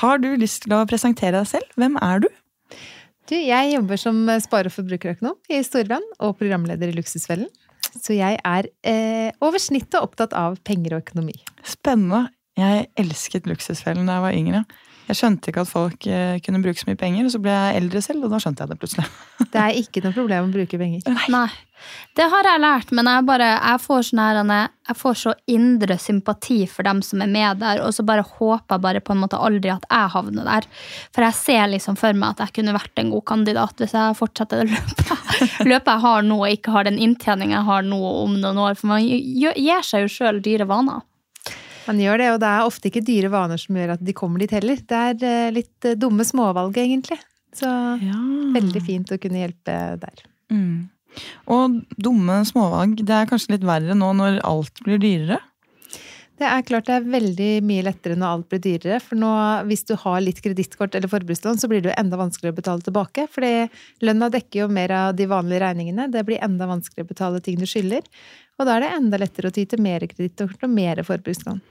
Har 0.01 0.21
du 0.21 0.29
lyst 0.39 0.63
til 0.65 0.75
å 0.77 0.85
presentere 0.89 1.35
deg 1.39 1.49
selv? 1.49 1.69
Hvem 1.77 1.97
er 2.05 2.25
du? 2.25 2.29
Du, 3.27 3.35
jeg 3.35 3.73
jobber 3.73 3.99
som 3.99 4.21
spare- 4.39 4.71
og 4.71 4.75
forbrukerøkonom 4.77 5.35
i 5.51 5.59
Storebrand 5.65 6.05
og 6.23 6.37
programleder 6.39 6.93
i 6.93 6.95
Luksusfellen. 6.95 7.49
Så 7.97 8.15
jeg 8.15 8.37
er 8.45 8.69
eh, 8.87 9.29
over 9.43 9.59
snittet 9.59 9.99
opptatt 9.99 10.33
av 10.37 10.57
penger 10.67 10.95
og 10.95 11.05
økonomi. 11.05 11.35
Spennende. 11.65 12.27
Jeg 12.57 12.87
elsket 12.97 13.49
Luksusfellen 13.49 14.07
da 14.07 14.17
jeg 14.17 14.25
var 14.25 14.37
yngre. 14.37 14.61
Jeg 15.08 15.15
skjønte 15.15 15.52
ikke 15.52 15.63
at 15.63 15.72
folk 15.72 16.08
eh, 16.12 16.39
kunne 16.43 16.60
bruke 16.63 16.80
så 16.80 16.89
mye 16.89 17.00
penger, 17.00 17.28
og 17.28 17.32
så 17.32 17.39
ble 17.43 17.54
jeg 17.54 17.80
eldre 17.80 18.02
selv, 18.04 18.26
og 18.28 18.34
da 18.34 18.41
skjønte 18.43 18.65
jeg 18.65 18.74
det 18.74 18.80
plutselig. 18.82 19.08
Det 19.54 19.62
er 19.62 19.80
ikke 19.80 20.04
noe 20.04 20.15
problem 20.15 20.50
å 20.50 20.54
bruke 20.54 20.80
penger. 20.82 21.08
Nei. 21.32 21.48
Det 22.17 22.26
har 22.26 22.48
jeg 22.50 22.60
lært, 22.60 22.91
men 22.98 23.06
jeg, 23.06 23.24
bare, 23.28 23.48
jeg, 23.54 23.82
får 23.84 24.08
sånne, 24.10 24.58
jeg 24.89 24.98
får 24.98 25.17
så 25.22 25.34
indre 25.54 25.98
sympati 26.02 26.58
for 26.72 26.88
dem 26.88 27.04
som 27.06 27.22
er 27.22 27.30
med 27.30 27.62
der, 27.62 27.84
og 27.86 27.93
så 27.93 28.04
bare 28.08 28.26
håper 28.26 28.76
jeg 28.76 28.84
bare 28.84 29.04
på 29.06 29.13
en 29.13 29.22
måte 29.22 29.39
aldri 29.39 29.70
at 29.72 29.86
jeg 29.86 30.13
havner 30.15 30.50
der. 30.50 30.67
For 31.15 31.28
jeg 31.28 31.38
ser 31.38 31.70
liksom 31.72 32.00
for 32.02 32.17
meg 32.17 32.34
at 32.34 32.48
jeg 32.48 32.56
kunne 32.58 32.76
vært 32.76 32.98
en 33.04 33.13
god 33.13 33.28
kandidat 33.30 33.84
hvis 33.84 33.93
jeg 33.96 34.17
fortsetter 34.17 34.63
å 34.63 34.70
løpe. 34.72 35.20
løpet 35.72 35.93
jeg 35.93 36.06
har 36.08 36.26
nå, 36.26 36.39
og 36.41 36.58
ikke 36.58 36.74
har 36.74 36.89
den 36.89 36.98
inntjeningen 36.98 37.60
jeg 37.60 37.70
har 37.70 37.86
nå 37.86 38.02
om 38.26 38.39
noen 38.41 38.63
år. 38.65 38.80
For 38.80 38.91
man 38.96 39.06
gir 39.06 39.86
seg 39.86 40.08
jo 40.08 40.15
sjøl 40.17 40.41
dyre 40.43 40.67
vaner. 40.67 41.06
Man 41.88 42.02
gjør 42.04 42.21
det, 42.21 42.28
og 42.34 42.41
det 42.43 42.52
er 42.52 42.67
ofte 42.67 42.89
ikke 42.89 43.06
dyre 43.08 43.32
vaner 43.32 43.60
som 43.62 43.78
gjør 43.80 43.95
at 43.95 44.04
de 44.04 44.15
kommer 44.15 44.43
dit 44.43 44.54
heller. 44.54 44.80
Det 44.84 45.02
er 45.12 45.26
eh, 45.28 45.50
litt 45.56 45.88
eh, 45.88 45.97
dumme 46.00 46.26
småvalg, 46.28 46.78
egentlig. 46.84 47.19
Så 47.56 47.69
veldig 48.54 48.82
fint 48.86 49.12
å 49.13 49.19
kunne 49.21 49.45
hjelpe 49.45 49.76
der. 50.02 50.26
Mm. 50.54 50.89
Og 51.54 51.78
dumme 51.97 52.41
småvalg, 52.45 53.00
det 53.02 53.15
er 53.15 53.30
kanskje 53.30 53.56
litt 53.56 53.67
verre 53.67 53.95
nå 53.97 54.12
når 54.19 54.41
alt 54.45 54.84
blir 54.86 55.00
dyrere? 55.02 55.39
Det 56.38 56.45
er 56.45 56.65
klart 56.67 56.86
det 56.86 56.93
er 57.00 57.06
veldig 57.10 57.50
mye 57.65 57.84
lettere 57.88 58.17
når 58.19 58.30
alt 58.36 58.50
blir 58.52 58.60
dyrere. 58.62 59.00
For 59.02 59.17
nå, 59.17 59.30
hvis 59.71 59.88
du 59.89 59.95
har 59.97 60.19
litt 60.21 60.41
kredittkort 60.45 60.93
eller 60.93 61.10
forbrukslån, 61.10 61.58
så 61.58 61.69
blir 61.71 61.82
det 61.82 61.89
jo 61.89 61.95
enda 61.97 62.19
vanskeligere 62.19 62.54
å 62.54 62.60
betale 62.60 62.86
tilbake. 62.86 63.26
Fordi 63.34 64.06
lønna 64.06 64.30
dekker 64.36 64.62
jo 64.62 64.67
mer 64.69 64.93
av 64.93 65.15
de 65.17 65.26
vanlige 65.32 65.63
regningene. 65.65 66.06
Det 66.13 66.21
blir 66.28 66.43
enda 66.45 66.67
vanskeligere 66.69 67.10
å 67.10 67.13
betale 67.15 67.41
ting 67.41 67.58
du 67.58 67.65
skylder. 67.65 68.06
Og 68.60 68.69
da 68.69 68.76
er 68.76 68.86
det 68.86 68.93
enda 69.00 69.21
lettere 69.23 69.50
å 69.50 69.56
ty 69.56 69.65
til 69.65 69.82
mer 69.82 70.06
kredittkort 70.06 70.67
og 70.67 70.76
mer 70.78 71.02
forbrukslån. 71.08 71.63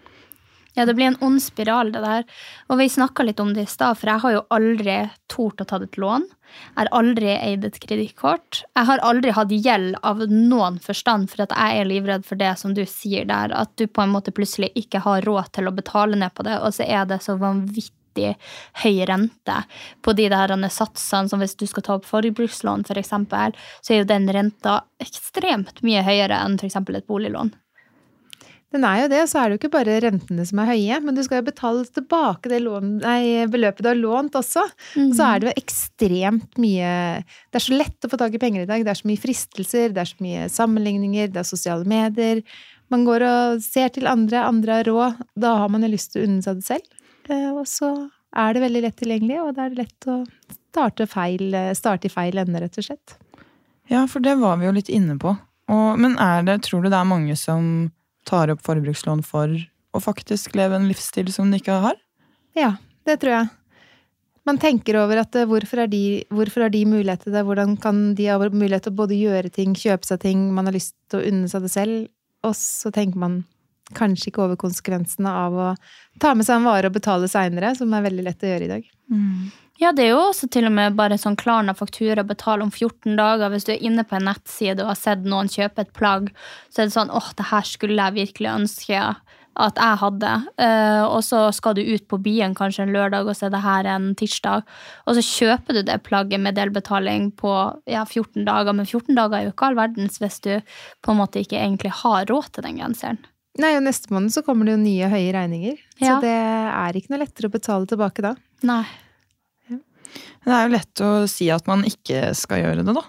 Ja, 0.77 0.85
det 0.85 0.93
blir 0.95 1.07
en 1.07 1.17
ond 1.25 1.41
spiral, 1.41 1.89
det 1.93 2.03
der. 2.05 2.25
Og 2.69 2.77
vi 2.77 2.89
snakka 2.93 3.25
litt 3.25 3.41
om 3.41 3.55
det 3.57 3.65
i 3.65 3.71
stad, 3.71 3.97
for 3.97 4.11
jeg 4.13 4.21
har 4.21 4.35
jo 4.35 4.43
aldri 4.53 4.97
tort 5.33 5.63
å 5.63 5.65
ta 5.65 5.79
et 5.81 5.97
lån. 5.97 6.27
Jeg 6.29 6.77
har 6.77 6.91
aldri 6.99 7.31
eid 7.33 7.65
et 7.65 7.79
kredittkort. 7.81 8.61
Jeg 8.77 8.89
har 8.91 9.01
aldri 9.09 9.33
hatt 9.33 9.55
gjeld 9.57 9.97
av 10.05 10.21
noen 10.29 10.77
forstand, 10.85 11.31
for 11.33 11.47
at 11.47 11.57
jeg 11.57 11.81
er 11.81 11.89
livredd 11.89 12.29
for 12.29 12.37
det 12.37 12.53
som 12.61 12.77
du 12.77 12.85
sier 12.85 13.25
der, 13.25 13.57
at 13.57 13.73
du 13.81 13.87
på 13.89 14.05
en 14.05 14.13
måte 14.13 14.37
plutselig 14.37 14.69
ikke 14.77 15.01
har 15.09 15.25
råd 15.25 15.55
til 15.57 15.71
å 15.71 15.77
betale 15.81 16.21
ned 16.21 16.37
på 16.37 16.45
det, 16.45 16.61
og 16.61 16.77
så 16.77 16.85
er 16.85 17.09
det 17.09 17.23
så 17.25 17.41
vanvittig 17.41 18.37
høy 18.85 19.05
rente 19.09 19.59
på 20.05 20.13
de 20.17 20.29
der 20.33 20.57
satsene, 20.69 21.33
som 21.33 21.41
hvis 21.41 21.57
du 21.57 21.65
skal 21.73 21.89
ta 21.89 21.97
opp 21.97 22.05
forbrukslån 22.09 22.85
f.eks., 22.85 23.17
for 23.33 23.57
så 23.81 23.95
er 23.95 24.05
jo 24.05 24.13
den 24.13 24.29
renta 24.29 24.83
ekstremt 25.01 25.81
mye 25.81 26.05
høyere 26.05 26.45
enn 26.45 26.61
f.eks. 26.61 26.77
et 26.85 27.09
boliglån. 27.09 27.57
Den 28.77 28.85
er 28.85 29.03
jo 29.03 29.09
det, 29.09 29.23
så 29.31 29.41
er 29.41 29.49
det 29.49 29.57
jo 29.57 29.61
ikke 29.63 29.73
bare 29.73 29.97
rentene 30.05 30.45
som 30.45 30.61
er 30.61 30.69
høye, 30.69 30.99
men 31.01 31.17
du 31.17 31.23
skal 31.25 31.41
jo 31.41 31.47
betale 31.47 31.85
tilbake 31.97 32.51
det 32.53 32.61
lån, 32.61 32.91
nei, 33.01 33.47
beløpet 33.49 33.81
du 33.85 33.89
har 33.89 33.97
lånt 33.97 34.37
også. 34.37 34.67
Mm. 34.99 35.13
Så 35.17 35.25
er 35.27 35.41
det 35.41 35.49
jo 35.49 35.55
ekstremt 35.63 36.61
mye 36.61 36.91
Det 37.25 37.61
er 37.61 37.65
så 37.65 37.79
lett 37.79 38.05
å 38.05 38.11
få 38.13 38.21
tak 38.21 38.37
i 38.37 38.43
penger 38.43 38.67
i 38.67 38.69
dag. 38.69 38.85
Det 38.85 38.93
er 38.93 39.01
så 39.01 39.09
mye 39.09 39.23
fristelser, 39.23 39.95
det 39.97 40.03
er 40.03 40.11
så 40.11 40.27
mye 40.27 40.51
sammenligninger, 40.53 41.33
det 41.33 41.41
er 41.41 41.49
sosiale 41.49 41.89
medier. 41.89 42.43
Man 42.93 43.07
går 43.09 43.25
og 43.27 43.65
ser 43.65 43.91
til 43.95 44.11
andre, 44.11 44.45
andre 44.45 44.81
har 44.81 44.91
råd. 44.91 45.25
Da 45.41 45.57
har 45.63 45.73
man 45.73 45.87
jo 45.87 45.93
lyst 45.95 46.13
til 46.13 46.23
å 46.23 46.29
unne 46.29 46.45
seg 46.45 46.61
det 46.61 46.69
selv. 46.69 47.03
Og 47.57 47.65
så 47.71 47.91
er 48.37 48.55
det 48.55 48.63
veldig 48.63 48.85
lett 48.85 49.01
tilgjengelig, 49.01 49.41
og 49.43 49.55
da 49.57 49.65
er 49.65 49.73
det 49.73 49.87
lett 49.87 50.11
å 50.13 50.21
starte, 50.53 51.09
feil, 51.09 51.57
starte 51.75 52.11
i 52.11 52.13
feil 52.13 52.45
ende, 52.45 52.61
rett 52.63 52.77
og 52.77 52.91
slett. 52.91 53.17
Ja, 53.89 54.05
for 54.11 54.21
det 54.21 54.37
var 54.43 54.61
vi 54.61 54.69
jo 54.69 54.77
litt 54.77 54.93
inne 54.93 55.17
på. 55.19 55.33
Og, 55.73 55.99
men 55.99 56.15
er 56.23 56.45
det, 56.47 56.61
tror 56.67 56.85
du 56.85 56.91
det 56.93 56.99
er 56.99 57.09
mange 57.09 57.35
som 57.39 57.89
tar 58.29 58.53
opp 58.53 58.65
forbrukslån 58.67 59.23
for 59.27 59.53
å 59.97 60.03
faktisk 60.03 60.57
leve 60.59 60.77
en 60.79 60.89
livsstil 60.91 61.31
som 61.33 61.51
de 61.51 61.61
ikke 61.63 61.79
har? 61.85 61.97
Ja, 62.57 62.75
det 63.09 63.21
tror 63.23 63.35
jeg. 63.37 63.53
Man 64.47 64.61
tenker 64.63 65.01
over 65.01 65.19
at 65.25 65.35
eh, 65.35 65.47
hvorfor, 65.49 65.83
er 65.83 65.91
de, 65.91 66.23
hvorfor 66.31 66.67
har 66.67 66.73
de 66.75 66.85
mulighet 66.87 67.25
til 67.27 67.35
det? 67.35 67.43
Hvordan 67.49 67.75
kan 67.83 68.15
de 68.19 68.29
ha 68.31 68.39
mulighet 68.39 68.87
til 68.87 68.95
å 68.95 69.01
både 69.01 69.19
gjøre 69.19 69.51
ting, 69.51 69.75
kjøpe 69.75 70.07
seg 70.07 70.23
ting, 70.23 70.47
man 70.55 70.71
har 70.71 70.77
lyst 70.77 70.95
til 71.11 71.21
å 71.21 71.27
unne 71.33 71.51
seg 71.51 71.67
det 71.67 71.73
selv? 71.75 72.09
Og 72.47 72.55
så 72.55 72.93
tenker 72.95 73.19
man 73.19 73.41
kanskje 73.97 74.31
ikke 74.31 74.45
over 74.45 74.59
konsekvensene 74.59 75.31
av 75.31 75.55
å 75.55 75.69
ta 76.23 76.33
med 76.35 76.47
seg 76.47 76.59
en 76.59 76.67
vare 76.67 76.91
og 76.91 76.97
betale 76.97 77.31
seinere, 77.31 77.73
som 77.79 77.93
er 77.95 78.07
veldig 78.07 78.27
lett 78.27 78.43
å 78.43 78.51
gjøre 78.51 78.67
i 78.67 78.71
dag. 78.71 78.89
Mm. 79.11 79.51
Ja, 79.81 79.93
det 79.93 80.07
er 80.07 80.15
jo 80.15 80.23
også 80.31 80.49
til 80.53 80.69
og 80.69 80.73
med 80.73 80.97
bare 80.97 81.19
sånn 81.21 81.37
Klarna 81.37 81.75
faktura 81.77 82.25
betale 82.25 82.65
om 82.65 82.73
14 82.73 83.17
dager. 83.19 83.51
Hvis 83.53 83.69
du 83.69 83.75
er 83.75 83.85
inne 83.85 84.07
på 84.09 84.17
en 84.17 84.29
nettside 84.31 84.81
og 84.81 84.95
har 84.95 85.01
sett 85.01 85.27
noen 85.29 85.51
kjøpe 85.53 85.85
et 85.85 85.93
plagg, 85.97 86.31
så 86.73 86.83
er 86.83 86.89
det 86.89 86.97
sånn 86.97 87.13
åh, 87.13 87.29
det 87.37 87.51
her 87.51 87.67
skulle 87.69 88.01
jeg 88.01 88.17
virkelig 88.17 88.53
ønske 88.55 89.03
at 89.57 89.79
jeg 89.81 90.01
hadde. 90.03 90.33
Uh, 90.61 91.05
og 91.09 91.23
så 91.25 91.47
skal 91.57 91.77
du 91.77 91.83
ut 91.85 92.05
på 92.11 92.19
byen 92.25 92.57
kanskje 92.57 92.85
en 92.85 92.93
lørdag, 92.97 93.29
og 93.29 93.37
så 93.37 93.49
er 93.49 93.55
det 93.55 93.63
her 93.65 93.89
en 93.95 94.11
tirsdag. 94.19 94.67
Og 95.09 95.17
så 95.17 95.25
kjøper 95.25 95.79
du 95.79 95.85
det 95.89 96.03
plagget 96.09 96.43
med 96.45 96.59
delbetaling 96.59 97.31
på 97.41 97.55
ja, 97.89 98.05
14 98.05 98.45
dager, 98.49 98.77
men 98.77 98.89
14 98.89 99.15
dager 99.17 99.39
er 99.39 99.49
jo 99.49 99.55
ikke 99.55 99.71
all 99.71 99.79
verdens 99.79 100.21
hvis 100.23 100.43
du 100.45 100.53
på 101.05 101.15
en 101.15 101.21
måte 101.23 101.41
ikke 101.43 101.61
egentlig 101.61 101.95
har 102.03 102.29
råd 102.29 102.53
til 102.53 102.69
den 102.69 102.83
genseren. 102.83 103.25
Nei, 103.57 103.73
og 103.79 103.87
neste 103.87 104.13
måned 104.13 104.35
så 104.35 104.43
kommer 104.45 104.69
det 104.69 104.75
jo 104.75 104.83
nye 104.83 105.09
høye 105.09 105.33
regninger. 105.33 105.81
Ja. 105.97 106.19
Så 106.19 106.21
det 106.27 106.37
er 106.37 106.99
ikke 106.99 107.15
noe 107.15 107.23
lettere 107.25 107.49
å 107.49 107.57
betale 107.57 107.89
tilbake 107.89 108.25
da. 108.25 108.37
Nei. 108.69 108.85
Det 110.47 110.55
er 110.55 110.67
jo 110.67 110.75
lett 110.75 111.03
å 111.05 111.11
si 111.31 111.51
at 111.53 111.67
man 111.69 111.85
ikke 111.89 112.31
skal 112.39 112.63
gjøre 112.63 112.85
det, 112.87 112.95
da. 112.97 113.05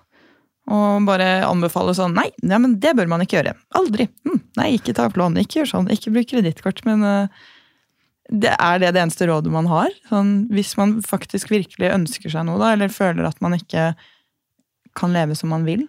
Og 0.68 1.06
bare 1.08 1.46
anbefale 1.48 1.94
sånn 1.96 2.18
Nei, 2.18 2.28
ja, 2.44 2.58
men 2.60 2.76
det 2.84 2.92
bør 2.98 3.08
man 3.12 3.24
ikke 3.24 3.40
gjøre. 3.40 3.54
Aldri. 3.80 4.10
Hm, 4.28 4.42
nei, 4.60 4.74
ikke 4.76 4.96
ta 4.98 5.06
opp 5.08 5.20
lån. 5.20 5.40
Ikke 5.40 5.62
gjør 5.62 5.72
sånn. 5.72 5.92
Ikke 5.94 6.12
bruk 6.12 6.28
kredittkort. 6.34 6.82
Men 6.88 7.06
uh, 7.08 7.46
det 8.28 8.52
er 8.52 8.82
det 8.84 8.92
det 8.96 9.06
eneste 9.06 9.30
rådet 9.30 9.54
man 9.54 9.70
har? 9.72 9.94
Sånn, 10.10 10.34
hvis 10.52 10.74
man 10.80 10.98
faktisk 11.06 11.54
virkelig 11.54 11.94
ønsker 11.94 12.34
seg 12.34 12.48
noe, 12.50 12.60
da, 12.60 12.74
eller 12.76 12.92
føler 12.92 13.30
at 13.30 13.40
man 13.44 13.56
ikke 13.56 13.94
kan 14.98 15.16
leve 15.16 15.38
som 15.40 15.54
man 15.54 15.64
vil? 15.68 15.86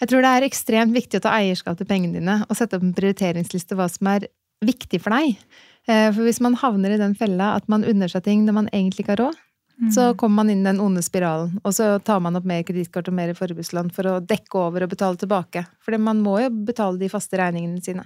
Jeg 0.00 0.10
tror 0.10 0.24
det 0.24 0.32
er 0.32 0.46
ekstremt 0.46 0.96
viktig 0.96 1.20
å 1.20 1.24
ta 1.24 1.34
eierskap 1.38 1.76
til 1.76 1.88
pengene 1.88 2.20
dine 2.20 2.38
og 2.46 2.56
sette 2.56 2.78
opp 2.78 2.84
en 2.84 2.96
prioriteringsliste 2.96 3.76
hva 3.76 3.88
som 3.92 4.08
er 4.12 4.28
viktig 4.64 5.00
for 5.04 5.12
deg. 5.12 5.40
Eh, 5.88 6.08
for 6.08 6.24
hvis 6.24 6.40
man 6.44 6.56
havner 6.60 6.94
i 6.94 7.00
den 7.00 7.16
fella 7.16 7.54
at 7.58 7.68
man 7.72 7.84
unner 7.88 8.08
seg 8.12 8.24
ting 8.24 8.46
når 8.46 8.56
man 8.56 8.70
egentlig 8.72 9.04
ikke 9.04 9.16
har 9.16 9.24
råd, 9.26 9.40
så 9.88 10.10
mm. 10.10 10.16
kommer 10.20 10.42
man 10.42 10.50
inn 10.52 10.60
i 10.60 10.68
den 10.68 10.80
onde 10.84 11.02
spiralen. 11.02 11.54
Og 11.64 11.72
så 11.76 11.94
tar 12.04 12.20
man 12.20 12.36
opp 12.36 12.44
mer 12.48 12.64
kredittkort 12.68 13.08
og 13.08 13.16
mer 13.16 13.32
forbrukslån 13.38 13.88
for 13.96 14.10
å 14.10 14.18
dekke 14.20 14.60
over 14.60 14.84
og 14.84 14.92
betale 14.92 15.20
tilbake. 15.20 15.64
For 15.80 15.96
man 15.96 16.20
må 16.24 16.36
jo 16.42 16.50
betale 16.68 17.00
de 17.00 17.08
faste 17.12 17.40
regningene 17.40 17.80
sine. 17.84 18.04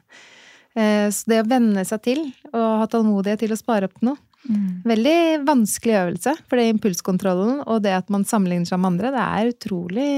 Eh, 0.75 1.09
så 1.11 1.31
det 1.31 1.43
å 1.43 1.49
venne 1.51 1.83
seg 1.87 2.05
til 2.07 2.23
og 2.53 2.69
ha 2.83 2.87
tålmodighet 2.91 3.45
til 3.45 3.55
å 3.55 3.59
spare 3.59 3.87
opp 3.87 4.01
noe 4.03 4.19
mm. 4.47 4.83
Veldig 4.87 5.19
vanskelig 5.47 5.99
øvelse, 6.01 6.35
for 6.51 6.59
det 6.59 6.73
impulskontrollen 6.73 7.61
og 7.63 7.85
det 7.85 7.95
at 7.95 8.11
man 8.11 8.27
sammenligner 8.27 8.71
seg 8.71 8.83
med 8.83 8.95
andre, 8.95 9.13
det 9.15 9.25
er 9.25 9.53
utrolig 9.53 10.09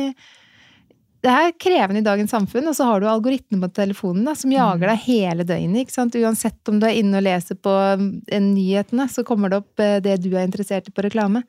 det 1.25 1.33
er 1.33 1.55
krevende 1.59 2.03
i 2.03 2.07
dagens 2.07 2.31
samfunn, 2.31 2.69
og 2.71 2.77
så 2.77 2.87
har 2.89 3.01
du 3.01 3.09
algoritmer 3.11 3.67
på 3.67 3.77
telefonen 3.81 4.27
da, 4.29 4.35
som 4.39 4.53
jager 4.53 4.85
mm. 4.85 4.91
deg 4.91 5.05
hele 5.07 5.47
døgnet. 5.49 5.81
ikke 5.83 5.97
sant? 5.97 6.19
Uansett 6.21 6.71
om 6.71 6.81
du 6.81 6.87
er 6.89 6.99
inne 7.01 7.21
og 7.21 7.27
leser 7.27 7.59
på 7.59 7.73
eh, 7.73 8.43
nyhetene, 8.43 9.09
så 9.11 9.25
kommer 9.27 9.53
det 9.53 9.63
opp 9.63 9.83
eh, 9.83 9.99
det 10.05 10.19
du 10.25 10.31
er 10.35 10.45
interessert 10.45 10.91
i 10.91 10.95
på 10.95 11.07
reklame. 11.07 11.43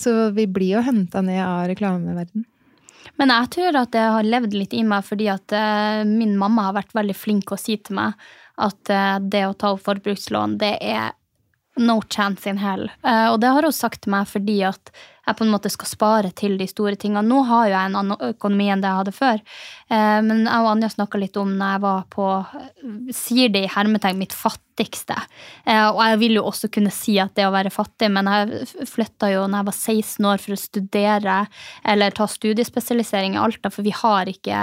Så 0.00 0.32
vi 0.34 0.48
blir 0.48 0.78
jo 0.78 0.84
henta 0.86 1.22
ned 1.24 1.42
av 1.44 1.68
reklameverdenen. 1.70 2.48
Men 3.18 3.32
jeg 3.34 3.50
tror 3.54 3.76
at 3.82 3.90
det 3.92 4.02
har 4.14 4.26
levd 4.26 4.54
litt 4.56 4.74
i 4.78 4.84
meg 4.86 5.02
fordi 5.04 5.26
at 5.28 5.52
uh, 5.52 6.00
min 6.06 6.36
mamma 6.38 6.68
har 6.68 6.76
vært 6.78 6.94
veldig 6.96 7.16
flink 7.18 7.50
å 7.52 7.58
si 7.58 7.74
til 7.82 7.98
meg 7.98 8.14
at 8.62 8.92
uh, 8.94 9.18
det 9.20 9.42
å 9.44 9.56
ta 9.58 9.72
opp 9.74 9.82
forbrukslån, 9.84 10.54
det 10.62 10.76
er 10.80 11.10
no 11.82 11.98
chance 12.06 12.48
in 12.48 12.60
hell. 12.62 12.86
Og 13.02 13.38
det 13.40 13.48
har 13.48 13.64
hun 13.64 13.72
sagt 13.74 14.02
til 14.04 14.12
meg 14.12 14.26
fordi 14.28 14.58
at 14.68 14.90
jeg 15.26 15.38
på 15.38 15.46
en 15.46 15.52
måte 15.52 15.70
skal 15.70 15.90
spare 15.90 16.30
til 16.34 16.56
de 16.58 16.66
store 16.70 16.96
tingene. 16.98 17.22
Nå 17.26 17.44
har 17.46 17.68
jo 17.68 17.74
jeg 17.76 17.90
en 17.90 17.98
annen 18.00 18.24
økonomi 18.32 18.68
enn 18.72 18.82
det 18.82 18.90
jeg 18.90 19.00
hadde 19.00 19.14
før. 19.14 19.42
Eh, 19.92 20.20
men 20.24 20.46
jeg 20.46 20.64
og 20.64 20.70
Anja 20.70 20.88
snakka 20.92 21.20
litt 21.20 21.36
om 21.40 21.52
når 21.58 21.74
jeg 21.74 21.84
var 21.84 22.04
på 22.12 22.28
Sier 23.12 23.52
det 23.52 23.66
i 23.66 23.70
hermetegn 23.70 24.18
mitt 24.18 24.34
fattigste. 24.34 25.16
Eh, 25.68 25.84
og 25.90 26.00
jeg 26.00 26.20
vil 26.22 26.38
jo 26.38 26.46
også 26.48 26.70
kunne 26.72 26.92
si 26.94 27.18
at 27.20 27.34
det 27.36 27.44
å 27.46 27.52
være 27.54 27.72
fattig, 27.72 28.08
men 28.14 28.30
jeg 28.30 28.86
flytta 28.88 29.30
jo 29.34 29.44
når 29.46 29.60
jeg 29.60 29.68
var 29.68 29.76
16 29.76 30.28
år 30.32 30.42
for 30.42 30.56
å 30.56 30.60
studere 30.60 31.36
eller 31.92 32.16
ta 32.16 32.26
studiespesialisering 32.30 33.36
i 33.36 33.42
Alta, 33.42 33.72
for 33.72 33.84
vi 33.86 33.94
har 33.96 34.30
ikke 34.32 34.62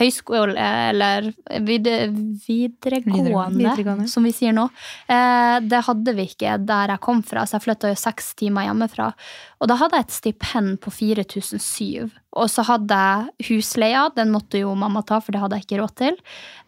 høyskole 0.00 0.54
eller 0.92 1.32
videregående, 1.66 3.58
videregående, 3.58 4.08
som 4.10 4.26
vi 4.26 4.34
sier 4.36 4.54
nå. 4.56 4.68
Eh, 5.10 5.58
det 5.66 5.84
hadde 5.88 6.16
vi 6.16 6.30
ikke 6.30 6.56
der 6.62 6.94
jeg 6.94 7.04
kom 7.04 7.24
fra, 7.26 7.44
så 7.44 7.58
jeg 7.58 7.66
flytta 7.66 7.92
jo 7.92 8.00
seks 8.00 8.34
timer 8.38 8.70
hjemmefra. 8.70 9.12
Og 9.60 9.70
da 9.70 9.80
hadde 9.82 9.98
jeg 9.98 10.08
et 10.08 10.18
stipend 10.20 10.80
på 10.84 10.94
4007. 10.94 12.19
Og 12.38 12.46
så 12.46 12.62
hadde 12.66 12.94
jeg 12.94 13.48
husleia, 13.48 14.04
den 14.14 14.30
måtte 14.30 14.60
jo 14.60 14.74
mamma 14.78 15.02
ta, 15.06 15.18
for 15.18 15.34
det 15.34 15.40
hadde 15.42 15.58
jeg 15.58 15.66
ikke 15.66 15.80
råd 15.80 15.94
til. 15.98 16.18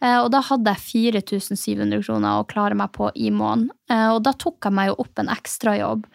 Eh, 0.03 0.19
og 0.19 0.33
da 0.35 0.43
hadde 0.49 0.75
jeg 0.75 0.87
4700 1.15 2.03
kroner 2.03 2.41
å 2.41 2.49
klare 2.51 2.79
meg 2.79 2.91
på 2.97 3.13
i 3.15 3.31
måneden. 3.31 3.71
Eh, 3.91 4.09
og 4.11 4.25
da 4.27 4.35
tok 4.35 4.59
jeg 4.67 4.75
meg 4.75 4.91
jo 4.91 4.99
opp 5.05 5.23
en 5.23 5.31
ekstrajobb. 5.31 6.09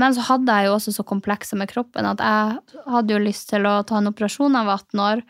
Men 0.00 0.16
så 0.16 0.24
hadde 0.30 0.52
jeg 0.52 0.68
jo 0.68 0.74
også 0.76 0.96
så 0.96 1.04
komplekser 1.08 1.60
med 1.60 1.70
kroppen 1.72 2.08
at 2.08 2.20
jeg 2.20 2.82
hadde 2.92 3.16
jo 3.16 3.22
lyst 3.22 3.48
til 3.52 3.68
å 3.68 3.78
ta 3.88 4.00
en 4.00 4.10
operasjon 4.10 4.58
av 4.60 4.68
18 4.74 5.04
år 5.06 5.24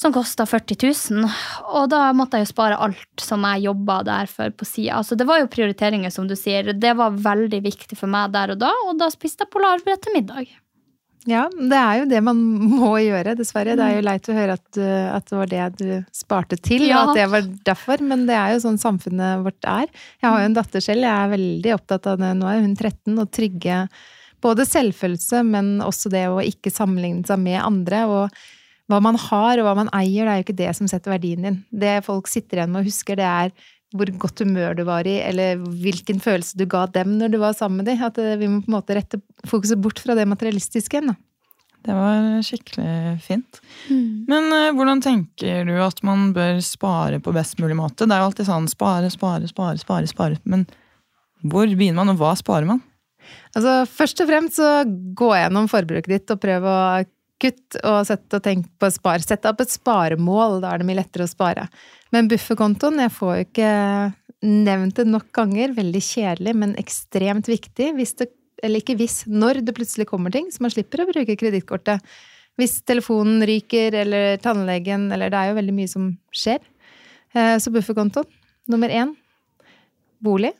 som 0.00 0.14
kosta 0.14 0.46
40 0.48 0.78
000. 0.80 1.26
Og 1.76 1.90
da 1.92 2.06
måtte 2.16 2.38
jeg 2.38 2.48
jo 2.48 2.52
spare 2.54 2.78
alt 2.80 3.20
som 3.24 3.44
jeg 3.44 3.66
jobba 3.66 4.00
der 4.08 4.30
for 4.32 4.52
på 4.56 4.68
sida. 4.68 4.96
Altså, 5.00 5.16
det 5.18 5.28
var 5.28 5.42
jo 5.42 5.50
prioriteringer, 5.52 6.12
som 6.12 6.28
du 6.28 6.36
sier. 6.40 6.72
Det 6.72 6.94
var 6.96 7.20
veldig 7.20 7.60
viktig 7.66 8.00
for 8.00 8.08
meg 8.08 8.32
der 8.36 8.54
og 8.54 8.62
da, 8.62 8.72
og 8.88 8.96
da 9.00 9.10
spiste 9.12 9.44
jeg 9.44 9.52
polarbrød 9.52 10.04
til 10.06 10.16
middag. 10.16 10.56
Ja, 11.28 11.42
det 11.52 11.76
er 11.76 11.98
jo 12.00 12.06
det 12.08 12.20
man 12.24 12.38
må 12.80 12.94
gjøre, 13.02 13.34
dessverre. 13.38 13.76
Det 13.78 13.86
er 13.86 13.98
jo 13.98 14.06
leit 14.06 14.30
å 14.30 14.36
høre 14.36 14.56
at, 14.56 14.68
at 14.80 15.26
det 15.28 15.40
var 15.40 15.50
det 15.50 15.66
du 15.80 15.90
sparte 16.16 16.56
til, 16.60 16.86
ja. 16.88 17.02
og 17.02 17.12
at 17.12 17.20
det 17.20 17.26
var 17.32 17.50
derfor. 17.72 18.04
Men 18.06 18.24
det 18.30 18.38
er 18.38 18.54
jo 18.54 18.62
sånn 18.64 18.80
samfunnet 18.80 19.44
vårt 19.44 19.68
er. 19.68 19.90
Jeg 20.20 20.28
har 20.28 20.40
jo 20.40 20.52
en 20.52 20.56
datter 20.56 20.84
selv, 20.84 21.04
jeg 21.04 21.26
er 21.26 21.34
veldig 21.34 21.76
opptatt 21.76 22.08
av 22.12 22.22
det. 22.22 22.32
Nå 22.38 22.48
er 22.48 22.64
hun 22.64 22.72
13, 22.78 23.18
og 23.18 23.28
trygge 23.36 23.82
både 24.40 24.64
selvfølelse, 24.64 25.42
men 25.44 25.76
også 25.84 26.12
det 26.12 26.24
å 26.32 26.40
ikke 26.40 26.72
sammenligne 26.72 27.28
seg 27.28 27.42
med 27.42 27.60
andre. 27.60 28.06
og 28.08 28.40
hva 28.90 28.98
man 29.04 29.18
har 29.22 29.60
og 29.60 29.68
hva 29.68 29.76
man 29.78 29.90
eier, 29.94 30.26
det 30.26 30.32
er 30.32 30.40
jo 30.40 30.46
ikke 30.48 30.60
det 30.64 30.70
som 30.74 30.88
setter 30.90 31.12
verdien 31.14 31.44
din. 31.46 31.60
Det 31.70 32.00
folk 32.06 32.26
sitter 32.30 32.58
igjen 32.58 32.72
med 32.72 32.82
og 32.82 32.88
husker, 32.90 33.20
det 33.20 33.28
er 33.28 33.52
hvor 33.96 34.10
godt 34.22 34.44
humør 34.44 34.76
du 34.78 34.84
var 34.86 35.08
i, 35.08 35.16
eller 35.24 35.58
hvilken 35.82 36.20
følelse 36.22 36.58
du 36.58 36.66
ga 36.70 36.84
dem 36.94 37.16
når 37.18 37.32
du 37.32 37.40
var 37.42 37.56
sammen 37.58 37.82
med 37.82 37.90
dem. 37.90 38.04
At 38.06 38.20
eh, 38.22 38.38
vi 38.38 38.50
må 38.50 38.60
på 38.62 38.70
en 38.70 38.76
måte 38.78 38.96
rette 38.96 39.18
fokuset 39.48 39.80
bort 39.82 40.02
fra 40.02 40.14
det 40.18 40.28
materialistiske 40.30 40.98
igjen. 40.98 41.12
da. 41.12 41.18
Det 41.80 41.96
var 41.96 42.26
skikkelig 42.44 42.94
fint. 43.24 43.60
Mm. 43.88 44.26
Men 44.28 44.50
uh, 44.52 44.66
hvordan 44.76 45.00
tenker 45.00 45.64
du 45.64 45.72
at 45.80 46.02
man 46.04 46.28
bør 46.36 46.60
spare 46.64 47.22
på 47.24 47.32
best 47.32 47.56
mulig 47.62 47.78
måte? 47.78 48.04
Det 48.04 48.12
er 48.12 48.20
jo 48.20 48.28
alltid 48.28 48.50
sånn 48.50 48.68
spare, 48.68 49.08
spare, 49.12 49.48
spare, 49.48 49.80
spare. 49.80 50.10
spare. 50.10 50.40
Men 50.44 50.66
hvor 51.40 51.64
begynner 51.64 52.02
man, 52.02 52.12
og 52.12 52.20
hva 52.20 52.34
sparer 52.36 52.68
man? 52.68 52.82
Altså, 53.56 53.80
Først 53.88 54.20
og 54.22 54.28
fremst 54.28 54.60
så 54.60 54.82
gå 55.16 55.30
gjennom 55.32 55.70
forbruket 55.72 56.12
ditt 56.12 56.34
og 56.34 56.42
prøv 56.42 56.68
å 56.68 56.76
kutt 57.40 57.78
og 57.82 58.02
sett 58.08 58.36
og 58.36 58.42
tenk 58.44 58.66
på 58.80 58.90
spar. 58.92 59.22
Sett 59.24 59.46
opp 59.48 59.62
et 59.62 59.72
sparemål, 59.72 60.58
da 60.62 60.74
er 60.74 60.82
det 60.82 60.88
mye 60.88 61.00
lettere 61.00 61.26
å 61.26 61.30
spare. 61.30 61.66
Men 62.14 62.28
bufferkontoen, 62.30 63.00
jeg 63.04 63.14
får 63.16 63.32
jo 63.36 63.46
ikke 63.46 63.70
nevnt 64.46 65.00
det 65.00 65.06
nok 65.08 65.28
ganger, 65.36 65.74
veldig 65.76 66.02
kjedelig, 66.04 66.54
men 66.56 66.76
ekstremt 66.80 67.50
viktig. 67.50 67.92
Hvis 67.98 68.16
det, 68.20 68.30
eller 68.64 68.82
ikke 68.82 68.98
hvis, 69.00 69.22
når 69.28 69.62
det 69.66 69.76
plutselig 69.76 70.08
kommer 70.10 70.32
ting, 70.34 70.48
så 70.52 70.64
man 70.64 70.74
slipper 70.74 71.04
å 71.04 71.10
bruke 71.10 71.38
kredittkortet. 71.40 72.04
Hvis 72.60 72.80
telefonen 72.88 73.44
ryker, 73.48 73.94
eller 74.02 74.40
tannlegen, 74.42 75.08
eller 75.14 75.32
det 75.32 75.38
er 75.38 75.50
jo 75.50 75.60
veldig 75.60 75.76
mye 75.76 75.90
som 75.90 76.10
skjer. 76.34 76.60
Eh, 77.32 77.56
så 77.62 77.72
bufferkontoen. 77.72 78.28
Nummer 78.70 78.92
én 78.92 79.14
bolig. 80.22 80.52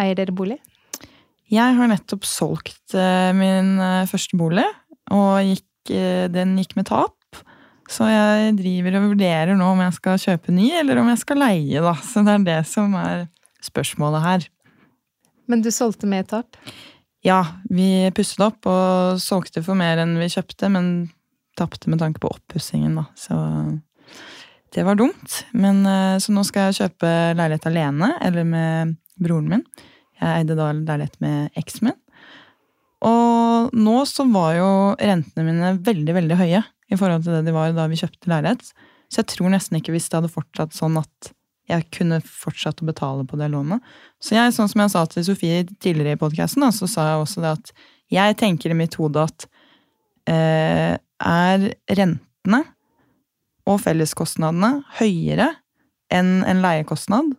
Eier 0.00 0.18
dere 0.18 0.34
bolig? 0.36 0.58
Jeg 1.52 1.76
har 1.78 1.88
nettopp 1.90 2.26
solgt 2.26 2.96
eh, 2.98 3.30
min 3.36 3.76
eh, 3.78 4.08
første 4.10 4.38
bolig, 4.38 4.66
og 5.14 5.38
gikk, 5.46 5.66
den 5.88 6.56
gikk 6.60 6.74
med 6.78 6.88
tap. 6.90 7.14
Så 7.90 8.08
jeg 8.10 8.56
driver 8.58 8.98
og 8.98 9.12
vurderer 9.12 9.54
nå 9.58 9.68
om 9.70 9.80
jeg 9.84 9.94
skal 9.94 10.18
kjøpe 10.18 10.54
ny, 10.54 10.70
eller 10.80 10.98
om 10.98 11.10
jeg 11.12 11.22
skal 11.22 11.38
leie, 11.38 11.82
da. 11.84 11.94
Så 12.02 12.24
det 12.26 12.34
er 12.34 12.46
det 12.46 12.60
som 12.70 12.94
er 12.98 13.26
spørsmålet 13.64 14.24
her. 14.24 14.46
Men 15.46 15.62
du 15.62 15.70
solgte 15.70 16.08
med 16.10 16.26
tap? 16.32 16.58
Ja, 17.26 17.40
vi 17.70 18.08
pusset 18.14 18.42
opp 18.44 18.66
og 18.70 19.20
solgte 19.22 19.62
for 19.66 19.78
mer 19.78 20.02
enn 20.02 20.16
vi 20.18 20.30
kjøpte, 20.30 20.70
men 20.70 21.08
tapte 21.58 21.90
med 21.90 22.02
tanke 22.02 22.22
på 22.22 22.30
oppussingen, 22.34 22.98
da. 22.98 23.06
Så 23.18 23.36
det 24.74 24.84
var 24.86 24.98
dumt. 24.98 25.42
Men 25.56 25.84
eh, 25.88 26.16
så 26.22 26.34
nå 26.34 26.44
skal 26.46 26.68
jeg 26.68 26.80
kjøpe 26.82 27.12
leilighet 27.38 27.68
alene, 27.70 28.12
eller 28.22 28.46
med 28.46 28.96
broren 29.22 29.48
min. 29.50 29.64
Jeg 30.20 30.42
eide 30.42 30.56
da 30.58 30.72
leilighet 30.74 31.18
med 31.24 31.56
eksen 31.60 31.90
min. 31.90 31.98
Og 33.04 33.74
nå 33.76 33.96
så 34.08 34.24
var 34.30 34.54
jo 34.56 34.68
rentene 34.96 35.44
mine 35.44 35.72
veldig, 35.84 36.14
veldig 36.16 36.38
høye 36.40 36.62
i 36.86 36.98
forhold 36.98 37.26
til 37.26 37.36
det 37.36 37.46
de 37.48 37.54
var 37.56 37.74
da 37.76 37.88
vi 37.90 37.98
kjøpte 38.00 38.30
leilighet. 38.30 38.70
Så 39.12 39.20
jeg 39.20 39.30
tror 39.34 39.52
nesten 39.52 39.78
ikke 39.78 39.94
hvis 39.94 40.08
det 40.10 40.20
hadde 40.20 40.32
fortsatt 40.32 40.76
sånn 40.76 40.96
at 41.00 41.32
jeg 41.66 41.88
kunne 41.94 42.20
fortsatt 42.22 42.80
å 42.82 42.86
betale 42.86 43.26
på 43.26 43.38
det 43.40 43.50
lånet. 43.50 43.82
Så 44.22 44.36
jeg, 44.36 44.54
sånn 44.54 44.70
som 44.70 44.84
jeg 44.84 44.92
sa 44.92 45.02
til 45.10 45.26
Sofie 45.26 45.64
tidligere 45.82 46.14
i 46.14 46.20
podkasten, 46.20 46.66
så 46.74 46.88
sa 46.90 47.08
jeg 47.10 47.24
også 47.24 47.42
det 47.42 47.52
at 47.56 47.72
jeg 48.14 48.38
tenker 48.38 48.70
i 48.70 48.78
mitt 48.78 48.94
hode 49.00 49.24
at 49.26 49.48
eh, 50.30 50.94
er 50.96 51.66
rentene 51.98 52.62
og 53.66 53.80
felleskostnadene 53.82 54.84
høyere 55.00 55.50
enn 56.14 56.44
en 56.46 56.62
leiekostnad, 56.62 57.32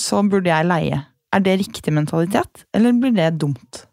så 0.00 0.22
burde 0.24 0.48
jeg 0.48 0.68
leie. 0.68 1.02
Er 1.34 1.44
det 1.44 1.58
riktig 1.60 1.92
mentalitet, 1.92 2.64
eller 2.72 2.96
blir 2.96 3.12
det 3.12 3.34
dumt? 3.42 3.87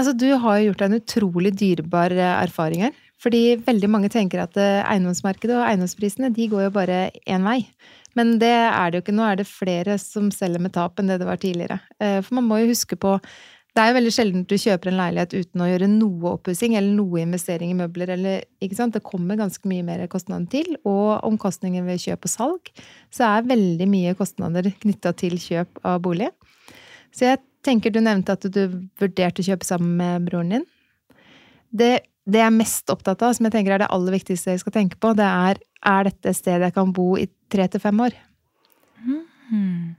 Altså, 0.00 0.14
du 0.16 0.30
har 0.40 0.56
jo 0.56 0.70
gjort 0.70 0.80
deg 0.80 0.88
en 0.88 1.00
utrolig 1.02 1.50
dyrebar 1.60 2.14
eh, 2.16 2.34
erfaring 2.40 2.86
her. 2.86 2.98
Fordi 3.20 3.58
veldig 3.66 3.88
mange 3.92 4.08
tenker 4.08 4.40
at 4.40 4.56
eh, 4.56 4.80
eiendomsmarkedet 4.88 5.58
og 5.58 5.66
eiendomsprisene 5.66 6.30
de 6.32 6.46
går 6.48 6.68
jo 6.68 6.72
bare 6.72 7.00
én 7.28 7.44
vei. 7.44 7.58
Men 8.16 8.38
det 8.40 8.48
er 8.48 8.90
det 8.90 8.96
jo 8.96 9.04
ikke. 9.04 9.16
Nå 9.18 9.26
er 9.26 9.40
det 9.42 9.50
flere 9.50 9.98
som 10.00 10.30
selger 10.32 10.62
med 10.62 10.72
tap 10.72 10.98
enn 10.98 11.10
det 11.10 11.20
det 11.20 11.28
var 11.28 11.40
tidligere. 11.42 11.76
Eh, 12.00 12.20
for 12.24 12.38
man 12.38 12.48
må 12.48 12.62
jo 12.62 12.70
huske 12.72 12.96
på 12.96 13.18
Det 13.70 13.82
er 13.84 13.92
jo 13.92 13.94
veldig 14.00 14.12
sjelden 14.14 14.46
du 14.50 14.56
kjøper 14.58 14.90
en 14.90 14.96
leilighet 14.98 15.34
uten 15.36 15.62
å 15.62 15.68
gjøre 15.68 15.86
noe 15.92 16.32
oppussing 16.32 16.72
eller 16.74 16.96
noe 16.96 17.20
investering 17.20 17.70
i 17.70 17.76
møbler. 17.78 18.10
Eller, 18.16 18.48
ikke 18.58 18.80
sant? 18.80 18.96
Det 18.96 19.04
kommer 19.06 19.38
ganske 19.38 19.68
mye 19.70 19.84
mer 19.86 20.06
kostnader 20.10 20.48
til. 20.50 20.72
Og 20.88 21.20
omkostninger 21.28 21.84
ved 21.86 22.00
kjøp 22.02 22.26
og 22.26 22.32
salg. 22.32 22.72
Så 23.14 23.28
er 23.28 23.46
veldig 23.52 23.86
mye 23.92 24.16
kostnader 24.18 24.72
knytta 24.80 25.12
til 25.20 25.38
kjøp 25.38 25.84
av 25.86 26.00
bolig. 26.02 26.32
Så 27.14 27.28
jeg 27.28 27.44
tenker 27.66 27.92
du 27.92 28.00
nevnte 28.02 28.36
at 28.36 28.46
du 28.52 28.62
vurderte 29.00 29.42
å 29.42 29.48
kjøpe 29.50 29.66
sammen 29.68 29.96
med 30.00 30.28
broren 30.28 30.54
din. 30.54 30.68
Det, 31.70 31.90
det 32.26 32.40
jeg 32.40 32.48
er 32.50 32.56
mest 32.56 32.90
opptatt 32.92 33.22
av, 33.22 33.34
som 33.36 33.46
jeg 33.46 33.54
tenker 33.54 33.76
er 33.76 33.84
det 33.84 33.90
aller 33.94 34.16
viktigste 34.16 34.54
jeg 34.54 34.62
skal 34.62 34.74
tenke 34.74 34.98
på, 35.00 35.12
det 35.18 35.28
er 35.28 35.60
er 35.86 36.10
dette 36.10 36.30
et 36.30 36.36
sted 36.36 36.60
jeg 36.60 36.76
kan 36.76 36.92
bo 36.92 37.14
i 37.18 37.26
tre 37.52 37.66
til 37.70 37.82
fem 37.82 38.00
år. 38.04 38.16
Mm. 39.50 39.96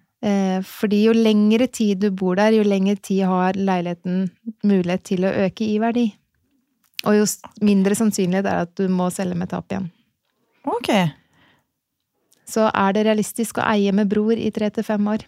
Fordi 0.69 1.00
jo 1.08 1.13
lengre 1.17 1.67
tid 1.67 2.04
du 2.04 2.12
bor 2.13 2.38
der, 2.38 2.54
jo 2.54 2.65
lengre 2.65 3.00
tid 3.02 3.26
har 3.26 3.58
leiligheten 3.58 4.28
mulighet 4.67 5.08
til 5.10 5.26
å 5.26 5.34
øke 5.47 5.65
i 5.65 5.80
verdi. 5.82 6.12
Og 7.10 7.17
jo 7.17 7.26
mindre 7.65 7.97
sannsynlighet 7.97 8.45
er 8.45 8.67
at 8.67 8.76
du 8.78 8.86
må 8.93 9.10
selge 9.13 9.38
med 9.39 9.50
tap 9.50 9.74
igjen. 9.74 9.89
Ok. 10.69 10.91
Så 12.45 12.67
er 12.69 12.93
det 12.93 13.08
realistisk 13.08 13.58
å 13.58 13.65
eie 13.71 13.93
med 13.95 14.12
bror 14.12 14.38
i 14.38 14.52
tre 14.54 14.69
til 14.69 14.86
fem 14.86 15.08
år? 15.10 15.26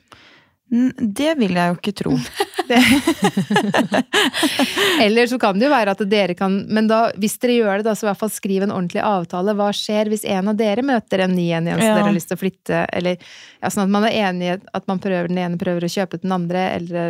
Det 0.73 1.35
vil 1.37 1.53
jeg 1.53 1.69
jo 1.69 1.75
ikke 1.77 1.91
tro. 1.93 2.15
Eller 5.05 5.27
så 5.27 5.37
kan 5.39 5.59
det 5.59 5.67
jo 5.67 5.71
være 5.73 5.93
at 5.93 6.01
dere 6.09 6.33
kan 6.37 6.55
Men 6.71 6.87
da, 6.89 6.99
hvis 7.19 7.35
dere 7.43 7.57
gjør 7.59 7.75
det, 7.81 7.85
da, 7.87 7.93
så 7.97 8.03
i 8.07 8.09
hvert 8.09 8.21
fall 8.23 8.31
skriv 8.33 8.61
en 8.65 8.73
ordentlig 8.73 9.03
avtale. 9.05 9.51
Hva 9.59 9.69
skjer 9.75 10.05
hvis 10.11 10.25
en 10.25 10.49
av 10.49 10.55
dere 10.57 10.81
møter 10.85 11.17
en 11.25 11.35
ny 11.35 11.47
en 11.53 11.67
igjen 11.69 11.81
så 11.81 11.85
Ja. 11.91 11.95
dere 11.97 12.09
har 12.09 12.17
lyst 12.17 12.29
til 12.31 12.39
å 12.39 12.41
flytte? 12.41 12.77
Eller 12.93 13.13
ja, 13.19 13.67
sånn 13.69 13.85
at 13.85 13.93
man 13.93 14.05
er 14.09 14.17
enig 14.29 14.45
i 14.49 14.51
at 14.57 14.85
man 14.89 14.99
prøver, 15.03 15.25
den 15.29 15.41
ene 15.43 15.57
prøver 15.61 15.81
å 15.85 15.93
kjøpe 15.93 16.15
den 16.23 16.31
andre, 16.33 16.61
eller 16.79 17.07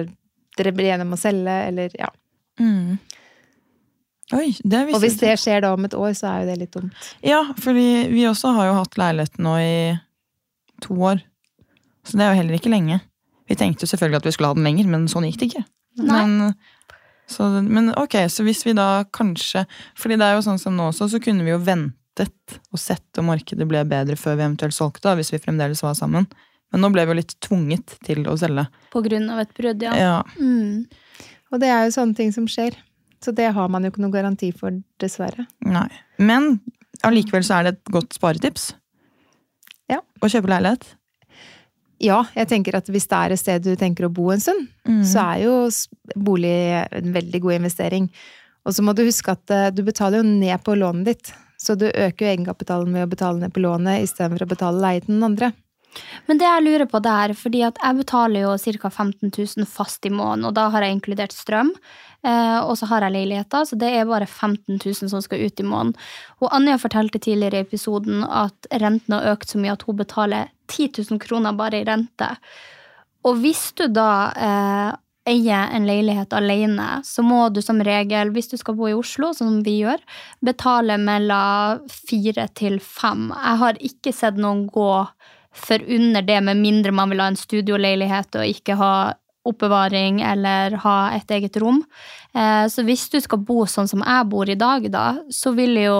dere 0.57 0.71
blir 0.75 0.89
enige 0.93 1.07
om 1.07 1.15
å 1.15 1.23
selge, 1.23 1.55
eller 1.69 1.89
ja. 1.99 2.09
Mm. 2.59 2.89
Oi, 4.33 4.49
det 4.63 4.79
Og 4.93 5.01
hvis 5.03 5.19
det 5.21 5.37
skjer 5.39 5.59
da 5.61 5.69
om 5.75 5.85
et 5.85 5.93
år, 5.93 6.13
så 6.17 6.25
er 6.31 6.37
jo 6.41 6.47
det 6.51 6.59
litt 6.61 6.73
dumt. 6.73 6.93
Ja, 7.21 7.41
fordi 7.59 8.07
vi 8.09 8.21
også 8.29 8.47
har 8.57 8.65
jo 8.71 8.79
hatt 8.81 8.95
leilighet 8.97 9.35
nå 9.37 9.53
i 9.61 9.73
to 10.81 10.93
år. 10.97 11.17
Så 12.03 12.11
det 12.17 12.23
er 12.25 12.29
jo 12.33 12.39
heller 12.41 12.55
ikke 12.57 12.73
lenge. 12.73 12.97
Vi 13.49 13.57
tenkte 13.59 13.85
jo 13.85 13.91
selvfølgelig 13.91 14.21
at 14.21 14.27
vi 14.27 14.35
skulle 14.35 14.51
ha 14.51 14.57
den 14.57 14.67
lenger, 14.67 14.89
men 14.91 15.09
sånn 15.11 15.27
gikk 15.27 15.41
det 15.41 15.49
ikke. 15.51 15.65
Nei. 16.03 16.21
Men, 16.23 16.53
så, 17.29 17.49
men 17.61 17.91
ok, 17.99 18.17
så 18.31 18.45
hvis 18.47 18.63
vi 18.65 18.73
da 18.73 19.05
kanskje 19.13 19.61
Fordi 19.93 20.17
det 20.17 20.25
er 20.25 20.33
jo 20.35 20.41
sånn 20.43 20.57
som 20.57 20.73
nå 20.73 20.87
også, 20.89 21.05
så 21.11 21.19
kunne 21.21 21.45
vi 21.45 21.53
jo 21.53 21.59
ventet 21.61 22.57
og 22.73 22.81
sett 22.81 23.21
om 23.21 23.29
markedet 23.29 23.67
ble 23.69 23.83
bedre 23.89 24.17
før 24.19 24.39
vi 24.39 24.45
eventuelt 24.45 24.75
solgte, 24.75 25.05
da, 25.05 25.15
hvis 25.17 25.33
vi 25.33 25.41
fremdeles 25.41 25.83
var 25.85 25.95
sammen. 25.97 26.27
Men 26.73 26.81
nå 26.81 26.89
ble 26.93 27.05
vi 27.05 27.13
jo 27.13 27.19
litt 27.19 27.35
tvunget 27.45 27.95
til 28.05 28.25
å 28.29 28.35
selge. 28.41 28.65
På 28.93 29.03
grunn 29.05 29.29
av 29.29 29.43
et 29.43 29.53
brudd, 29.57 29.85
ja. 29.85 29.93
Ja. 29.97 30.15
Mm. 30.41 30.85
Og 31.53 31.61
det 31.61 31.69
er 31.69 31.85
jo 31.85 31.93
sånne 31.93 32.17
ting 32.17 32.33
som 32.33 32.47
skjer. 32.49 32.77
Så 33.23 33.31
det 33.31 33.51
har 33.55 33.69
man 33.71 33.85
jo 33.85 33.93
ikke 33.93 34.01
noen 34.03 34.15
garanti 34.15 34.49
for, 34.57 34.81
dessverre. 34.99 35.45
Nei. 35.63 35.87
Men 36.17 36.57
allikevel 37.05 37.45
så 37.45 37.59
er 37.59 37.67
det 37.67 37.75
et 37.75 37.93
godt 37.93 38.17
sparetips. 38.17 38.71
Ja. 39.91 40.01
Å 40.01 40.29
kjøpe 40.31 40.51
leilighet. 40.51 40.89
Ja, 42.03 42.19
jeg 42.35 42.49
tenker 42.51 42.75
at 42.75 42.89
hvis 42.91 43.07
det 43.07 43.15
er 43.19 43.31
et 43.35 43.39
sted 43.39 43.63
du 43.63 43.73
tenker 43.79 44.09
å 44.09 44.13
bo 44.13 44.29
en 44.33 44.41
stund, 44.43 44.67
Mm. 44.83 45.01
så 45.07 45.21
er 45.23 45.43
jo 45.45 45.53
bolig 46.19 46.51
en 46.91 47.13
veldig 47.15 47.39
god 47.41 47.53
investering. 47.61 48.09
Og 48.65 48.73
så 48.75 48.83
må 48.83 48.93
du 48.95 49.05
huske 49.07 49.31
at 49.31 49.49
eh, 49.51 49.69
du 49.71 49.83
betaler 49.83 50.19
jo 50.19 50.27
ned 50.27 50.59
på 50.63 50.75
lånet 50.75 51.05
ditt. 51.05 51.33
Så 51.57 51.77
du 51.79 51.85
øker 51.87 52.25
jo 52.25 52.31
egenkapitalen 52.33 52.91
ved 52.91 53.05
å 53.07 53.11
betale 53.13 53.39
ned 53.39 53.53
på 53.55 53.63
lånet 53.63 54.03
istedenfor 54.03 54.43
å 54.43 54.49
betale 54.51 54.81
leie 54.83 54.99
til 55.05 55.15
den 55.15 55.23
andre. 55.23 55.53
Men 56.27 56.39
det 56.41 56.47
jeg 56.49 56.63
lurer 56.65 56.89
på 56.89 56.99
der, 57.05 57.33
fordi 57.37 57.61
at 57.63 57.77
jeg 57.79 57.99
betaler 58.01 58.41
jo 58.43 58.55
ca. 58.81 58.89
15 58.89 59.31
000 59.31 59.65
fast 59.69 60.03
i 60.05 60.09
måneden, 60.11 60.47
og 60.49 60.55
da 60.57 60.67
har 60.73 60.81
jeg 60.81 60.97
inkludert 60.97 61.31
strøm, 61.31 61.71
og 62.23 62.77
så 62.79 62.87
har 62.87 63.03
jeg 63.03 63.15
leiligheter, 63.17 63.65
så 63.67 63.75
det 63.75 63.89
er 63.91 64.07
bare 64.07 64.27
15 64.29 64.77
000 64.79 65.11
som 65.11 65.21
skal 65.23 65.43
ut 65.43 65.59
i 65.59 65.65
måneden. 65.67 65.97
Og 66.39 66.53
Anja 66.55 66.77
fortalte 66.79 67.19
tidligere 67.19 67.59
i 67.59 67.65
episoden 67.67 68.23
at 68.23 68.69
renten 68.71 69.17
har 69.17 69.33
økt 69.33 69.51
så 69.51 69.59
mye 69.59 69.75
at 69.75 69.83
hun 69.83 69.99
betaler 69.99 70.53
10 70.71 71.03
000 71.09 71.19
kroner 71.19 71.57
bare 71.59 71.81
i 71.81 71.87
rente. 71.87 72.29
Og 73.27 73.39
hvis 73.43 73.65
du 73.79 73.87
da 73.91 74.11
eh, 74.35 74.95
eier 75.29 75.71
en 75.71 75.85
leilighet 75.87 76.33
alene, 76.35 76.99
så 77.07 77.23
må 77.23 77.47
du 77.53 77.61
som 77.63 77.79
regel, 77.83 78.33
hvis 78.35 78.51
du 78.51 78.57
skal 78.59 78.75
bo 78.79 78.89
i 78.89 78.95
Oslo, 78.97 79.31
som 79.35 79.61
vi 79.63 79.79
gjør, 79.83 80.01
betale 80.43 80.97
mellom 80.99 81.83
fire 81.91 82.49
til 82.57 82.79
fem. 82.83 83.29
Jeg 83.31 83.61
har 83.63 83.79
ikke 83.91 84.15
sett 84.15 84.39
noen 84.39 84.65
gå 84.71 84.91
for 85.53 85.83
under 85.85 86.25
det, 86.25 86.39
med 86.43 86.59
mindre 86.59 86.91
man 86.95 87.13
vil 87.13 87.21
ha 87.21 87.29
en 87.31 87.39
studioleilighet 87.39 88.39
og 88.39 88.55
ikke 88.55 88.77
ha 88.79 88.93
oppbevaring 89.47 90.21
eller 90.23 90.77
ha 90.85 90.97
et 91.17 91.31
eget 91.35 91.57
rom. 91.61 91.81
Eh, 92.35 92.65
så 92.71 92.85
hvis 92.87 93.09
du 93.11 93.19
skal 93.23 93.43
bo 93.43 93.63
sånn 93.69 93.89
som 93.91 94.03
jeg 94.05 94.29
bor 94.31 94.49
i 94.49 94.59
dag, 94.59 94.87
da, 94.93 95.07
så 95.31 95.53
vil 95.57 95.77
jo 95.83 95.99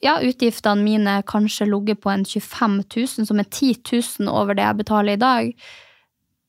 ja, 0.00 0.16
utgiftene 0.24 0.84
mine 0.84 1.18
kanskje 1.28 1.68
ligget 1.68 2.00
på 2.00 2.12
en 2.12 2.24
25 2.24 2.80
000, 2.96 3.28
som 3.28 3.42
er 3.42 3.48
10 3.50 3.80
000 4.22 4.32
over 4.32 4.56
det 4.56 4.64
jeg 4.64 4.80
betaler 4.80 5.18
i 5.18 5.20
dag. 5.20 5.54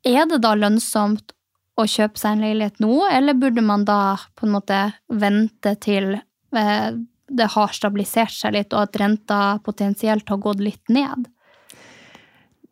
Er 0.08 0.27
det 0.30 0.41
da 0.45 0.56
lønnsomt 0.58 1.36
å 1.80 1.88
kjøpe 1.88 2.19
seg 2.19 2.36
en 2.36 2.45
leilighet 2.45 2.82
nå, 2.84 2.93
eller 3.10 3.38
burde 3.39 3.63
man 3.65 3.86
da 3.88 4.17
på 4.38 4.47
en 4.47 4.56
måte 4.56 4.80
vente 5.10 5.75
til 5.84 6.13
eh, 6.15 6.89
det 7.32 7.47
har 7.54 7.75
stabilisert 7.75 8.34
seg 8.36 8.56
litt, 8.58 8.73
og 8.75 8.88
at 8.88 8.97
renta 8.99 9.41
potensielt 9.65 10.30
har 10.30 10.41
gått 10.43 10.63
litt 10.63 10.91
ned? 10.91 11.30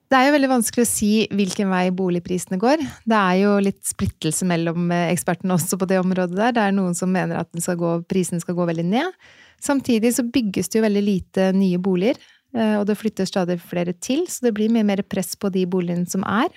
Det 0.10 0.18
er 0.18 0.26
jo 0.26 0.34
veldig 0.34 0.48
vanskelig 0.50 0.84
å 0.88 0.90
si 0.90 1.10
hvilken 1.38 1.70
vei 1.70 1.84
boligprisene 1.94 2.58
går. 2.58 2.82
Det 3.06 3.18
er 3.18 3.36
jo 3.44 3.52
litt 3.62 3.84
splittelse 3.86 4.48
mellom 4.50 4.90
eh, 4.90 5.12
ekspertene 5.14 5.54
også 5.54 5.78
på 5.78 5.86
det 5.92 6.00
området 6.02 6.34
der. 6.34 6.56
Det 6.56 6.64
er 6.64 6.74
noen 6.74 6.98
som 6.98 7.12
mener 7.14 7.38
at 7.44 7.62
skal 7.62 7.78
gå, 7.78 7.92
prisen 8.10 8.42
skal 8.42 8.58
gå 8.58 8.66
veldig 8.72 8.88
ned. 8.90 9.20
Samtidig 9.62 10.16
så 10.16 10.26
bygges 10.26 10.72
det 10.72 10.80
jo 10.80 10.86
veldig 10.88 11.04
lite 11.06 11.52
nye 11.54 11.78
boliger, 11.78 12.18
eh, 12.58 12.80
og 12.80 12.88
det 12.90 12.98
flytter 12.98 13.30
stadig 13.30 13.60
flere 13.62 13.94
til, 14.02 14.26
så 14.32 14.48
det 14.48 14.56
blir 14.58 14.74
mye 14.74 14.88
mer 14.88 15.04
press 15.06 15.36
på 15.38 15.52
de 15.54 15.68
boligene 15.70 16.10
som 16.10 16.26
er. 16.26 16.50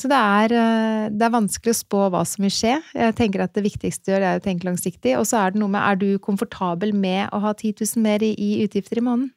Så 0.00 0.08
det 0.08 0.16
er, 0.16 0.52
eh, 0.56 1.08
det 1.12 1.26
er 1.26 1.32
vanskelig 1.34 1.74
å 1.74 1.76
spå 1.76 1.98
hva 2.12 2.22
som 2.24 2.46
vil 2.46 2.52
skje. 2.54 2.78
Jeg 2.96 3.16
tenker 3.18 3.42
at 3.44 3.52
det 3.52 3.66
viktigste 3.66 4.06
du 4.06 4.12
gjør, 4.14 4.24
er 4.24 4.38
å 4.40 4.44
tenke 4.44 4.64
langsiktig. 4.64 5.12
Og 5.18 5.26
så 5.28 5.42
er 5.42 5.52
det 5.52 5.60
noe 5.60 5.72
med 5.74 5.84
er 5.84 5.98
du 6.00 6.06
komfortabel 6.24 6.94
med 6.96 7.28
å 7.36 7.42
ha 7.44 7.52
10 7.52 7.82
000 7.82 8.04
mer 8.06 8.24
i, 8.24 8.32
i 8.32 8.64
utgifter 8.64 9.02
i 9.02 9.04
måneden? 9.04 9.28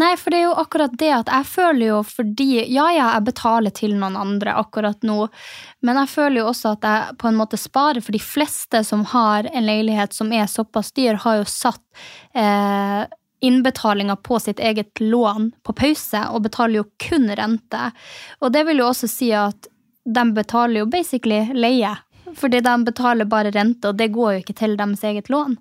Nei, 0.00 0.14
for 0.16 0.32
det 0.32 0.40
er 0.40 0.46
jo 0.46 0.56
akkurat 0.62 0.96
det 0.96 1.12
at 1.12 1.32
jeg 1.34 1.48
føler 1.50 1.84
jo 1.90 2.00
fordi 2.06 2.48
Ja, 2.70 2.86
ja, 2.94 3.10
jeg 3.16 3.26
betaler 3.26 3.74
til 3.74 3.96
noen 3.98 4.16
andre 4.16 4.54
akkurat 4.56 5.02
nå, 5.04 5.26
men 5.84 5.98
jeg 6.00 6.12
føler 6.14 6.40
jo 6.40 6.48
også 6.52 6.76
at 6.76 6.86
jeg 6.88 7.16
på 7.20 7.28
en 7.28 7.38
måte 7.38 7.60
sparer, 7.60 8.00
for 8.04 8.14
de 8.14 8.22
fleste 8.22 8.84
som 8.86 9.04
har 9.12 9.50
en 9.50 9.66
leilighet 9.66 10.14
som 10.16 10.32
er 10.32 10.48
såpass 10.48 10.94
dyr, 10.96 11.18
har 11.24 11.42
jo 11.42 11.48
satt 11.50 11.82
eh, 12.38 13.04
innbetalinga 13.44 14.16
på 14.24 14.38
sitt 14.40 14.62
eget 14.62 15.00
lån 15.02 15.50
på 15.66 15.74
pause, 15.76 16.22
og 16.32 16.46
betaler 16.46 16.80
jo 16.80 16.86
kun 17.02 17.28
rente. 17.28 17.90
Og 18.40 18.54
det 18.54 18.64
vil 18.70 18.80
jo 18.82 18.88
også 18.88 19.10
si 19.10 19.34
at 19.36 19.68
de 20.14 20.24
betaler 20.34 20.82
jo 20.82 20.90
basically 20.90 21.42
leie. 21.54 21.94
Fordi 22.36 22.60
de 22.60 22.74
betaler 22.84 23.28
bare 23.28 23.52
rente, 23.54 23.88
og 23.88 23.98
det 23.98 24.10
går 24.14 24.32
jo 24.32 24.42
ikke 24.42 24.56
til 24.56 24.76
deres 24.78 25.04
eget 25.04 25.30
lån. 25.32 25.56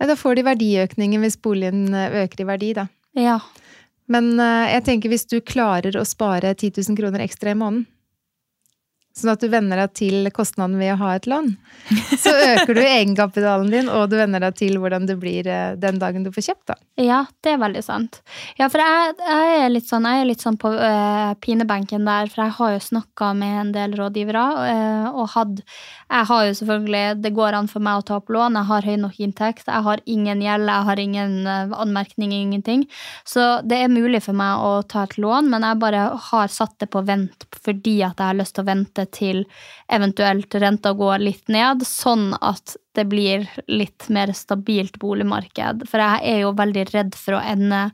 Nei, 0.00 0.08
da 0.08 0.16
får 0.16 0.38
de 0.38 0.46
verdiøkningen 0.46 1.22
hvis 1.22 1.38
boligen 1.42 1.94
eh, 1.94 2.22
øker 2.24 2.42
i 2.42 2.46
verdi, 2.48 2.70
da. 2.78 2.86
Ja. 3.18 3.38
Men 4.10 4.32
eh, 4.40 4.72
jeg 4.74 4.86
tenker 4.88 5.12
hvis 5.12 5.28
du 5.30 5.38
klarer 5.44 5.96
å 6.00 6.06
spare 6.08 6.54
10 6.54 6.80
000 6.80 6.98
kroner 6.98 7.24
ekstra 7.26 7.52
i 7.52 7.58
måneden, 7.60 7.86
sånn 9.16 9.32
at 9.32 9.42
du 9.42 9.48
venner 9.50 9.80
deg 9.82 9.94
til 9.98 10.28
kostnaden 10.34 10.78
ved 10.80 10.94
å 10.94 10.98
ha 11.02 11.14
et 11.18 11.26
lån, 11.30 11.50
så 12.22 12.32
øker 12.54 12.76
du 12.78 12.82
egenkapitalen 12.82 13.70
din, 13.72 13.90
og 13.90 14.08
du 14.12 14.16
venner 14.20 14.42
deg 14.46 14.58
til 14.60 14.78
hvordan 14.80 15.08
det 15.08 15.16
blir 15.20 15.48
eh, 15.50 15.74
den 15.80 15.98
dagen 16.02 16.26
du 16.26 16.30
får 16.34 16.50
kjøpt, 16.50 16.64
da. 16.72 16.78
Ja, 17.00 17.20
det 17.42 17.54
er 17.54 17.62
veldig 17.62 17.82
sant. 17.84 18.20
Ja, 18.60 18.68
for 18.70 18.82
jeg, 18.82 19.16
jeg 19.26 19.56
er 19.64 19.72
litt 19.72 19.88
sånn, 19.90 20.06
er 20.08 20.28
litt 20.28 20.44
sånn 20.44 20.58
på 20.60 20.72
øh, 20.72 21.32
pinebenken 21.42 22.06
der, 22.08 22.30
for 22.30 22.46
jeg 22.46 22.56
har 22.60 22.76
jo 22.76 22.84
snakka 22.90 23.32
med 23.38 23.60
en 23.64 23.72
del 23.76 23.96
rådgivere, 23.98 24.46
øh, 24.70 25.08
og 25.10 25.32
hatt 25.34 25.64
Jeg 26.10 26.26
har 26.26 26.46
jo 26.46 26.54
selvfølgelig 26.58 27.22
Det 27.22 27.30
går 27.36 27.54
an 27.54 27.68
for 27.70 27.84
meg 27.84 28.00
å 28.00 28.04
ta 28.06 28.16
opp 28.18 28.32
lån, 28.34 28.58
jeg 28.58 28.68
har 28.70 28.88
høy 28.88 28.96
nok 29.04 29.18
inntekt, 29.22 29.68
jeg 29.68 29.86
har 29.86 30.02
ingen 30.10 30.42
gjeld, 30.42 30.66
jeg 30.66 30.86
har 30.88 31.02
ingen 31.02 31.36
øh, 31.46 31.74
anmerkning, 31.84 32.34
ingenting. 32.34 32.84
Så 33.28 33.60
det 33.62 33.78
er 33.78 33.92
mulig 33.92 34.22
for 34.24 34.34
meg 34.36 34.64
å 34.66 34.72
ta 34.90 35.04
et 35.06 35.16
lån, 35.22 35.50
men 35.52 35.66
jeg 35.66 35.80
bare 35.82 36.04
har 36.30 36.50
satt 36.50 36.74
det 36.82 36.90
på 36.90 37.04
vent 37.06 37.46
fordi 37.60 38.00
at 38.02 38.18
jeg 38.18 38.26
har 38.32 38.38
lyst 38.40 38.56
til 38.56 38.64
å 38.64 38.70
vente 38.70 39.06
til 39.14 39.42
eventuelt 39.92 40.54
renta 40.62 40.94
går 40.98 41.22
litt 41.22 41.52
ned, 41.52 41.86
sånn 41.86 42.32
at 42.40 42.76
det 42.98 43.06
blir 43.10 43.46
litt 43.70 44.08
mer 44.10 44.32
stabilt 44.34 44.98
boligmarked. 45.02 45.86
For 45.90 46.02
jeg 46.02 46.24
er 46.32 46.42
jo 46.42 46.56
veldig 46.58 46.88
redd 46.90 47.18
for 47.18 47.38
å 47.38 47.44
ende 47.44 47.90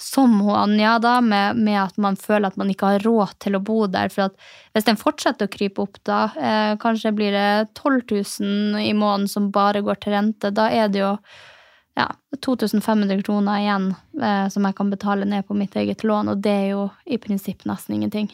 som 0.00 0.38
hun 0.40 0.56
Anja, 0.56 0.94
da, 1.02 1.18
med, 1.20 1.58
med, 1.60 1.76
at 1.82 1.98
man 2.00 2.16
føler 2.16 2.48
at 2.48 2.56
man 2.60 2.70
ikke 2.72 2.94
har 2.94 3.04
råd 3.04 3.36
til 3.44 3.58
å 3.58 3.62
bo 3.64 3.84
der. 3.90 4.08
For 4.12 4.30
at 4.30 4.36
hvis 4.74 4.88
den 4.88 4.98
fortsetter 5.00 5.48
å 5.48 5.52
krype 5.52 5.84
opp, 5.84 6.00
da, 6.08 6.22
eh, 6.40 6.72
kanskje 6.80 7.12
blir 7.16 7.36
det 7.36 7.70
12 7.78 8.00
000 8.40 8.80
i 8.82 8.94
måneden 8.96 9.28
som 9.28 9.50
bare 9.54 9.84
går 9.84 10.00
til 10.00 10.16
rente, 10.16 10.52
da 10.56 10.70
er 10.72 10.88
det 10.92 11.02
jo 11.02 11.12
ja, 11.98 12.06
2500 12.40 13.20
kroner 13.26 13.60
igjen 13.60 13.90
eh, 14.22 14.46
som 14.52 14.64
jeg 14.64 14.78
kan 14.78 14.92
betale 14.92 15.28
ned 15.28 15.46
på 15.48 15.56
mitt 15.58 15.76
eget 15.76 16.04
lån, 16.06 16.32
og 16.32 16.42
det 16.44 16.56
er 16.62 16.68
jo 16.72 16.86
i 17.04 17.20
prinsipp 17.20 17.66
nesten 17.68 17.98
ingenting. 17.98 18.30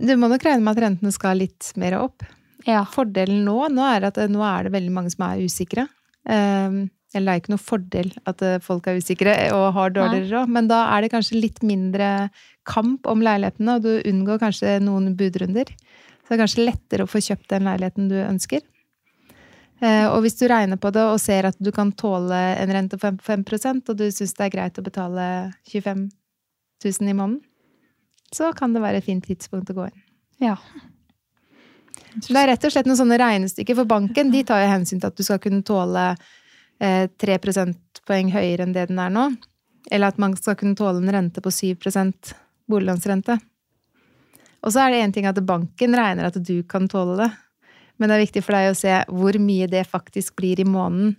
Du 0.00 0.14
må 0.16 0.30
nok 0.30 0.44
regne 0.46 0.64
med 0.64 0.78
at 0.78 0.84
rentene 0.86 1.12
skal 1.12 1.42
litt 1.42 1.72
mer 1.80 1.98
opp. 1.98 2.24
Ja. 2.68 2.84
Fordelen 2.88 3.42
nå, 3.44 3.56
nå 3.72 3.84
er 3.88 4.06
at 4.08 4.20
nå 4.30 4.44
er 4.46 4.66
det 4.66 4.74
veldig 4.76 4.94
mange 4.94 5.12
som 5.12 5.26
er 5.26 5.42
usikre. 5.44 5.86
Um, 6.28 6.86
eller 7.14 7.26
det 7.26 7.32
er 7.32 7.42
ikke 7.42 7.52
noe 7.54 7.62
fordel 7.62 8.10
at 8.30 8.42
eh, 8.46 8.60
folk 8.62 8.86
er 8.86 9.00
usikre 9.00 9.34
og 9.56 9.72
har 9.74 9.94
dårligere 9.94 10.30
råd, 10.30 10.52
men 10.54 10.68
da 10.70 10.84
er 10.94 11.02
det 11.02 11.12
kanskje 11.14 11.40
litt 11.40 11.58
mindre 11.66 12.30
kamp 12.68 13.08
om 13.10 13.24
leilighetene, 13.24 13.78
og 13.78 13.86
du 13.86 14.10
unngår 14.10 14.38
kanskje 14.42 14.76
noen 14.84 15.16
budrunder. 15.18 15.72
Så 16.22 16.30
det 16.30 16.36
er 16.36 16.42
kanskje 16.44 16.66
lettere 16.68 17.06
å 17.06 17.10
få 17.10 17.22
kjøpt 17.26 17.50
den 17.50 17.66
leiligheten 17.66 18.10
du 18.12 18.18
ønsker. 18.22 18.62
Uh, 19.80 20.12
og 20.12 20.20
hvis 20.22 20.36
du 20.36 20.44
regner 20.50 20.76
på 20.76 20.90
det 20.92 21.02
og 21.08 21.16
ser 21.22 21.48
at 21.48 21.56
du 21.56 21.70
kan 21.72 21.88
tåle 21.96 22.36
en 22.60 22.72
rente 22.76 22.98
på 23.00 23.14
5, 23.24 23.46
5 23.48 23.78
og 23.88 23.94
du 23.96 24.04
syns 24.12 24.36
det 24.36 24.44
er 24.44 24.52
greit 24.52 24.76
å 24.76 24.84
betale 24.84 25.24
25 25.72 26.02
000 26.84 27.08
i 27.08 27.14
måneden, 27.16 27.40
så 28.30 28.52
kan 28.54 28.76
det 28.76 28.82
være 28.84 29.00
et 29.00 29.08
fint 29.08 29.24
tidspunkt 29.24 29.72
å 29.72 29.78
gå 29.78 29.88
inn. 29.88 30.02
Ja. 30.44 30.58
Det 32.12 32.36
er 32.36 32.52
rett 32.52 32.66
og 32.66 32.74
slett 32.74 32.86
noen 32.86 33.00
sånne 33.00 33.18
regnestykker 33.20 33.78
for 33.80 33.88
banken. 33.88 34.30
De 34.30 34.44
tar 34.46 34.62
jo 34.62 34.70
hensyn 34.70 35.00
til 35.00 35.10
at 35.10 35.16
du 35.16 35.24
skal 35.26 35.40
kunne 35.42 35.64
tåle 35.66 36.10
eh, 36.12 36.28
3 36.80 37.38
prosentpoeng 37.44 38.32
høyere 38.32 38.64
enn 38.64 38.74
det 38.76 38.88
den 38.90 39.00
er 39.02 39.12
nå. 39.12 39.28
Eller 39.90 40.12
at 40.12 40.20
man 40.20 40.34
skal 40.36 40.56
kunne 40.60 40.78
tåle 40.78 41.02
en 41.02 41.12
rente 41.12 41.42
på 41.44 41.52
7% 41.52 42.34
boliglånsrente. 42.70 43.38
Og 44.60 44.72
så 44.72 44.84
er 44.84 44.92
det 44.92 45.04
én 45.04 45.14
ting 45.14 45.28
at 45.28 45.40
banken 45.44 45.96
regner 45.96 46.28
at 46.28 46.36
du 46.40 46.62
kan 46.68 46.88
tåle 46.88 47.16
det. 47.22 47.30
Men 47.96 48.08
det 48.08 48.16
er 48.16 48.24
viktig 48.24 48.42
for 48.44 48.56
deg 48.56 48.70
å 48.70 48.78
se 48.78 48.96
hvor 49.08 49.36
mye 49.40 49.68
det 49.68 49.86
faktisk 49.88 50.36
blir 50.40 50.60
i 50.60 50.68
måneden 50.68 51.16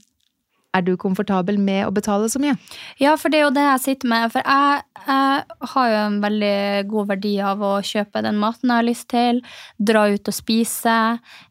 er 0.71 0.85
du 0.85 0.93
komfortabel 0.99 1.57
med 1.59 1.83
å 1.85 1.93
betale 1.93 2.29
så 2.31 2.39
mye? 2.41 2.55
Ja, 3.01 3.17
for 3.19 3.31
det 3.31 3.41
er 3.41 3.45
jo 3.47 3.55
det 3.55 3.65
jeg 3.65 3.83
sitter 3.83 4.11
med. 4.11 4.31
For 4.33 4.45
jeg, 4.45 4.83
jeg, 5.03 5.57
har 5.73 5.89
jo 5.91 5.97
en 5.99 6.19
veldig 6.23 6.59
god 6.91 7.09
verdi 7.09 7.33
av 7.43 7.63
å 7.65 7.71
kjøpe 7.85 8.23
den 8.23 8.39
maten 8.39 8.71
jeg 8.71 8.79
har 8.79 8.87
lyst 8.87 9.07
til. 9.11 9.41
Dra 9.91 10.05
ut 10.13 10.31
og 10.31 10.37
spise. 10.37 10.97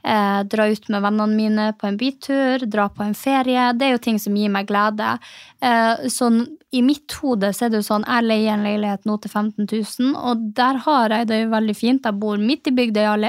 Eh, 0.00 0.40
dra 0.52 0.68
ut 0.70 0.88
med 0.88 1.04
vennene 1.04 1.36
mine 1.36 1.68
på 1.76 1.90
en 1.90 2.00
bytur. 2.00 2.64
Dra 2.64 2.88
på 2.88 3.04
en 3.04 3.16
ferie. 3.18 3.70
Det 3.76 3.88
er 3.88 3.94
jo 3.96 4.04
ting 4.08 4.20
som 4.22 4.36
gir 4.40 4.52
meg 4.52 4.70
glede. 4.70 5.12
Eh, 5.60 6.08
så 6.08 6.30
i 6.72 6.82
mitt 6.86 7.12
hode 7.20 7.52
så 7.52 7.66
er 7.66 7.72
det 7.72 7.82
jo 7.82 7.88
sånn, 7.90 8.06
jeg 8.06 8.24
leier 8.24 8.54
en 8.54 8.64
leilighet 8.64 9.08
nå 9.08 9.16
til 9.20 9.32
15 9.32 9.66
000, 9.66 10.12
og 10.14 10.44
der 10.54 10.78
har 10.86 11.12
jeg 11.16 11.26
det 11.28 11.40
jo 11.42 11.48
veldig 11.52 11.74
fint. 11.76 12.06
Jeg 12.06 12.20
bor 12.22 12.38
midt 12.40 12.70
i 12.70 12.74
Bygdøy. 12.76 13.26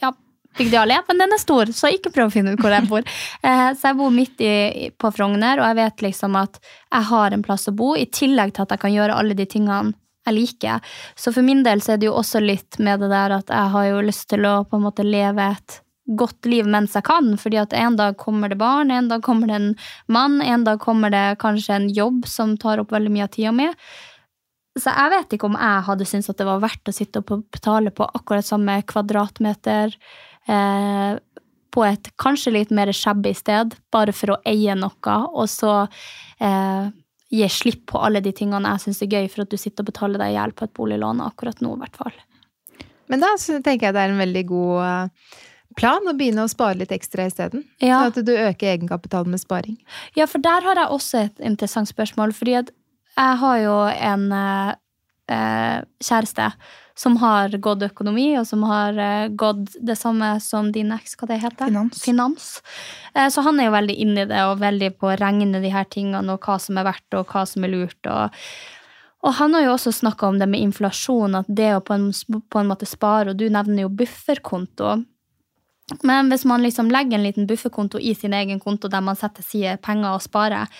Ja, 0.00 0.12
Allé, 0.56 0.96
men 1.08 1.18
den 1.20 1.34
er 1.36 1.40
stor, 1.40 1.70
så 1.76 1.90
ikke 1.92 2.12
prøv 2.14 2.30
å 2.30 2.32
finne 2.32 2.54
ut 2.54 2.62
hvor 2.62 2.72
jeg 2.72 2.88
bor. 2.88 3.04
Eh, 3.42 3.68
så 3.76 3.90
jeg 3.90 3.98
bor 3.98 4.14
midt 4.14 4.40
i, 4.40 4.88
på 4.96 5.10
Frogner, 5.12 5.60
og 5.60 5.68
jeg 5.68 5.78
vet 5.82 6.04
liksom 6.08 6.36
at 6.40 6.58
jeg 6.62 7.08
har 7.10 7.36
en 7.36 7.44
plass 7.44 7.68
å 7.68 7.76
bo, 7.76 7.94
i 7.96 8.06
tillegg 8.08 8.54
til 8.56 8.64
at 8.64 8.74
jeg 8.74 8.84
kan 8.86 8.94
gjøre 8.94 9.18
alle 9.20 9.36
de 9.36 9.46
tingene 9.48 9.94
jeg 10.26 10.34
liker. 10.34 10.94
Så 11.14 11.32
for 11.34 11.46
min 11.46 11.62
del 11.66 11.82
så 11.84 11.94
er 11.94 12.00
det 12.02 12.08
jo 12.08 12.16
også 12.18 12.42
litt 12.42 12.80
med 12.82 13.04
det 13.04 13.10
der 13.12 13.36
at 13.36 13.52
jeg 13.52 13.74
har 13.76 13.90
jo 13.92 14.06
lyst 14.06 14.28
til 14.32 14.46
å 14.48 14.62
på 14.66 14.78
en 14.78 14.86
måte 14.88 15.06
leve 15.06 15.52
et 15.54 15.80
godt 16.06 16.46
liv 16.46 16.66
mens 16.70 16.94
jeg 16.94 17.06
kan, 17.06 17.32
fordi 17.38 17.58
at 17.58 17.74
en 17.74 17.96
dag 17.98 18.16
kommer 18.18 18.50
det 18.50 18.58
barn, 18.60 18.92
en 18.94 19.08
dag 19.10 19.22
kommer 19.26 19.50
det 19.50 19.56
en 19.58 19.72
mann, 20.06 20.38
en 20.42 20.66
dag 20.66 20.78
kommer 20.82 21.10
det 21.10 21.38
kanskje 21.42 21.78
en 21.78 21.88
jobb 21.90 22.28
som 22.30 22.54
tar 22.58 22.82
opp 22.82 22.94
veldig 22.94 23.12
mye 23.14 23.26
av 23.26 23.32
tida 23.34 23.54
mi. 23.54 23.66
Så 24.76 24.92
jeg 24.92 25.12
vet 25.14 25.34
ikke 25.34 25.48
om 25.48 25.56
jeg 25.56 25.84
hadde 25.88 26.06
syntes 26.06 26.30
at 26.30 26.38
det 26.38 26.46
var 26.46 26.62
verdt 26.62 26.90
å 26.90 26.94
sitte 26.94 27.22
og 27.22 27.46
betale 27.54 27.90
på 27.96 28.06
akkurat 28.06 28.46
samme 28.46 28.76
kvadratmeter 28.86 29.94
eh, 30.48 31.16
på 31.76 31.84
et 31.84 32.12
kanskje 32.20 32.54
litt 32.54 32.70
mer 32.74 32.92
shabby 32.96 33.34
sted, 33.36 33.74
bare 33.92 34.14
for 34.16 34.36
å 34.36 34.38
eie 34.48 34.74
noe, 34.78 35.16
og 35.36 35.48
så 35.52 35.74
eh, 36.40 36.86
gi 37.36 37.48
slipp 37.50 37.88
på 37.92 38.00
alle 38.00 38.22
de 38.24 38.32
tingene 38.36 38.76
jeg 38.76 38.86
syns 38.86 39.02
er 39.04 39.12
gøy, 39.12 39.26
for 39.32 39.44
at 39.44 39.52
du 39.52 39.58
sitter 39.60 39.84
og 39.84 39.90
betaler 39.90 40.22
deg 40.22 40.32
i 40.32 40.38
hjel 40.38 40.54
på 40.56 40.66
et 40.66 40.74
boliglån 40.76 41.20
akkurat 41.26 41.60
nå, 41.64 41.74
i 41.74 41.82
hvert 41.82 42.00
fall. 42.00 42.16
Men 43.12 43.22
da 43.22 43.34
tenker 43.36 43.88
jeg 43.88 43.94
det 43.94 44.02
er 44.02 44.14
en 44.14 44.22
veldig 44.22 44.44
god 44.48 44.86
eh, 44.86 45.36
plan 45.78 46.08
å 46.08 46.14
begynne 46.16 46.46
å 46.46 46.50
spare 46.50 46.78
litt 46.80 46.94
ekstra 46.94 47.28
isteden. 47.28 47.66
Ja. 47.82 48.00
Sånn 48.00 48.14
at 48.14 48.26
du 48.26 48.32
øker 48.34 48.72
egenkapitalen 48.72 49.34
med 49.34 49.42
sparing. 49.42 49.76
Ja, 50.18 50.26
for 50.30 50.42
der 50.42 50.64
har 50.64 50.80
jeg 50.80 50.96
også 50.96 51.26
et 51.26 51.44
interessant 51.44 51.90
spørsmål. 51.92 52.34
fordi 52.34 52.56
at 52.62 52.72
jeg 53.16 53.38
har 53.42 53.58
jo 53.62 53.76
en 54.10 54.26
eh, 54.32 54.74
eh 55.32 55.78
kjæreste 56.00 56.50
som 56.96 57.18
har 57.20 57.52
gått 57.60 57.84
økonomi, 57.84 58.30
og 58.40 58.46
som 58.48 58.62
har 58.64 58.96
uh, 58.96 59.28
gått 59.28 59.74
det 59.84 59.98
samme 60.00 60.36
som 60.40 60.70
din 60.72 60.94
eks, 60.96 61.16
hva 61.20 61.28
det 61.28 61.42
heter? 61.42 61.68
Finans. 61.68 62.00
Finans. 62.02 62.46
Uh, 63.12 63.26
så 63.32 63.44
han 63.44 63.60
er 63.60 63.68
jo 63.68 63.76
veldig 63.76 63.98
inni 64.06 64.24
det, 64.30 64.40
og 64.48 64.62
veldig 64.62 64.94
på 64.96 65.10
å 65.12 65.18
regne 65.20 65.60
de 65.60 65.72
her 65.74 65.84
tingene, 65.92 66.24
og 66.32 66.48
hva 66.48 66.56
som 66.62 66.80
er 66.80 66.88
verdt, 66.88 67.18
og 67.18 67.28
hva 67.32 67.44
som 67.48 67.68
er 67.68 67.74
lurt. 67.74 68.00
og 68.08 68.32
og 69.26 69.32
han 69.40 69.56
har 69.56 69.64
jo 69.64 69.72
også 69.74 69.90
snakka 69.96 70.28
om 70.28 70.36
det 70.38 70.46
med 70.46 70.62
inflasjon, 70.62 71.34
at 71.34 71.48
det 71.50 71.72
å 71.74 71.82
på 71.82 71.96
en, 71.96 72.10
på 72.12 72.60
en 72.60 72.68
måte 72.68 72.86
spare, 72.86 73.32
og 73.32 73.40
du 73.40 73.48
nevner 73.50 73.82
jo 73.82 73.90
bufferkonto. 73.90 74.92
Men 76.06 76.30
hvis 76.30 76.44
man 76.46 76.62
liksom 76.62 76.92
legger 76.94 77.18
en 77.18 77.26
liten 77.26 77.48
bufferkonto 77.50 77.98
i 77.98 78.14
sin 78.14 78.36
egen 78.36 78.60
konto 78.62 78.90
der 78.92 79.02
man 79.02 79.18
setter 79.18 79.42
sine 79.42 79.76
penger 79.82 80.14
og 80.14 80.22
sparer, 80.22 80.70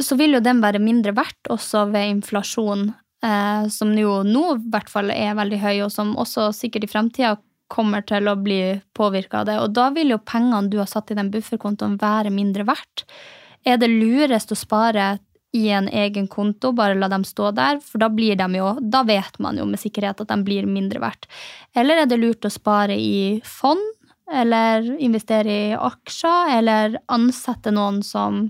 så 0.00 0.16
vil 0.16 0.36
jo 0.36 0.44
den 0.44 0.62
være 0.64 0.80
mindre 0.80 1.12
verdt 1.16 1.50
også 1.52 1.86
ved 1.92 2.14
inflasjon 2.14 2.90
eh, 3.26 3.68
som 3.72 3.92
jo 3.98 4.20
nå 4.26 4.44
i 4.54 4.70
hvert 4.72 4.90
fall 4.92 5.10
er 5.14 5.36
veldig 5.38 5.60
høy, 5.62 5.74
og 5.86 5.92
som 5.94 6.14
også 6.18 6.52
sikkert 6.54 6.86
i 6.86 6.92
fremtida 6.92 7.36
kommer 7.72 8.04
til 8.06 8.28
å 8.30 8.36
bli 8.38 8.78
påvirka 8.94 9.42
av 9.42 9.48
det. 9.48 9.58
Og 9.62 9.72
da 9.74 9.88
vil 9.94 10.14
jo 10.14 10.22
pengene 10.22 10.70
du 10.70 10.78
har 10.78 10.90
satt 10.90 11.10
i 11.10 11.18
den 11.18 11.32
bufferkontoen, 11.34 11.98
være 12.00 12.30
mindre 12.34 12.66
verdt. 12.68 13.06
Er 13.66 13.80
det 13.82 13.90
lurest 13.90 14.54
å 14.54 14.58
spare 14.58 15.16
i 15.56 15.68
en 15.72 15.88
egen 15.88 16.28
konto, 16.28 16.72
bare 16.76 16.98
la 16.98 17.08
dem 17.08 17.24
stå 17.24 17.50
der, 17.56 17.80
for 17.82 18.02
da 18.02 18.10
blir 18.12 18.36
de 18.38 18.46
jo, 18.58 18.74
da 18.80 19.02
vet 19.06 19.38
man 19.42 19.58
jo 19.58 19.66
med 19.68 19.80
sikkerhet 19.80 20.20
at 20.22 20.30
de 20.30 20.38
blir 20.44 20.68
mindre 20.68 21.00
verdt. 21.02 21.28
Eller 21.74 22.02
er 22.02 22.10
det 22.10 22.20
lurt 22.20 22.46
å 22.46 22.52
spare 22.52 22.96
i 22.98 23.40
fond, 23.46 23.82
eller 24.26 24.88
investere 25.02 25.52
i 25.70 25.76
aksjer, 25.78 26.56
eller 26.58 26.98
ansette 27.14 27.72
noen 27.74 28.02
som 28.04 28.48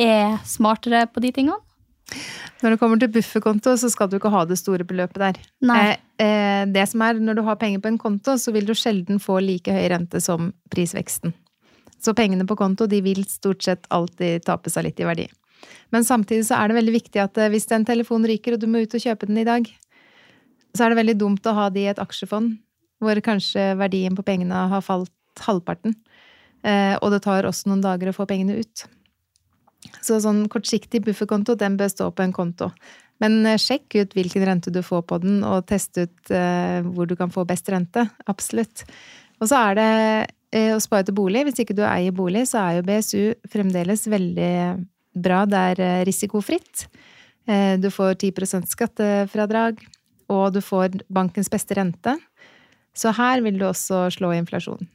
er 0.00 0.40
smartere 0.48 1.04
på 1.12 1.22
de 1.22 1.32
tingene? 1.36 1.71
Når 2.62 2.74
det 2.74 2.78
kommer 2.78 3.00
til 3.00 3.10
bufferkonto, 3.10 3.74
så 3.78 3.90
skal 3.90 4.10
du 4.10 4.16
ikke 4.18 4.30
ha 4.30 4.44
det 4.46 4.58
store 4.60 4.86
beløpet 4.86 5.18
der. 5.18 5.38
Nei. 5.66 5.78
Eh, 5.82 6.24
eh, 6.24 6.64
det 6.70 6.86
som 6.90 7.02
er, 7.02 7.18
Når 7.18 7.38
du 7.38 7.42
har 7.42 7.58
penger 7.58 7.82
på 7.82 7.90
en 7.90 7.98
konto, 7.98 8.36
så 8.38 8.52
vil 8.54 8.66
du 8.66 8.74
sjelden 8.74 9.18
få 9.18 9.40
like 9.42 9.72
høy 9.72 9.88
rente 9.90 10.20
som 10.20 10.52
prisveksten. 10.70 11.34
Så 12.02 12.14
pengene 12.14 12.46
på 12.46 12.56
konto 12.58 12.86
de 12.86 13.00
vil 13.02 13.24
stort 13.26 13.62
sett 13.62 13.86
alltid 13.90 14.44
tape 14.44 14.70
seg 14.70 14.86
litt 14.88 15.00
i 15.00 15.06
verdi. 15.06 15.28
Men 15.90 16.04
samtidig 16.04 16.46
så 16.48 16.58
er 16.58 16.68
det 16.68 16.78
veldig 16.80 16.94
viktig 16.96 17.22
at 17.22 17.38
eh, 17.38 17.50
hvis 17.52 17.70
en 17.74 17.86
telefon 17.86 18.26
ryker, 18.26 18.54
og 18.54 18.62
du 18.62 18.68
må 18.70 18.82
ut 18.82 18.94
og 18.94 19.02
kjøpe 19.02 19.26
den 19.26 19.42
i 19.42 19.48
dag, 19.48 19.66
så 20.72 20.84
er 20.84 20.92
det 20.92 21.02
veldig 21.02 21.18
dumt 21.20 21.46
å 21.46 21.56
ha 21.56 21.68
det 21.70 21.84
i 21.84 21.90
et 21.92 22.00
aksjefond, 22.02 22.56
hvor 23.02 23.18
kanskje 23.24 23.72
verdien 23.80 24.16
på 24.16 24.24
pengene 24.26 24.66
har 24.70 24.84
falt 24.84 25.42
halvparten. 25.42 25.94
Eh, 26.62 26.94
og 27.02 27.10
det 27.12 27.24
tar 27.24 27.46
også 27.48 27.70
noen 27.70 27.82
dager 27.84 28.10
å 28.10 28.16
få 28.16 28.26
pengene 28.30 28.60
ut. 28.62 28.86
Så 30.00 30.18
sånn 30.24 30.46
kortsiktig 30.50 31.02
bufferkonto, 31.04 31.56
den 31.58 31.76
bør 31.80 31.90
stå 31.92 32.08
på 32.14 32.24
en 32.24 32.34
konto. 32.34 32.70
Men 33.22 33.42
eh, 33.46 33.60
sjekk 33.60 33.98
ut 34.00 34.16
hvilken 34.16 34.46
rente 34.48 34.72
du 34.74 34.80
får 34.84 35.04
på 35.10 35.20
den, 35.22 35.42
og 35.46 35.66
test 35.70 35.98
ut 36.00 36.32
eh, 36.34 36.80
hvor 36.86 37.08
du 37.10 37.16
kan 37.18 37.32
få 37.34 37.44
best 37.48 37.68
rente. 37.72 38.06
Absolutt. 38.30 38.84
Og 39.42 39.50
så 39.50 39.60
er 39.70 39.78
det 39.78 39.90
eh, 40.54 40.72
å 40.74 40.80
spare 40.82 41.06
til 41.06 41.18
bolig. 41.18 41.44
Hvis 41.48 41.62
ikke 41.62 41.76
du 41.78 41.84
eier 41.86 42.14
bolig, 42.14 42.46
så 42.50 42.64
er 42.64 42.78
jo 42.78 42.86
BSU 42.88 43.50
fremdeles 43.52 44.06
veldig 44.10 44.54
bra. 45.22 45.44
Det 45.46 45.64
er 45.72 46.06
risikofritt. 46.08 46.86
Du 47.82 47.88
får 47.90 48.14
10% 48.22 48.70
skattefradrag, 48.70 49.80
og 50.30 50.44
du 50.54 50.60
får 50.62 51.00
bankens 51.10 51.50
beste 51.50 51.74
rente. 51.74 52.14
Så 52.94 53.10
her 53.16 53.42
vil 53.42 53.58
du 53.58 53.64
også 53.66 54.04
slå 54.14 54.30
inflasjon. 54.36 54.86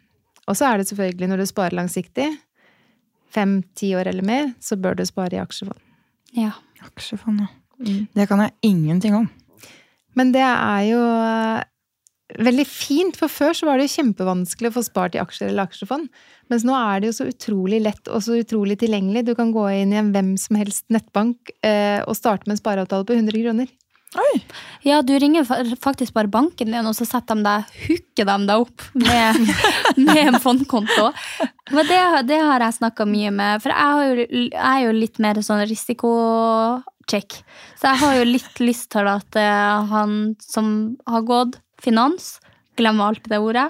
Og 0.47 0.55
så 0.55 0.69
er 0.69 0.79
det 0.79 0.87
selvfølgelig 0.87 1.27
når 1.27 1.43
du 1.43 1.49
sparer 1.49 1.75
langsiktig, 1.75 2.29
fem-ti 3.33 3.93
år 3.97 4.09
eller 4.11 4.25
mer, 4.25 4.51
så 4.63 4.77
bør 4.79 4.97
du 4.97 5.05
spare 5.07 5.37
i 5.37 5.41
aksjefond. 5.41 5.79
Ja. 6.37 6.53
Aksjefond, 6.85 7.41
ja. 7.41 7.49
Det 8.13 8.27
kan 8.29 8.41
jeg 8.41 8.55
ingenting 8.65 9.15
om. 9.17 9.27
Men 10.17 10.31
det 10.33 10.43
er 10.43 10.83
jo 10.87 11.01
eh, 11.01 11.65
veldig 12.41 12.65
fint, 12.67 13.17
for 13.19 13.31
før 13.31 13.53
så 13.57 13.67
var 13.69 13.77
det 13.77 13.87
jo 13.87 13.95
kjempevanskelig 13.99 14.71
å 14.71 14.75
få 14.79 14.83
spart 14.87 15.17
i 15.17 15.21
aksjer 15.21 15.51
eller 15.51 15.67
aksjefond. 15.67 16.09
Mens 16.51 16.65
nå 16.67 16.75
er 16.77 17.01
det 17.01 17.11
jo 17.11 17.17
så 17.19 17.27
utrolig 17.29 17.81
lett 17.85 18.09
og 18.09 18.23
så 18.25 18.39
utrolig 18.41 18.79
tilgjengelig. 18.81 19.27
Du 19.27 19.33
kan 19.37 19.53
gå 19.55 19.67
inn 19.77 19.93
i 19.93 19.99
en 20.01 20.13
hvem 20.15 20.33
som 20.41 20.57
helst 20.59 20.87
nettbank 20.93 21.53
eh, 21.61 22.01
og 22.03 22.17
starte 22.17 22.47
med 22.47 22.57
en 22.57 22.63
spareavtale 22.63 23.07
på 23.07 23.19
100 23.19 23.45
kroner. 23.45 23.71
Oi! 24.17 24.39
Ja, 24.87 25.01
du 25.05 25.13
ringer 25.19 25.45
faktisk 25.81 26.15
bare 26.15 26.29
banken 26.31 26.71
din, 26.71 26.87
og 26.87 26.95
så 26.97 27.05
setter 27.05 27.37
de 27.37 27.45
deg, 27.45 27.75
hooker 27.85 28.27
de 28.29 28.37
deg 28.49 28.63
opp 28.63 28.85
med, 28.97 29.41
med 30.07 30.21
en 30.23 30.39
fondkonto. 30.41 31.11
Men 31.73 31.89
det, 31.89 31.99
det 32.29 32.39
har 32.41 32.65
jeg 32.65 32.77
snakka 32.79 33.07
mye 33.09 33.33
med, 33.35 33.63
for 33.63 33.73
jeg, 33.73 34.07
jo, 34.07 34.43
jeg 34.47 34.65
er 34.71 34.83
jo 34.85 34.95
litt 34.97 35.21
mer 35.23 35.41
sånn 35.45 35.63
risikocheck. 35.67 37.39
Så 37.77 37.91
jeg 37.91 38.01
har 38.03 38.19
jo 38.19 38.27
litt 38.31 38.61
lyst 38.63 38.89
til 38.95 39.09
at 39.11 39.37
eh, 39.39 39.91
han 39.91 40.19
som 40.41 40.71
har 41.09 41.27
gått 41.27 41.59
finans, 41.83 42.37
glemmer 42.77 43.09
alltid 43.09 43.31
det 43.33 43.41
ordet, 43.43 43.67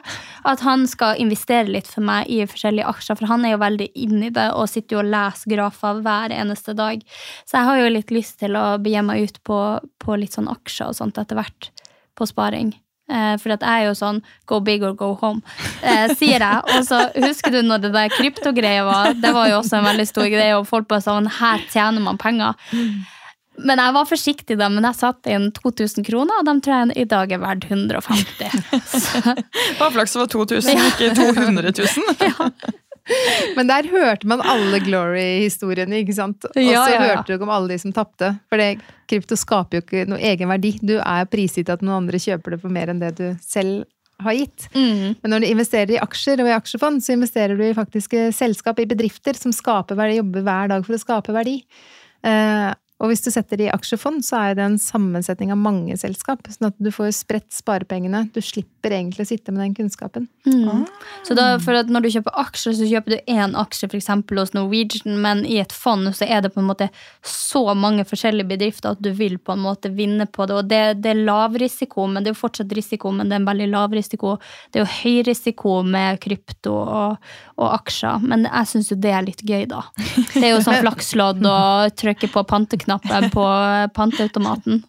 at 0.48 0.64
han 0.66 0.86
skal 0.90 1.20
investere 1.22 1.70
litt 1.70 1.90
for 1.90 2.06
meg 2.06 2.30
i 2.32 2.42
forskjellige 2.48 2.88
aksjer, 2.92 3.20
for 3.20 3.32
han 3.32 3.46
er 3.46 3.56
jo 3.56 3.62
veldig 3.64 3.90
inni 4.06 4.32
det 4.36 4.50
og 4.54 4.70
sitter 4.72 4.98
jo 4.98 5.04
og 5.04 5.12
leser 5.14 5.54
grafer 5.56 6.02
hver 6.06 6.36
eneste 6.36 6.76
dag. 6.78 7.04
Så 7.46 7.60
jeg 7.60 7.70
har 7.70 7.82
jo 7.82 7.94
litt 7.94 8.14
lyst 8.14 8.40
til 8.44 8.60
å 8.60 8.66
begi 8.82 9.06
meg 9.06 9.28
ut 9.28 9.40
på, 9.48 9.62
på 10.04 10.20
litt 10.20 10.38
sånn 10.38 10.52
aksjer 10.52 10.92
og 10.92 11.00
sånt 11.00 11.22
etter 11.22 11.40
hvert, 11.40 11.72
på 12.18 12.28
sparing. 12.30 12.76
Eh, 13.08 13.36
for 13.40 13.56
at 13.56 13.64
jeg 13.64 13.84
er 13.84 13.86
jo 13.88 13.94
sånn 13.96 14.18
go 14.52 14.60
big 14.60 14.84
or 14.84 14.96
go 14.98 15.14
home, 15.22 15.40
eh, 15.82 16.12
sier 16.20 16.44
jeg. 16.44 16.64
Og 16.76 16.88
så 16.88 17.06
husker 17.16 17.54
du 17.56 17.62
når 17.64 17.86
det 17.86 17.94
der 17.96 18.12
kryptogreia 18.12 18.84
var, 18.88 19.14
det 19.16 19.32
var 19.36 19.48
jo 19.52 19.62
også 19.62 19.80
en 19.80 19.88
veldig 19.88 20.08
stor 20.10 20.28
greie, 20.32 20.56
og 20.58 20.68
folk 20.68 20.90
bare 20.92 21.06
sånn, 21.06 21.30
her 21.40 21.64
tjener 21.72 22.04
man 22.04 22.20
penger. 22.20 22.60
Men 23.58 23.80
jeg 23.82 23.94
var 23.96 24.06
forsiktig 24.06 24.58
da, 24.60 24.68
men 24.70 24.86
jeg 24.86 25.00
satte 25.00 25.32
inn 25.34 25.48
2000 25.56 26.06
kroner, 26.06 26.42
og 26.42 26.46
de 26.46 26.54
tror 26.62 26.76
jeg 26.76 26.98
i 27.02 27.08
dag 27.10 27.32
er 27.34 27.42
verdt 27.42 27.66
150. 27.72 28.52
Hva 29.18 29.34
Bare 29.80 29.94
flaks 29.96 30.14
det 30.14 30.22
var 30.22 30.30
2000, 30.36 30.84
ikke 30.92 31.10
200 31.18 31.74
000. 31.74 32.52
Men 33.56 33.70
der 33.70 33.88
hørte 33.88 34.28
man 34.28 34.42
alle 34.44 34.82
glory-historiene, 34.84 36.02
ikke 36.04 36.16
sant? 36.18 36.44
Og 36.50 36.56
så 36.58 36.64
Ja, 36.64 36.82
ja, 36.92 36.96
ja. 36.98 37.04
hørte 37.14 37.30
du 37.30 37.36
ikke 37.38 37.48
om 37.48 37.54
alle 37.56 37.72
de 37.72 37.78
som 37.80 37.94
tapte. 37.96 38.34
For 38.52 38.60
det, 38.60 38.82
krypto 39.08 39.38
skaper 39.40 39.80
jo 39.80 39.86
ikke 39.86 40.08
noe 40.12 40.20
egen 40.20 40.52
verdi. 40.52 40.74
Du 40.84 40.98
er 41.00 41.30
prisgitt 41.32 41.72
at 41.72 41.86
noen 41.86 42.02
andre 42.04 42.20
kjøper 42.20 42.56
det 42.56 42.60
for 42.66 42.74
mer 42.74 42.92
enn 42.92 43.00
det 43.00 43.14
du 43.16 43.30
selv 43.40 43.86
har 44.26 44.34
gitt. 44.34 44.68
mm. 44.74 45.22
Men 45.22 45.32
når 45.34 45.44
du 45.44 45.48
investerer 45.54 45.94
i 45.96 46.02
aksjer 46.02 46.42
og 46.42 46.50
i 46.50 46.56
aksjefond, 46.58 47.04
så 47.06 47.14
investerer 47.16 47.56
du 47.56 47.64
i 47.64 47.76
faktiske 47.78 48.28
selskap, 48.36 48.80
i 48.82 48.90
bedrifter 48.90 49.38
som 49.38 49.54
skaper 49.56 49.96
verdi, 50.00 50.20
jobber 50.20 50.44
hver 50.48 50.74
dag 50.74 50.86
for 50.88 50.98
å 50.98 51.02
skape 51.02 51.36
verdi. 51.36 51.60
Og 52.98 53.12
hvis 53.12 53.22
du 53.22 53.30
setter 53.30 53.60
det 53.60 53.68
i 53.68 53.74
aksjefond, 53.74 54.24
så 54.26 54.40
er 54.42 54.56
det 54.58 54.64
en 54.66 54.80
sammensetning 54.82 55.52
av 55.54 55.60
mange 55.62 55.94
selskap. 56.02 56.48
Sånn 56.50 56.72
at 56.72 56.78
du 56.82 56.90
får 56.94 57.12
spredt 57.14 57.52
sparepengene. 57.54 58.24
Du 58.34 58.40
slipper 58.42 58.96
egentlig 58.96 59.28
å 59.28 59.30
sitte 59.30 59.54
med 59.54 59.62
den 59.62 59.76
kunnskapen. 59.78 60.26
Mm. 60.50 60.88
Så 61.28 61.38
da, 61.38 61.46
for 61.62 61.78
at 61.78 61.92
når 61.94 62.08
du 62.08 62.10
kjøper 62.16 62.40
aksjer, 62.42 62.74
så 62.80 62.88
kjøper 62.90 63.14
du 63.14 63.30
én 63.30 63.54
aksje 63.60 63.90
for 63.92 64.00
eksempel 64.00 64.42
hos 64.42 64.56
Norwegian, 64.58 65.20
men 65.22 65.44
i 65.46 65.60
et 65.62 65.76
fond 65.76 66.10
så 66.18 66.26
er 66.26 66.42
det 66.42 66.54
på 66.56 66.64
en 66.64 66.70
måte 66.72 66.88
så 67.22 67.62
mange 67.78 68.06
forskjellige 68.08 68.50
bedrifter 68.50 68.96
at 68.96 69.04
du 69.04 69.12
vil 69.14 69.38
på 69.38 69.54
en 69.54 69.62
måte 69.68 69.94
vinne 69.94 70.26
på 70.26 70.50
det. 70.50 70.58
Og 70.58 70.72
det, 70.72 70.82
det 71.04 71.14
er 71.14 71.22
lav 71.30 71.60
risiko, 71.62 72.08
men 72.10 72.26
det 72.26 72.32
er 72.32 72.38
jo 72.38 72.42
fortsatt 72.42 72.74
risiko, 72.74 73.14
men 73.14 73.30
det 73.30 73.38
er 73.38 73.44
en 73.44 73.50
veldig 73.52 73.70
lav 73.76 73.94
risiko. 73.94 74.40
Det 74.72 74.82
er 74.82 74.88
jo 74.88 74.96
høy 75.04 75.22
risiko 75.30 75.78
med 75.86 76.18
krypto 76.24 76.74
og, 76.82 77.30
og 77.62 77.70
aksjer, 77.78 78.26
men 78.26 78.50
jeg 78.50 78.74
syns 78.74 78.92
jo 78.96 79.00
det 79.06 79.14
er 79.14 79.30
litt 79.30 79.46
gøy, 79.46 79.70
da. 79.70 79.86
Det 80.34 80.42
er 80.42 80.56
jo 80.56 80.66
sånn 80.66 80.82
flakslodd 80.86 81.46
og 81.46 81.94
trykke 82.02 82.34
på 82.34 82.46
panteknappen 82.88 83.30
på 83.34 83.46
panteautomaten. 83.96 84.84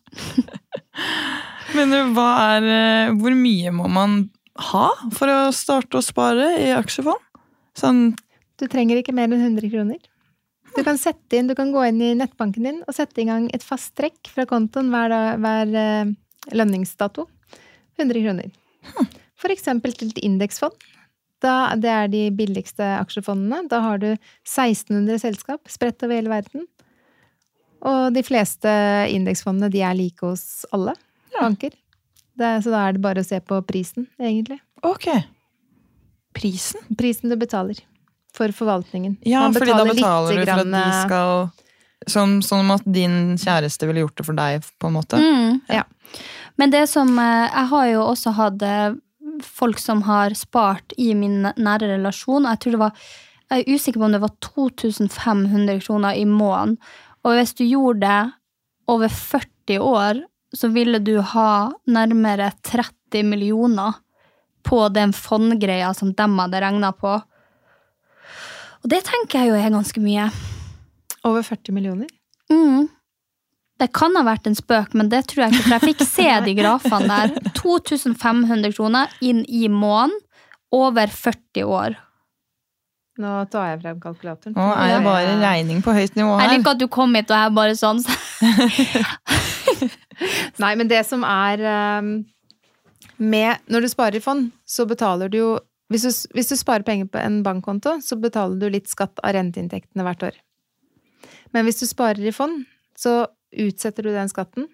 Men 1.76 1.92
hva 2.16 2.28
er 2.56 2.66
eh, 2.72 3.10
Hvor 3.20 3.34
mye 3.36 3.72
må 3.76 3.88
man 3.92 4.18
ha 4.72 4.86
for 5.14 5.30
å 5.30 5.40
starte 5.54 5.98
å 6.00 6.04
spare 6.04 6.54
i 6.62 6.70
aksjefond? 6.74 7.20
Sånn 7.78 8.14
Du 8.58 8.66
trenger 8.70 8.98
ikke 8.98 9.14
mer 9.14 9.28
enn 9.28 9.52
100 9.54 9.68
kroner. 9.70 9.98
Du 10.76 10.82
kan 10.86 10.98
sette 11.00 11.38
inn, 11.38 11.48
du 11.48 11.54
kan 11.58 11.70
gå 11.74 11.82
inn 11.88 12.00
i 12.02 12.12
nettbanken 12.18 12.66
din 12.66 12.80
og 12.86 12.94
sette 12.96 13.22
i 13.22 13.26
gang 13.28 13.48
et 13.54 13.64
fast 13.64 13.94
trekk 13.98 14.30
fra 14.32 14.44
kontoen 14.46 14.90
hver, 14.92 15.10
dag- 15.12 15.38
hver 15.42 15.74
eh, 15.78 16.12
lønningsdato. 16.54 17.26
100 17.98 18.22
kroner. 18.24 18.50
For 19.38 19.50
eksempel 19.54 19.94
til 19.98 20.12
et 20.12 20.20
indeksfond. 20.26 20.74
Da, 21.42 21.74
det 21.78 21.90
er 21.90 22.08
de 22.10 22.24
billigste 22.34 22.82
aksjefondene. 22.98 23.64
Da 23.70 23.78
har 23.84 24.00
du 24.02 24.08
1600 24.12 25.20
selskap 25.22 25.70
spredt 25.70 26.02
over 26.02 26.18
hele 26.18 26.30
verden. 26.32 26.66
Og 27.86 28.14
de 28.14 28.22
fleste 28.26 28.70
indeksfondene 29.12 29.70
de 29.72 29.82
er 29.86 29.94
like 29.98 30.24
hos 30.26 30.64
alle 30.74 30.96
banker. 31.38 31.74
Det, 32.38 32.50
så 32.64 32.72
da 32.72 32.86
er 32.86 32.96
det 32.96 33.02
bare 33.02 33.22
å 33.22 33.26
se 33.26 33.38
på 33.42 33.58
prisen, 33.66 34.06
egentlig. 34.22 34.60
Ok. 34.86 35.08
Prisen? 36.38 36.82
Prisen 36.98 37.32
du 37.32 37.36
betaler 37.38 37.80
for 38.34 38.52
forvaltningen. 38.54 39.16
Ja, 39.26 39.40
Man 39.46 39.56
fordi 39.56 39.74
da 39.74 39.86
betaler 39.88 40.36
du 40.38 40.44
for 40.44 40.54
at 40.54 40.70
de 40.70 40.82
eh, 40.82 41.00
skal 41.06 41.48
Som, 42.06 42.36
som 42.46 42.70
at 42.70 42.84
din 42.86 43.34
kjæreste 43.40 43.88
ville 43.88 44.04
gjort 44.04 44.20
det 44.20 44.26
for 44.28 44.38
deg, 44.38 44.66
på 44.78 44.90
en 44.90 44.94
måte? 44.94 45.18
Mm. 45.18 45.58
Ja. 45.72 45.82
Men 46.56 46.70
det 46.70 46.84
som 46.90 47.10
eh, 47.18 47.48
Jeg 47.48 47.66
har 47.72 47.88
jo 47.90 48.04
også 48.06 48.34
hatt 48.38 48.62
eh, 48.62 48.92
folk 49.42 49.82
som 49.82 50.04
har 50.06 50.34
spart 50.38 50.94
i 50.98 51.12
min 51.14 51.42
nære 51.42 51.90
relasjon. 51.96 52.46
Jeg 52.46 52.62
tror 52.62 52.76
det 52.76 52.84
var 52.84 53.10
Jeg 53.50 53.64
er 53.64 53.74
usikker 53.74 54.00
på 54.00 54.06
om 54.06 54.14
det 54.14 54.22
var 54.22 54.34
2500 54.44 55.80
kroner 55.80 56.14
i 56.14 56.24
måneden. 56.28 56.78
Og 57.26 57.38
hvis 57.38 57.54
du 57.58 57.64
gjorde 57.66 58.06
det 58.06 58.20
over 58.88 59.08
40 59.12 59.80
år, 59.84 60.20
så 60.54 60.70
ville 60.72 61.00
du 61.04 61.18
ha 61.20 61.70
nærmere 61.90 62.52
30 62.64 63.24
millioner 63.28 63.98
på 64.64 64.88
den 64.92 65.12
fondgreia 65.16 65.90
som 65.96 66.12
de 66.16 66.28
hadde 66.40 66.62
regna 66.64 66.92
på. 66.92 67.16
Og 68.78 68.92
det 68.92 69.02
tenker 69.08 69.42
jeg 69.42 69.50
jo 69.50 69.58
er 69.58 69.74
ganske 69.74 70.02
mye. 70.02 70.28
Over 71.26 71.44
40 71.44 71.74
millioner. 71.76 72.08
Mm. 72.52 72.88
Det 73.78 73.90
kan 73.94 74.16
ha 74.18 74.24
vært 74.26 74.48
en 74.48 74.56
spøk, 74.58 74.94
men 74.98 75.10
det 75.12 75.24
tror 75.30 75.44
jeg 75.44 75.54
ikke. 75.54 75.64
For 75.66 75.76
jeg 75.76 75.86
fikk 75.92 76.04
se 76.06 76.28
de 76.46 76.54
grafene 76.58 77.08
der. 77.10 77.34
2500 77.60 78.74
kroner 78.74 79.12
inn 79.24 79.44
i 79.46 79.68
måneden 79.70 80.16
over 80.74 81.10
40 81.12 81.64
år. 81.64 81.98
Nå 83.18 83.34
tar 83.50 83.72
jeg 83.72 83.80
frem 83.82 84.00
kalkulatoren. 84.02 84.54
Nå 84.54 84.66
er 84.78 84.92
det 84.94 84.98
bare 85.06 85.36
regning 85.42 85.80
på 85.82 85.94
høyt 85.96 86.14
nivå 86.18 86.36
her. 86.36 86.44
Jeg 86.44 86.58
liker 86.58 86.76
at 86.76 86.82
du 86.82 86.86
kom 86.92 87.16
hit 87.18 87.32
og 87.34 87.40
jeg 87.42 87.54
bare 87.56 87.78
sånn. 87.78 88.02
Nei, 90.62 90.72
men 90.78 90.90
det 90.90 91.00
som 91.06 91.24
er 91.26 91.62
um, 91.98 92.12
med 93.18 93.62
Når 93.70 93.84
du 93.84 93.88
sparer 93.90 94.18
i 94.18 94.22
fond, 94.22 94.48
så 94.66 94.86
betaler 94.86 95.30
du 95.30 95.38
jo 95.40 95.50
hvis 95.88 96.04
du, 96.04 96.12
hvis 96.36 96.50
du 96.52 96.56
sparer 96.60 96.84
penger 96.84 97.08
på 97.08 97.20
en 97.20 97.40
bankkonto, 97.42 97.94
så 98.04 98.18
betaler 98.20 98.60
du 98.60 98.68
litt 98.68 98.90
skatt 98.90 99.22
av 99.24 99.32
renteinntektene 99.32 100.04
hvert 100.04 100.26
år. 100.26 100.34
Men 101.56 101.64
hvis 101.64 101.80
du 101.80 101.86
sparer 101.88 102.20
i 102.28 102.34
fond, 102.34 102.66
så 102.92 103.22
utsetter 103.56 104.04
du 104.04 104.12
den 104.12 104.28
skatten. 104.28 104.66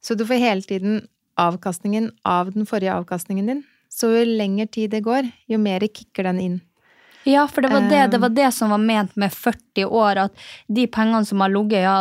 Så 0.00 0.16
du 0.16 0.24
får 0.24 0.40
hele 0.40 0.64
tiden 0.64 1.02
avkastningen 1.36 2.08
av 2.24 2.54
den 2.54 2.64
forrige 2.68 2.94
avkastningen 2.96 3.52
din. 3.52 3.62
Så 3.92 4.08
jo 4.14 4.24
lengre 4.24 4.64
tid 4.72 4.94
det 4.96 5.04
går, 5.04 5.28
jo 5.52 5.60
mer 5.60 5.84
kicker 5.86 6.30
den 6.30 6.40
inn. 6.40 6.56
Ja, 7.26 7.48
for 7.50 7.64
det 7.64 7.72
var 7.72 7.80
det, 7.90 8.06
det 8.12 8.18
var 8.22 8.30
det 8.30 8.52
som 8.54 8.70
var 8.70 8.78
ment 8.78 9.16
med 9.18 9.32
40 9.34 9.84
år, 9.84 10.18
at 10.28 10.44
de 10.70 10.84
pengene 10.86 11.26
som 11.26 11.40
har 11.42 11.50
ligget, 11.50 11.82
ja, 11.82 11.96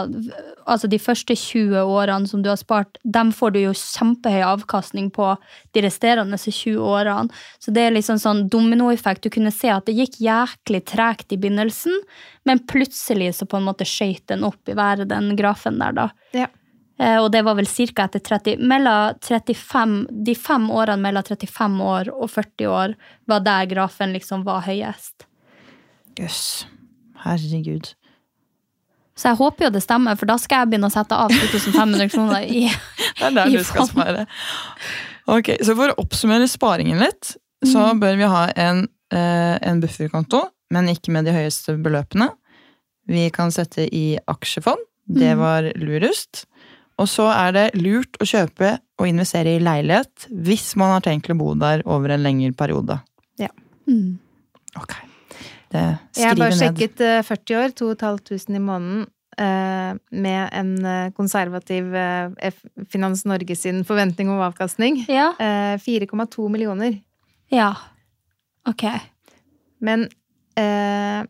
altså 0.70 0.86
de 0.90 1.00
første 1.02 1.34
20 1.34 1.82
årene 1.82 2.30
som 2.30 2.44
du 2.46 2.52
har 2.52 2.60
spart, 2.62 3.00
dem 3.02 3.32
får 3.34 3.56
du 3.56 3.60
jo 3.64 3.72
kjempehøy 3.74 4.44
avkastning 4.46 5.08
på 5.16 5.32
de 5.74 5.82
resterende 5.82 6.38
20 6.38 6.78
årene. 6.78 7.34
Så 7.58 7.74
det 7.74 7.88
er 7.88 7.96
liksom 7.96 8.22
sånn 8.22 8.44
dominoeffekt. 8.54 9.26
Du 9.26 9.34
kunne 9.34 9.54
se 9.54 9.72
at 9.74 9.90
det 9.90 9.98
gikk 9.98 10.20
jæklig 10.22 10.84
tregt 10.94 11.34
i 11.34 11.42
begynnelsen, 11.42 11.98
men 12.46 12.62
plutselig 12.70 13.34
så 13.40 13.50
på 13.50 13.58
en 13.58 13.66
måte 13.66 13.88
skøyt 13.90 14.28
den 14.30 14.46
opp 14.46 14.70
i 14.70 14.78
været, 14.78 15.10
den 15.10 15.34
grafen 15.40 15.82
der, 15.82 15.98
da. 16.04 16.10
Ja. 16.38 16.52
Eh, 17.00 17.18
Og 17.20 17.32
det 17.32 17.42
var 17.44 17.56
vel 17.56 17.66
ca. 17.68 18.06
etter 18.06 18.20
30 18.20 18.58
35, 19.22 20.08
De 20.24 20.36
fem 20.36 20.70
årene 20.72 21.02
mellom 21.02 21.24
35 21.24 21.82
år 21.84 22.10
og 22.14 22.30
40 22.32 22.68
år 22.72 22.96
var 23.28 23.40
der 23.44 23.66
grafen 23.66 24.14
liksom 24.14 24.44
var 24.46 24.62
høyest. 24.62 25.26
Jøss. 26.20 26.66
Herregud. 27.26 27.94
Så 29.16 29.30
jeg 29.32 29.38
håper 29.40 29.66
jo 29.66 29.72
det 29.72 29.82
stemmer, 29.84 30.18
for 30.20 30.26
da 30.28 30.36
skal 30.38 30.64
jeg 30.64 30.70
begynne 30.74 30.90
å 30.90 30.94
sette 30.94 31.16
av 31.16 31.32
2500 31.32 32.10
kroner 32.12 32.44
i, 32.52 32.66
Det 33.20 33.30
er 33.30 33.36
der 33.38 33.52
du 33.54 33.64
skal 33.64 33.88
spare. 33.88 34.26
Ok, 35.32 35.54
Så 35.64 35.76
for 35.76 35.90
å 35.94 35.96
oppsummere 36.04 36.48
sparingen 36.52 37.00
litt, 37.00 37.36
så 37.66 37.94
Mm. 37.94 38.00
bør 38.02 38.18
vi 38.20 38.24
ha 38.30 38.44
en, 38.56 38.88
eh, 39.12 39.58
en 39.62 39.80
bufferkonto, 39.82 40.50
men 40.72 40.88
ikke 40.92 41.12
med 41.16 41.26
de 41.26 41.32
høyeste 41.32 41.78
beløpene. 41.82 42.30
Vi 43.08 43.30
kan 43.32 43.52
sette 43.52 43.88
i 43.92 44.18
aksjefond. 44.28 44.78
Det 45.08 45.32
Mm. 45.36 45.40
var 45.40 45.62
lurest. 45.80 46.46
Og 47.02 47.10
så 47.12 47.26
er 47.34 47.52
det 47.56 47.66
lurt 47.76 48.16
å 48.24 48.28
kjøpe 48.28 48.78
og 49.02 49.10
investere 49.10 49.58
i 49.58 49.64
leilighet 49.64 50.30
hvis 50.32 50.70
man 50.80 50.94
har 50.96 51.04
tenkt 51.04 51.28
å 51.34 51.36
bo 51.36 51.52
der 51.60 51.84
over 51.86 52.14
en 52.16 52.24
lengre 52.24 52.54
periode. 52.56 53.00
Mm. 53.86 54.16
Ok. 54.82 54.94
Det 55.70 55.82
Jeg 56.18 56.26
har 56.32 56.40
bare 56.40 56.56
ned. 56.56 56.58
sjekket 56.58 57.02
eh, 57.06 57.20
40 57.22 57.58
år, 57.60 57.74
2500 57.78 58.56
i 58.58 58.62
måneden, 58.66 59.04
eh, 59.38 59.92
med 60.10 60.50
en 60.58 60.72
eh, 60.90 61.12
konservativ 61.14 61.94
eh, 61.94 62.50
Finans 62.90 63.22
Norge 63.30 63.56
sin 63.60 63.84
forventning 63.86 64.32
om 64.34 64.42
avkastning. 64.42 65.04
Ja. 65.06 65.28
Eh, 65.38 65.76
4,2 65.78 66.50
millioner. 66.50 66.98
ja. 67.54 67.76
Ok. 68.66 68.82
Men 69.86 70.08
eh, 70.58 71.22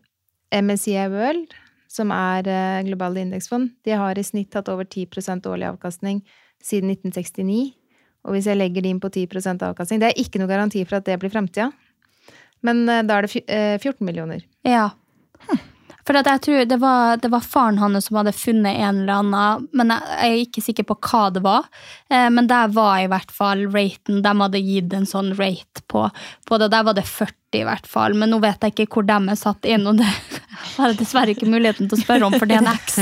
MSI 0.62 0.94
World, 1.12 1.52
som 1.96 2.12
er 2.14 2.48
eh, 2.50 2.84
globale 2.86 3.24
indeksfond, 3.24 3.72
de 3.86 3.96
har 3.96 4.18
i 4.18 4.24
snitt 4.26 4.54
hatt 4.56 4.70
over 4.72 4.84
10% 4.84 5.48
årlig 5.48 5.70
avkastning 5.72 6.22
siden 6.64 6.92
1969. 6.94 7.72
Og 8.26 8.34
hvis 8.34 8.48
jeg 8.50 8.58
legger 8.58 8.82
de 8.82 8.90
inn 8.90 9.02
på 9.02 9.10
10% 9.12 9.62
avkastning 9.62 10.00
Det 10.02 10.08
er 10.10 10.18
ikke 10.18 10.40
noe 10.42 10.50
garanti 10.50 10.82
for 10.82 10.98
at 10.98 11.06
det 11.06 11.18
blir 11.22 11.30
framtida. 11.30 11.70
Men 12.66 12.84
eh, 12.90 13.04
da 13.06 13.18
er 13.18 13.26
det 13.26 13.42
eh, 13.46 13.78
14 13.78 14.02
millioner. 14.06 14.44
Ja. 14.66 14.90
For 16.06 16.14
at 16.14 16.28
jeg 16.30 16.42
tror 16.44 16.66
det 16.70 16.76
var, 16.78 17.16
det 17.18 17.30
var 17.32 17.42
faren 17.42 17.80
hans 17.82 18.06
som 18.06 18.20
hadde 18.20 18.34
funnet 18.36 18.78
en 18.78 19.02
eller 19.02 19.24
annen, 19.24 19.66
men 19.74 19.90
jeg, 19.90 20.18
er 20.22 20.42
ikke 20.44 20.62
sikker 20.62 20.86
på 20.86 20.98
hva 21.02 21.24
det 21.34 21.42
var. 21.42 21.66
Eh, 22.10 22.28
men 22.30 22.46
der 22.50 22.70
var 22.74 23.00
i 23.02 23.08
hvert 23.10 23.32
fall 23.34 23.66
raten, 23.74 24.22
de 24.22 24.34
hadde 24.42 24.62
gitt 24.62 24.94
en 24.94 25.08
sånn 25.08 25.32
rate 25.38 25.82
på, 25.90 26.06
på 26.46 26.60
det. 26.62 26.70
Der 26.74 26.86
var 26.86 26.98
det 26.98 27.08
40 27.10 27.34
i 27.56 27.64
hvert 27.66 27.90
fall, 27.90 28.14
men 28.18 28.30
nå 28.30 28.38
vet 28.42 28.62
jeg 28.62 28.74
ikke 28.76 28.90
hvor 28.94 29.06
de 29.08 29.18
er 29.18 29.40
satt 29.40 29.66
inn, 29.66 29.86
og 29.90 29.98
det 29.98 30.12
har 30.56 30.92
jeg 30.92 30.98
dessverre 31.00 31.34
ikke 31.34 31.48
muligheten 31.50 31.90
til 31.90 31.98
å 31.98 32.02
spørre 32.02 32.28
om, 32.28 32.36
for 32.36 32.48
det 32.48 32.58
er 32.58 32.64
en 32.64 32.72
X. 32.72 32.98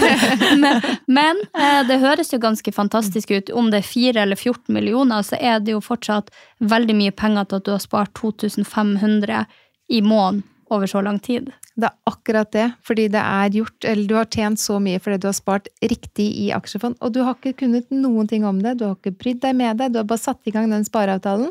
men 0.62 0.80
men 1.10 1.40
eh, 1.54 1.80
det 1.88 2.00
høres 2.02 2.32
jo 2.32 2.40
ganske 2.42 2.72
fantastisk 2.72 3.32
ut. 3.32 3.50
Om 3.50 3.70
det 3.72 3.82
er 3.82 3.88
4 3.88 4.22
eller 4.22 4.38
14 4.38 4.74
millioner, 4.74 5.24
så 5.26 5.38
er 5.40 5.60
det 5.64 5.74
jo 5.74 5.82
fortsatt 5.84 6.30
veldig 6.60 6.96
mye 6.96 7.14
penger 7.16 7.48
til 7.48 7.60
at 7.60 7.66
du 7.66 7.74
har 7.74 7.82
spart 7.82 8.14
2500 8.20 9.44
i 9.90 10.00
måneden 10.06 10.44
over 10.70 10.86
så 10.86 11.02
lang 11.02 11.18
tid. 11.18 11.50
Det 11.74 11.88
er 11.88 11.96
akkurat 12.06 12.52
det, 12.54 12.66
fordi 12.86 13.08
det 13.10 13.20
er 13.20 13.56
gjort, 13.56 13.84
eller 13.84 14.06
du 14.06 14.14
har 14.14 14.28
tjent 14.30 14.60
så 14.60 14.78
mye 14.82 15.00
fordi 15.02 15.18
du 15.22 15.26
har 15.30 15.36
spart 15.36 15.66
riktig 15.82 16.28
i 16.44 16.50
aksjefond, 16.54 16.98
og 17.00 17.14
du 17.14 17.22
har 17.26 17.34
ikke 17.38 17.64
kunnet 17.64 17.90
noen 17.94 18.28
ting 18.30 18.46
om 18.46 18.60
det, 18.62 18.76
du 18.78 18.86
har 18.86 18.94
ikke 18.98 19.16
brydd 19.18 19.40
deg 19.42 19.56
med 19.58 19.80
det, 19.80 19.90
du 19.90 20.00
har 20.02 20.08
bare 20.10 20.22
satt 20.22 20.46
i 20.46 20.54
gang 20.54 20.70
den 20.70 20.86
spareavtalen, 20.86 21.50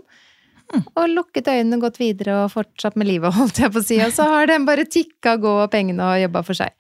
og 0.95 1.05
lukket 1.09 1.47
øynene, 1.49 1.79
gått 1.81 1.97
videre 1.99 2.43
og 2.43 2.51
fortsatt 2.53 2.95
med 2.99 3.07
livet, 3.09 3.33
holdt 3.39 3.57
jeg 3.63 3.71
på 3.73 3.79
å 3.81 3.85
si, 3.85 3.97
og 4.05 4.11
så 4.15 4.27
har 4.29 4.47
den 4.51 4.65
bare 4.67 4.85
tikka 4.85 5.37
gå 5.41 5.55
og 5.63 5.71
pengene 5.73 6.03
og 6.11 6.21
jobba 6.21 6.43
for 6.45 6.53
seg. 6.59 6.75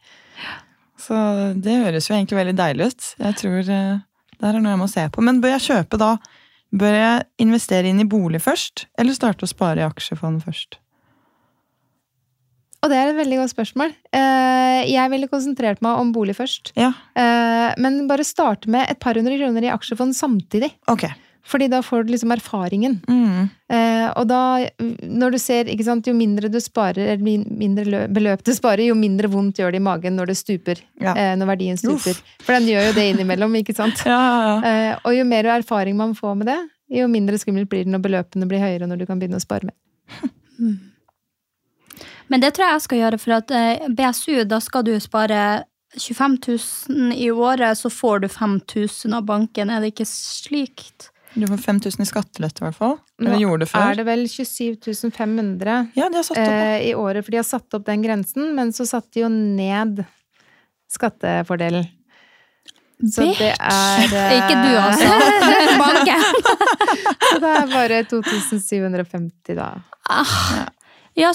Så 0.99 1.15
det 1.55 1.77
høres 1.85 2.09
jo 2.09 2.15
egentlig 2.17 2.37
veldig 2.41 2.57
deilig 2.59 2.89
ut. 2.91 3.07
Jeg 3.23 3.35
tror 3.39 3.59
eh, 3.71 3.95
det 4.39 4.45
er 4.49 4.59
noe 4.59 4.73
jeg 4.75 4.81
må 4.81 4.87
se 4.91 5.05
på. 5.15 5.23
Men 5.25 5.39
bør 5.41 5.55
jeg 5.55 5.65
kjøpe 5.69 5.97
da? 6.01 6.11
Bør 6.75 6.93
jeg 6.93 7.23
investere 7.41 7.89
inn 7.89 8.03
i 8.03 8.05
bolig 8.05 8.41
først, 8.43 8.83
eller 8.99 9.15
starte 9.17 9.47
å 9.47 9.49
spare 9.49 9.81
i 9.81 9.87
aksjefond 9.87 10.43
først? 10.45 10.77
Og 12.79 12.87
det 12.91 12.95
er 12.95 13.09
et 13.11 13.17
veldig 13.17 13.39
godt 13.41 13.51
spørsmål. 13.51 13.89
Eh, 14.15 14.83
Jeg 14.87 15.11
ville 15.11 15.27
konsentrert 15.27 15.81
meg 15.83 15.97
om 15.99 16.13
bolig 16.15 16.35
først. 16.37 16.71
Ja, 16.79 16.93
Eh, 17.15 17.73
Men 17.77 18.07
bare 18.07 18.23
starte 18.23 18.69
med 18.71 18.87
et 18.89 18.99
par 18.99 19.13
hundre 19.15 19.35
kroner 19.37 19.63
i 19.65 19.71
aksjefond 19.73 20.15
samtidig. 20.15 20.71
ok. 20.87 21.07
Fordi 21.45 21.67
da 21.71 21.81
får 21.81 22.03
du 22.03 22.11
liksom 22.13 22.31
erfaringen. 22.35 22.99
Mm. 23.07 23.49
Eh, 23.73 24.07
og 24.11 24.27
da, 24.29 24.41
når 25.01 25.31
du 25.33 25.39
ser, 25.41 25.69
ikke 25.71 25.85
sant, 25.87 26.07
jo 26.07 26.13
mindre 26.13 26.49
du 26.51 26.59
sparer, 26.61 27.15
eller 27.15 27.23
mindre 27.47 28.03
beløp 28.11 28.43
du 28.45 28.51
sparer, 28.53 28.85
jo 28.89 28.97
mindre 28.97 29.29
vondt 29.31 29.61
gjør 29.61 29.73
det 29.73 29.79
i 29.79 29.85
magen 29.85 30.17
når 30.19 30.33
det 30.33 30.37
stuper. 30.39 30.81
Ja. 31.01 31.15
Eh, 31.15 31.33
når 31.39 31.51
verdien 31.53 31.79
stuper. 31.79 32.19
For 32.43 32.57
den 32.57 32.69
gjør 32.69 32.89
jo 32.89 32.97
det 32.99 33.07
innimellom, 33.13 33.55
ikke 33.61 33.77
sant? 33.77 34.03
Ja, 34.09 34.19
ja, 34.19 34.43
ja. 34.43 34.59
Eh, 34.69 34.93
og 35.05 35.15
jo 35.15 35.23
mer 35.27 35.47
erfaring 35.53 35.97
man 35.97 36.15
får 36.17 36.35
med 36.39 36.49
det, 36.49 36.59
jo 36.99 37.07
mindre 37.11 37.37
skummelt 37.37 37.69
blir 37.69 37.85
det 37.85 37.93
når 37.93 38.01
beløpene 38.05 38.47
blir 38.49 38.63
høyere, 38.63 38.87
når 38.89 39.01
du 39.01 39.05
kan 39.09 39.19
begynne 39.21 39.39
å 39.39 39.43
spare 39.43 39.69
mer. 39.69 39.77
Men 42.29 42.43
det 42.43 42.53
tror 42.53 42.67
jeg 42.67 42.77
jeg 42.77 42.85
skal 42.85 43.01
gjøre, 43.03 43.19
for 43.21 43.37
at 43.39 43.53
eh, 43.55 43.87
BSU, 43.97 44.43
da 44.49 44.59
skal 44.61 44.85
du 44.85 44.93
spare 45.01 45.39
25 45.97 46.37
000 46.89 47.13
i 47.17 47.31
året, 47.31 47.77
så 47.77 47.89
får 47.89 48.19
du 48.19 48.27
5000 48.29 49.15
av 49.17 49.25
banken. 49.25 49.69
Er 49.69 49.81
det 49.81 49.93
ikke 49.95 50.05
slikt? 50.09 51.09
Du 51.35 51.45
får 51.47 51.57
5000 51.61 52.01
i 52.01 52.07
skattelette, 52.09 52.61
i 52.63 52.65
hvert 52.65 52.75
fall. 52.77 52.95
Eller 53.21 53.35
Nå 53.35 53.41
gjorde 53.43 53.65
det 53.65 53.69
før. 53.69 53.91
er 53.91 53.99
det 53.99 54.05
vel 54.07 54.23
27 54.27 55.11
500 55.13 55.75
Ja, 55.95 56.07
de 56.09 56.15
har 56.17 56.23
satt 56.25 56.37
opp. 56.41 56.47
eh, 56.47 56.87
i 56.89 56.95
året, 56.97 57.23
for 57.25 57.31
de 57.35 57.37
har 57.37 57.45
satt 57.47 57.77
opp 57.77 57.85
den 57.85 58.01
grensen, 58.05 58.55
men 58.57 58.73
så 58.73 58.87
satte 58.89 59.11
de 59.13 59.21
jo 59.25 59.29
ned 59.29 60.01
skattefordelen. 60.89 61.85
Så 62.99 63.23
det 63.39 63.53
er 63.55 64.11
eh, 64.11 64.33
Ikke 64.39 64.57
du, 64.59 64.73
altså. 64.75 65.07
Banken. 65.83 66.25
Så 67.29 67.37
det 67.43 67.51
er 67.61 67.69
bare 67.71 68.01
2750, 68.09 69.55
da. 69.55 69.69
Ja, 70.09 70.23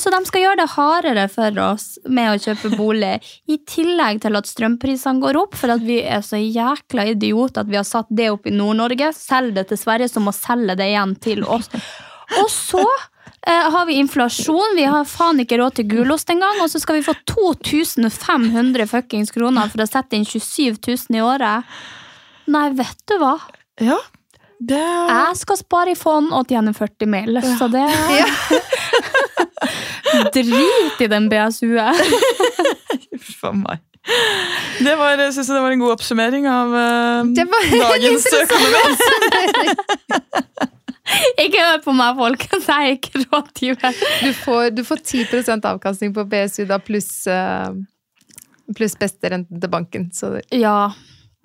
så 0.00 0.10
de 0.12 0.20
skal 0.24 0.44
gjøre 0.44 0.60
det 0.62 0.70
hardere 0.74 1.24
for 1.32 1.58
oss 1.60 1.86
med 2.08 2.30
å 2.30 2.40
kjøpe 2.40 2.70
bolig, 2.78 3.14
i 3.50 3.58
tillegg 3.68 4.22
til 4.24 4.38
at 4.38 4.48
strømprisene 4.48 5.20
går 5.22 5.38
opp, 5.40 5.58
for 5.60 5.74
at 5.74 5.82
vi 5.84 5.98
er 6.00 6.22
så 6.24 6.40
jækla 6.40 7.08
idioter 7.12 7.64
at 7.64 7.72
vi 7.72 7.78
har 7.80 7.88
satt 7.88 8.08
det 8.08 8.30
opp 8.32 8.48
i 8.48 8.54
Nord-Norge, 8.54 9.10
selg 9.16 9.56
det 9.58 9.66
til 9.70 9.80
Sverige, 9.80 10.08
som 10.12 10.24
må 10.28 10.32
selge 10.36 10.78
det 10.80 10.88
igjen 10.92 11.16
til 11.24 11.44
oss. 11.44 11.68
Og 12.40 12.48
så 12.52 12.84
eh, 12.86 13.68
har 13.74 13.84
vi 13.90 13.98
inflasjon, 14.00 14.78
vi 14.78 14.88
har 14.88 15.04
faen 15.08 15.42
ikke 15.44 15.60
råd 15.60 15.78
til 15.80 15.90
gulost 15.90 16.32
engang, 16.32 16.62
og 16.64 16.72
så 16.72 16.80
skal 16.82 17.00
vi 17.00 17.06
få 17.06 17.16
2500 17.34 18.88
fuckings 18.90 19.34
kroner 19.34 19.68
for 19.72 19.84
å 19.84 19.90
sette 19.90 20.16
inn 20.16 20.24
27 20.28 20.80
000 20.80 21.20
i 21.20 21.24
året. 21.24 21.76
Nei, 22.54 22.68
vet 22.76 23.04
du 23.10 23.18
hva? 23.20 23.36
Ja, 23.82 23.98
det 24.64 24.80
Jeg 24.80 25.36
skal 25.40 25.58
spare 25.58 25.92
i 25.92 25.98
fond 25.98 26.30
og 26.32 26.48
tjene 26.48 26.72
40 26.76 27.10
mil, 27.10 27.40
så 27.58 27.68
det 27.72 27.84
Drit 30.34 31.00
i 31.04 31.08
den 31.10 31.28
BSU-et. 31.32 32.00
Uff 33.18 33.44
a 33.48 33.52
meg. 33.56 33.82
Det 34.84 34.94
var, 35.00 35.14
jeg 35.16 35.32
synes 35.32 35.48
det 35.48 35.60
var 35.64 35.72
en 35.72 35.80
god 35.80 35.94
oppsummering 35.94 36.44
av 36.50 36.74
uh, 36.76 37.30
Det 37.32 37.46
var 37.48 37.70
dagens 37.72 38.26
økonomi. 38.36 38.82
Ikke 41.40 41.60
hør 41.60 41.80
på 41.84 41.92
meg, 41.96 42.16
folkens. 42.18 42.68
Jeg 42.68 42.90
er 42.90 42.94
ikke 42.98 43.22
rådgiver. 43.24 43.98
Du 44.24 44.30
får, 44.42 44.70
du 44.76 44.82
får 44.88 45.02
10% 45.04 45.68
avkastning 45.72 46.14
på 46.16 46.24
BSU 46.28 46.64
da, 46.68 46.78
pluss 46.82 47.10
eh, 47.30 47.70
pluss 48.76 48.96
besterenten 49.00 49.60
til 49.60 49.70
banken. 49.72 50.08
Så 50.16 50.34
det 50.36 50.44
Ja, 50.56 50.90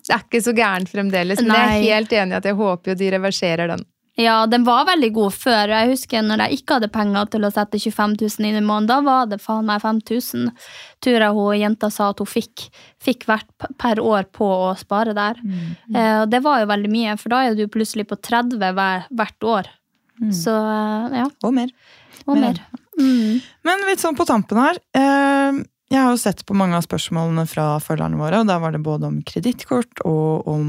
er 0.09 0.23
ikke 0.23 0.41
så 0.43 0.53
gærent 0.55 0.91
fremdeles. 0.91 1.41
Men 1.43 1.55
jeg 1.55 1.63
er 1.83 1.95
helt 1.95 2.15
enig 2.15 2.35
i 2.37 2.39
at 2.39 2.47
jeg 2.47 2.55
håper 2.59 2.93
jo 2.93 2.99
de 3.01 3.11
reverserer 3.17 3.73
den. 3.75 3.83
Ja, 4.19 4.35
den 4.51 4.65
var 4.67 4.83
veldig 4.89 5.09
god 5.15 5.35
før. 5.35 5.71
Jeg 5.71 5.91
husker 5.93 6.23
når 6.25 6.43
jeg 6.43 6.59
ikke 6.59 6.77
hadde 6.77 6.89
penger 6.91 7.29
til 7.31 7.47
å 7.47 7.51
sette 7.55 7.79
25 7.79 8.17
000 8.19 8.47
inn 8.49 8.59
i 8.59 8.63
måneden. 8.65 8.89
Da 8.91 8.97
var 9.05 9.29
det 9.31 9.39
faen 9.43 9.67
meg 9.69 9.79
5000. 9.83 10.49
Tror 11.05 11.23
jeg 11.23 11.37
hun 11.37 11.55
jenta 11.61 11.89
sa 11.93 12.09
at 12.11 12.19
hun 12.19 12.27
fikk, 12.29 12.65
fikk 12.99 13.25
hvert 13.29 13.67
per 13.79 14.01
år 14.03 14.27
på 14.35 14.49
å 14.69 14.73
spare 14.79 15.15
der. 15.17 15.39
Eh, 15.95 16.15
og 16.23 16.29
det 16.33 16.43
var 16.45 16.61
jo 16.63 16.69
veldig 16.73 16.91
mye, 16.91 17.15
for 17.21 17.31
da 17.33 17.43
er 17.47 17.55
du 17.55 17.65
plutselig 17.71 18.07
på 18.11 18.19
30 18.19 18.59
hver, 18.59 19.07
hvert 19.09 19.49
år. 19.55 19.71
Så 20.35 20.51
eh, 20.51 21.19
ja, 21.21 21.27
Og 21.47 21.53
mer. 21.55 21.71
og 22.27 22.35
Mer. 22.35 22.59
mer. 22.59 22.85
Mm. 22.99 23.39
Men 23.63 23.85
litt 23.87 24.01
sånn 24.03 24.17
på 24.19 24.27
tampen 24.27 24.59
her. 24.59 24.81
Eh, 24.99 25.61
jeg 25.89 26.03
har 26.05 26.11
jo 26.13 26.19
sett 26.21 26.43
på 26.45 26.53
mange 26.57 26.77
av 26.77 26.83
spørsmålene 26.85 27.47
fra 27.49 27.69
følgerne 27.81 28.19
våre, 28.19 28.43
og 28.43 28.49
der 28.51 28.59
var 28.61 28.75
det 28.75 28.83
både 28.85 29.07
om 29.09 29.21
kredittkort 29.25 30.03
og 30.05 30.45
om 30.51 30.67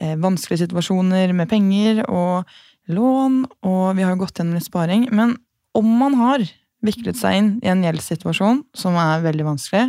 eh, 0.00 0.16
vanskelige 0.18 0.64
situasjoner 0.64 1.30
med 1.36 1.50
penger 1.52 2.00
og 2.08 2.48
lån, 2.92 3.42
og 3.68 3.84
vi 3.96 4.04
har 4.04 4.14
jo 4.14 4.22
gått 4.24 4.40
gjennom 4.40 4.58
litt 4.58 4.68
sparing. 4.68 5.08
Men 5.14 5.36
om 5.76 5.88
man 6.00 6.16
har 6.18 6.44
viklet 6.84 7.18
seg 7.18 7.38
inn 7.38 7.50
i 7.62 7.70
en 7.72 7.82
gjeldssituasjon 7.84 8.62
som 8.76 8.98
er 9.00 9.24
veldig 9.24 9.46
vanskelig, 9.46 9.88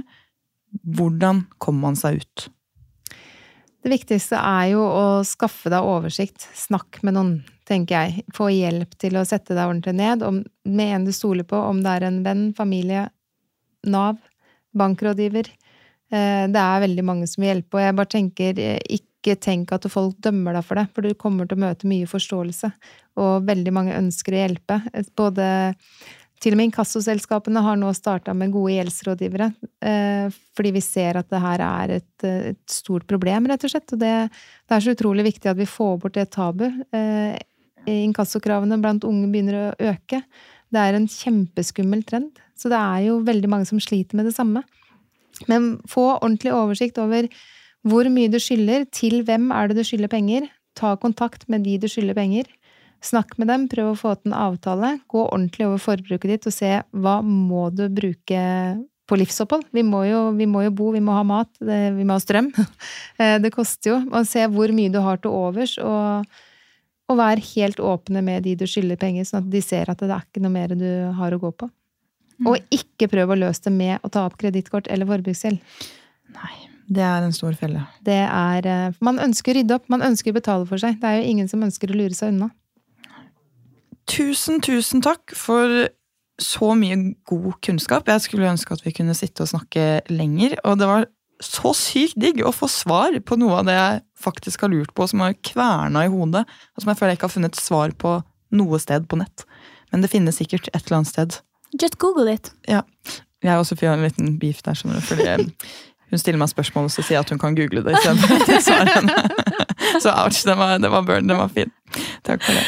hvordan 0.98 1.44
kommer 1.62 1.90
man 1.90 2.00
seg 2.00 2.22
ut? 2.22 2.48
Det 3.80 3.94
viktigste 3.94 4.36
er 4.36 4.74
jo 4.74 4.84
å 4.84 5.06
skaffe 5.28 5.72
deg 5.72 5.86
oversikt. 5.88 6.44
Snakk 6.58 7.00
med 7.06 7.16
noen, 7.16 7.32
tenker 7.70 7.96
jeg. 7.96 8.26
Få 8.36 8.50
hjelp 8.52 8.98
til 9.00 9.16
å 9.16 9.24
sette 9.28 9.56
deg 9.56 9.70
ordentlig 9.70 9.96
ned. 9.96 10.26
Om, 10.26 10.42
med 10.68 10.96
en 10.98 11.08
du 11.08 11.14
stoler 11.16 11.48
på, 11.48 11.56
om 11.56 11.80
det 11.86 11.94
er 11.96 12.10
en 12.10 12.20
venn, 12.26 12.50
familie, 12.58 13.08
Nav, 13.88 14.18
bankrådgiver. 14.76 15.48
Eh, 16.12 16.46
Det 16.52 16.60
er 16.60 16.84
veldig 16.84 17.06
mange 17.08 17.30
som 17.32 17.40
vil 17.42 17.54
hjelpe, 17.54 17.78
og 17.78 17.86
jeg 17.86 17.96
bare 17.96 18.12
tenker 18.12 18.60
eh, 18.60 18.82
ikke 19.20 19.36
tenk 19.44 19.74
at 19.76 19.88
folk 19.92 20.16
dømmer 20.24 20.56
deg 20.56 20.66
for 20.66 20.80
det, 20.80 20.88
for 20.96 21.04
du 21.06 21.18
kommer 21.20 21.48
til 21.48 21.60
å 21.60 21.66
møte 21.66 21.90
mye 21.90 22.08
forståelse. 22.08 22.72
Og 23.20 23.46
veldig 23.48 23.74
mange 23.76 23.98
ønsker 23.98 24.36
å 24.36 24.42
hjelpe. 24.44 24.80
Både 25.20 25.46
til 26.40 26.56
og 26.56 26.60
med 26.60 26.70
inkassoselskapene 26.70 27.64
har 27.66 27.76
nå 27.80 27.90
starta 27.96 28.32
med 28.38 28.54
gode 28.54 28.78
gjeldsrådgivere, 28.78 29.50
eh, 29.84 30.38
fordi 30.56 30.72
vi 30.72 30.84
ser 30.84 31.20
at 31.20 31.28
det 31.32 31.42
her 31.44 31.64
er 31.66 31.96
et, 31.98 32.24
et, 32.24 32.62
stort 32.72 33.04
problem, 33.12 33.50
rett 33.52 33.66
og 33.68 33.74
slett. 33.74 33.92
Og 33.92 34.00
det, 34.00 34.14
det, 34.32 34.72
er 34.72 34.86
så 34.86 34.96
utrolig 34.96 35.28
viktig 35.28 35.52
at 35.52 35.60
vi 35.60 35.68
får 35.68 36.00
bort 36.00 36.16
det 36.16 36.30
tabu. 36.32 36.70
Eh, 36.96 37.36
inkassokravene 37.90 38.80
blant 38.80 39.04
unge 39.08 39.28
begynner 39.34 39.60
å 39.60 39.92
øke. 39.92 40.24
Det 40.72 40.80
er 40.80 40.96
en 40.96 41.10
kjempeskummel 41.12 42.06
trend. 42.08 42.40
Så 42.60 42.72
det 42.72 42.80
er 42.80 43.10
jo 43.10 43.22
veldig 43.28 43.52
mange 43.52 43.68
som 43.68 43.80
sliter 43.84 44.20
med 44.20 44.30
det 44.30 44.36
samme. 44.38 44.64
Men 45.52 45.74
få 45.88 46.06
ordentlig 46.18 46.56
oversikt 46.56 47.00
over 47.04 47.28
hvor 47.88 48.10
mye 48.12 48.32
du 48.32 48.40
skylder, 48.42 48.86
til 48.92 49.22
hvem 49.28 49.50
er 49.56 49.70
det 49.70 49.80
du 49.80 49.88
skylder 49.88 50.12
penger. 50.12 50.50
Ta 50.78 50.96
kontakt 51.00 51.48
med 51.52 51.64
de 51.68 51.78
du 51.80 51.88
skylder 51.92 52.18
penger. 52.18 52.50
Snakk 53.04 53.38
med 53.40 53.48
dem, 53.48 53.68
prøv 53.72 53.94
å 53.94 53.98
få 54.00 54.14
til 54.18 54.34
en 54.34 54.40
avtale. 54.42 54.98
Gå 55.08 55.24
ordentlig 55.24 55.70
over 55.70 55.80
forbruket 55.80 56.34
ditt 56.34 56.48
og 56.50 56.56
se 56.56 56.72
hva 56.92 57.20
må 57.24 57.70
du 57.72 57.86
bruke 57.88 58.42
på 59.10 59.18
livsopphold. 59.18 59.70
Vi 59.74 59.84
må 59.88 60.04
jo, 60.10 60.20
vi 60.38 60.46
må 60.50 60.66
jo 60.68 60.74
bo, 60.76 60.92
vi 60.94 61.02
må 61.04 61.16
ha 61.16 61.24
mat, 61.26 61.50
det, 61.64 61.80
vi 61.96 62.06
må 62.06 62.18
ha 62.18 62.24
strøm. 62.24 62.52
Eh, 63.20 63.36
det 63.44 63.52
koster 63.52 63.92
jo. 63.92 63.98
Og 64.16 64.28
se 64.28 64.46
hvor 64.52 64.72
mye 64.76 64.92
du 64.92 65.00
har 65.04 65.20
til 65.20 65.34
overs, 65.36 65.74
og, 65.84 66.30
og 67.12 67.18
vær 67.20 67.42
helt 67.50 67.82
åpne 67.84 68.24
med 68.24 68.46
de 68.48 68.54
du 68.60 68.64
skylder 68.70 69.00
penger, 69.02 69.28
sånn 69.28 69.44
at 69.44 69.50
de 69.52 69.62
ser 69.64 69.92
at 69.92 70.00
det 70.00 70.08
er 70.08 70.24
ikke 70.24 70.44
noe 70.46 70.54
mer 70.54 70.76
du 70.80 70.88
har 71.18 71.36
å 71.36 71.42
gå 71.42 71.52
på. 71.52 71.68
Mm. 72.40 72.48
Og 72.48 72.76
ikke 72.76 73.10
prøv 73.12 73.34
å 73.34 73.40
løse 73.42 73.66
det 73.66 73.76
med 73.76 74.00
å 74.00 74.12
ta 74.14 74.24
opp 74.28 74.38
kredittkort 74.40 74.88
eller 74.88 75.10
forbruksgjeld. 75.10 75.60
Nei, 76.38 76.69
det 76.90 77.06
er 77.06 77.22
en 77.22 77.36
stor 77.36 77.54
felle. 77.58 77.84
Det 78.06 78.18
er 78.26 78.66
eh, 78.66 78.98
Man 79.06 79.22
ønsker 79.22 79.54
å 79.54 79.60
rydde 79.60 79.78
opp, 79.78 79.86
man 79.94 80.06
ønsker 80.06 80.34
å 80.34 80.40
betale 80.40 80.66
for 80.70 80.82
seg. 80.82 80.98
Det 81.02 81.06
er 81.10 81.20
jo 81.20 81.30
ingen 81.36 81.50
som 81.52 81.64
ønsker 81.66 81.92
å 81.92 82.00
lure 82.00 82.18
seg 82.18 82.34
unna. 82.34 82.50
Tusen, 84.10 84.58
tusen 84.66 85.04
takk 85.06 85.36
for 85.38 85.90
så 86.42 86.72
mye 86.78 86.98
god 87.30 87.60
kunnskap. 87.66 88.10
Jeg 88.10 88.26
skulle 88.26 88.50
ønske 88.50 88.74
at 88.74 88.82
vi 88.86 88.96
kunne 88.96 89.14
sitte 89.18 89.46
og 89.46 89.52
snakke 89.52 90.02
lenger. 90.10 90.58
Og 90.66 90.80
det 90.82 90.90
var 90.90 91.06
så 91.44 91.76
sykt 91.78 92.18
digg 92.20 92.42
å 92.44 92.56
få 92.56 92.68
svar 92.72 93.16
på 93.22 93.38
noe 93.40 93.62
av 93.62 93.68
det 93.70 93.76
jeg 93.78 94.02
faktisk 94.20 94.66
har 94.66 94.74
lurt 94.74 94.96
på, 94.98 95.08
som 95.08 95.22
har 95.24 95.38
kverna 95.46 96.08
i 96.08 96.12
hodet, 96.12 96.44
og 96.76 96.84
som 96.84 96.92
jeg 96.92 97.00
føler 97.00 97.14
jeg 97.14 97.20
ikke 97.20 97.30
har 97.30 97.36
funnet 97.38 97.60
svar 97.60 97.94
på 98.02 98.18
noe 98.60 98.82
sted 98.82 99.06
på 99.08 99.20
nett. 99.20 99.46
Men 99.94 100.04
det 100.04 100.12
finnes 100.12 100.42
sikkert 100.42 100.72
et 100.74 100.82
eller 100.82 101.00
annet 101.00 101.14
sted. 101.14 101.40
Just 101.80 102.00
google 102.02 102.32
it. 102.32 102.52
Ja. 102.68 102.82
Jeg 103.46 103.56
og 103.62 103.68
Sofie 103.70 103.88
har 103.88 103.96
en 103.96 104.04
liten 104.04 104.34
beef 104.42 104.60
der, 104.66 104.76
skjønner 104.76 105.00
du. 105.00 105.06
Fordi 105.06 105.70
hun 106.10 106.22
stiller 106.22 106.40
meg 106.42 106.50
spørsmål, 106.52 106.88
og 106.90 106.94
så 106.94 107.04
sier 107.04 107.18
jeg 107.18 107.26
at 107.26 107.34
hun 107.34 107.42
kan 107.42 107.58
google 107.58 107.84
det 107.86 107.98
istedenfor. 107.98 108.38
så 110.04 110.14
ouch, 110.24 110.42
den 110.46 110.58
var, 110.58 110.78
den 110.78 110.92
var 110.92 111.06
burn. 111.06 111.30
Den 111.30 111.38
var 111.38 111.52
fin. 111.54 111.72
Takk 112.26 112.44
for 112.44 112.58
det. 112.58 112.66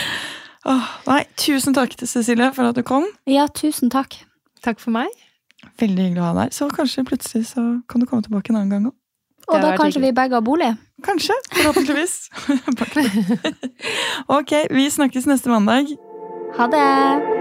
Åh, 0.69 0.93
nei, 1.07 1.23
tusen 1.41 1.73
takk 1.73 1.95
til 1.97 2.07
Cecilie 2.07 2.51
for 2.53 2.69
at 2.69 2.77
du 2.77 2.85
kom. 2.85 3.07
Ja, 3.29 3.47
tusen 3.49 3.89
takk. 3.93 4.19
Takk 4.61 4.81
for 4.81 4.93
meg. 4.93 5.09
Veldig 5.81 6.05
hyggelig 6.05 6.21
å 6.21 6.29
ha 6.29 6.33
deg 6.37 6.49
her. 6.49 6.55
Så 6.55 6.69
kanskje 6.73 7.05
plutselig 7.07 7.49
så 7.53 7.65
kan 7.89 8.01
du 8.01 8.09
komme 8.09 8.25
tilbake 8.25 8.53
en 8.53 8.61
annen 8.61 8.73
gang 8.73 8.89
òg. 8.91 8.97
Og 9.51 9.57
da 9.57 9.73
kanskje 9.73 9.99
hyggelig. 9.99 10.13
vi 10.13 10.17
begge 10.21 10.37
har 10.37 10.45
bolig? 10.45 10.71
Kanskje. 11.03 11.35
Forhåpentligvis. 11.57 12.29
ok, 14.37 14.57
vi 14.71 14.89
snakkes 14.89 15.29
neste 15.33 15.49
mandag. 15.49 15.95
Ha 16.59 16.69
det! 16.71 17.40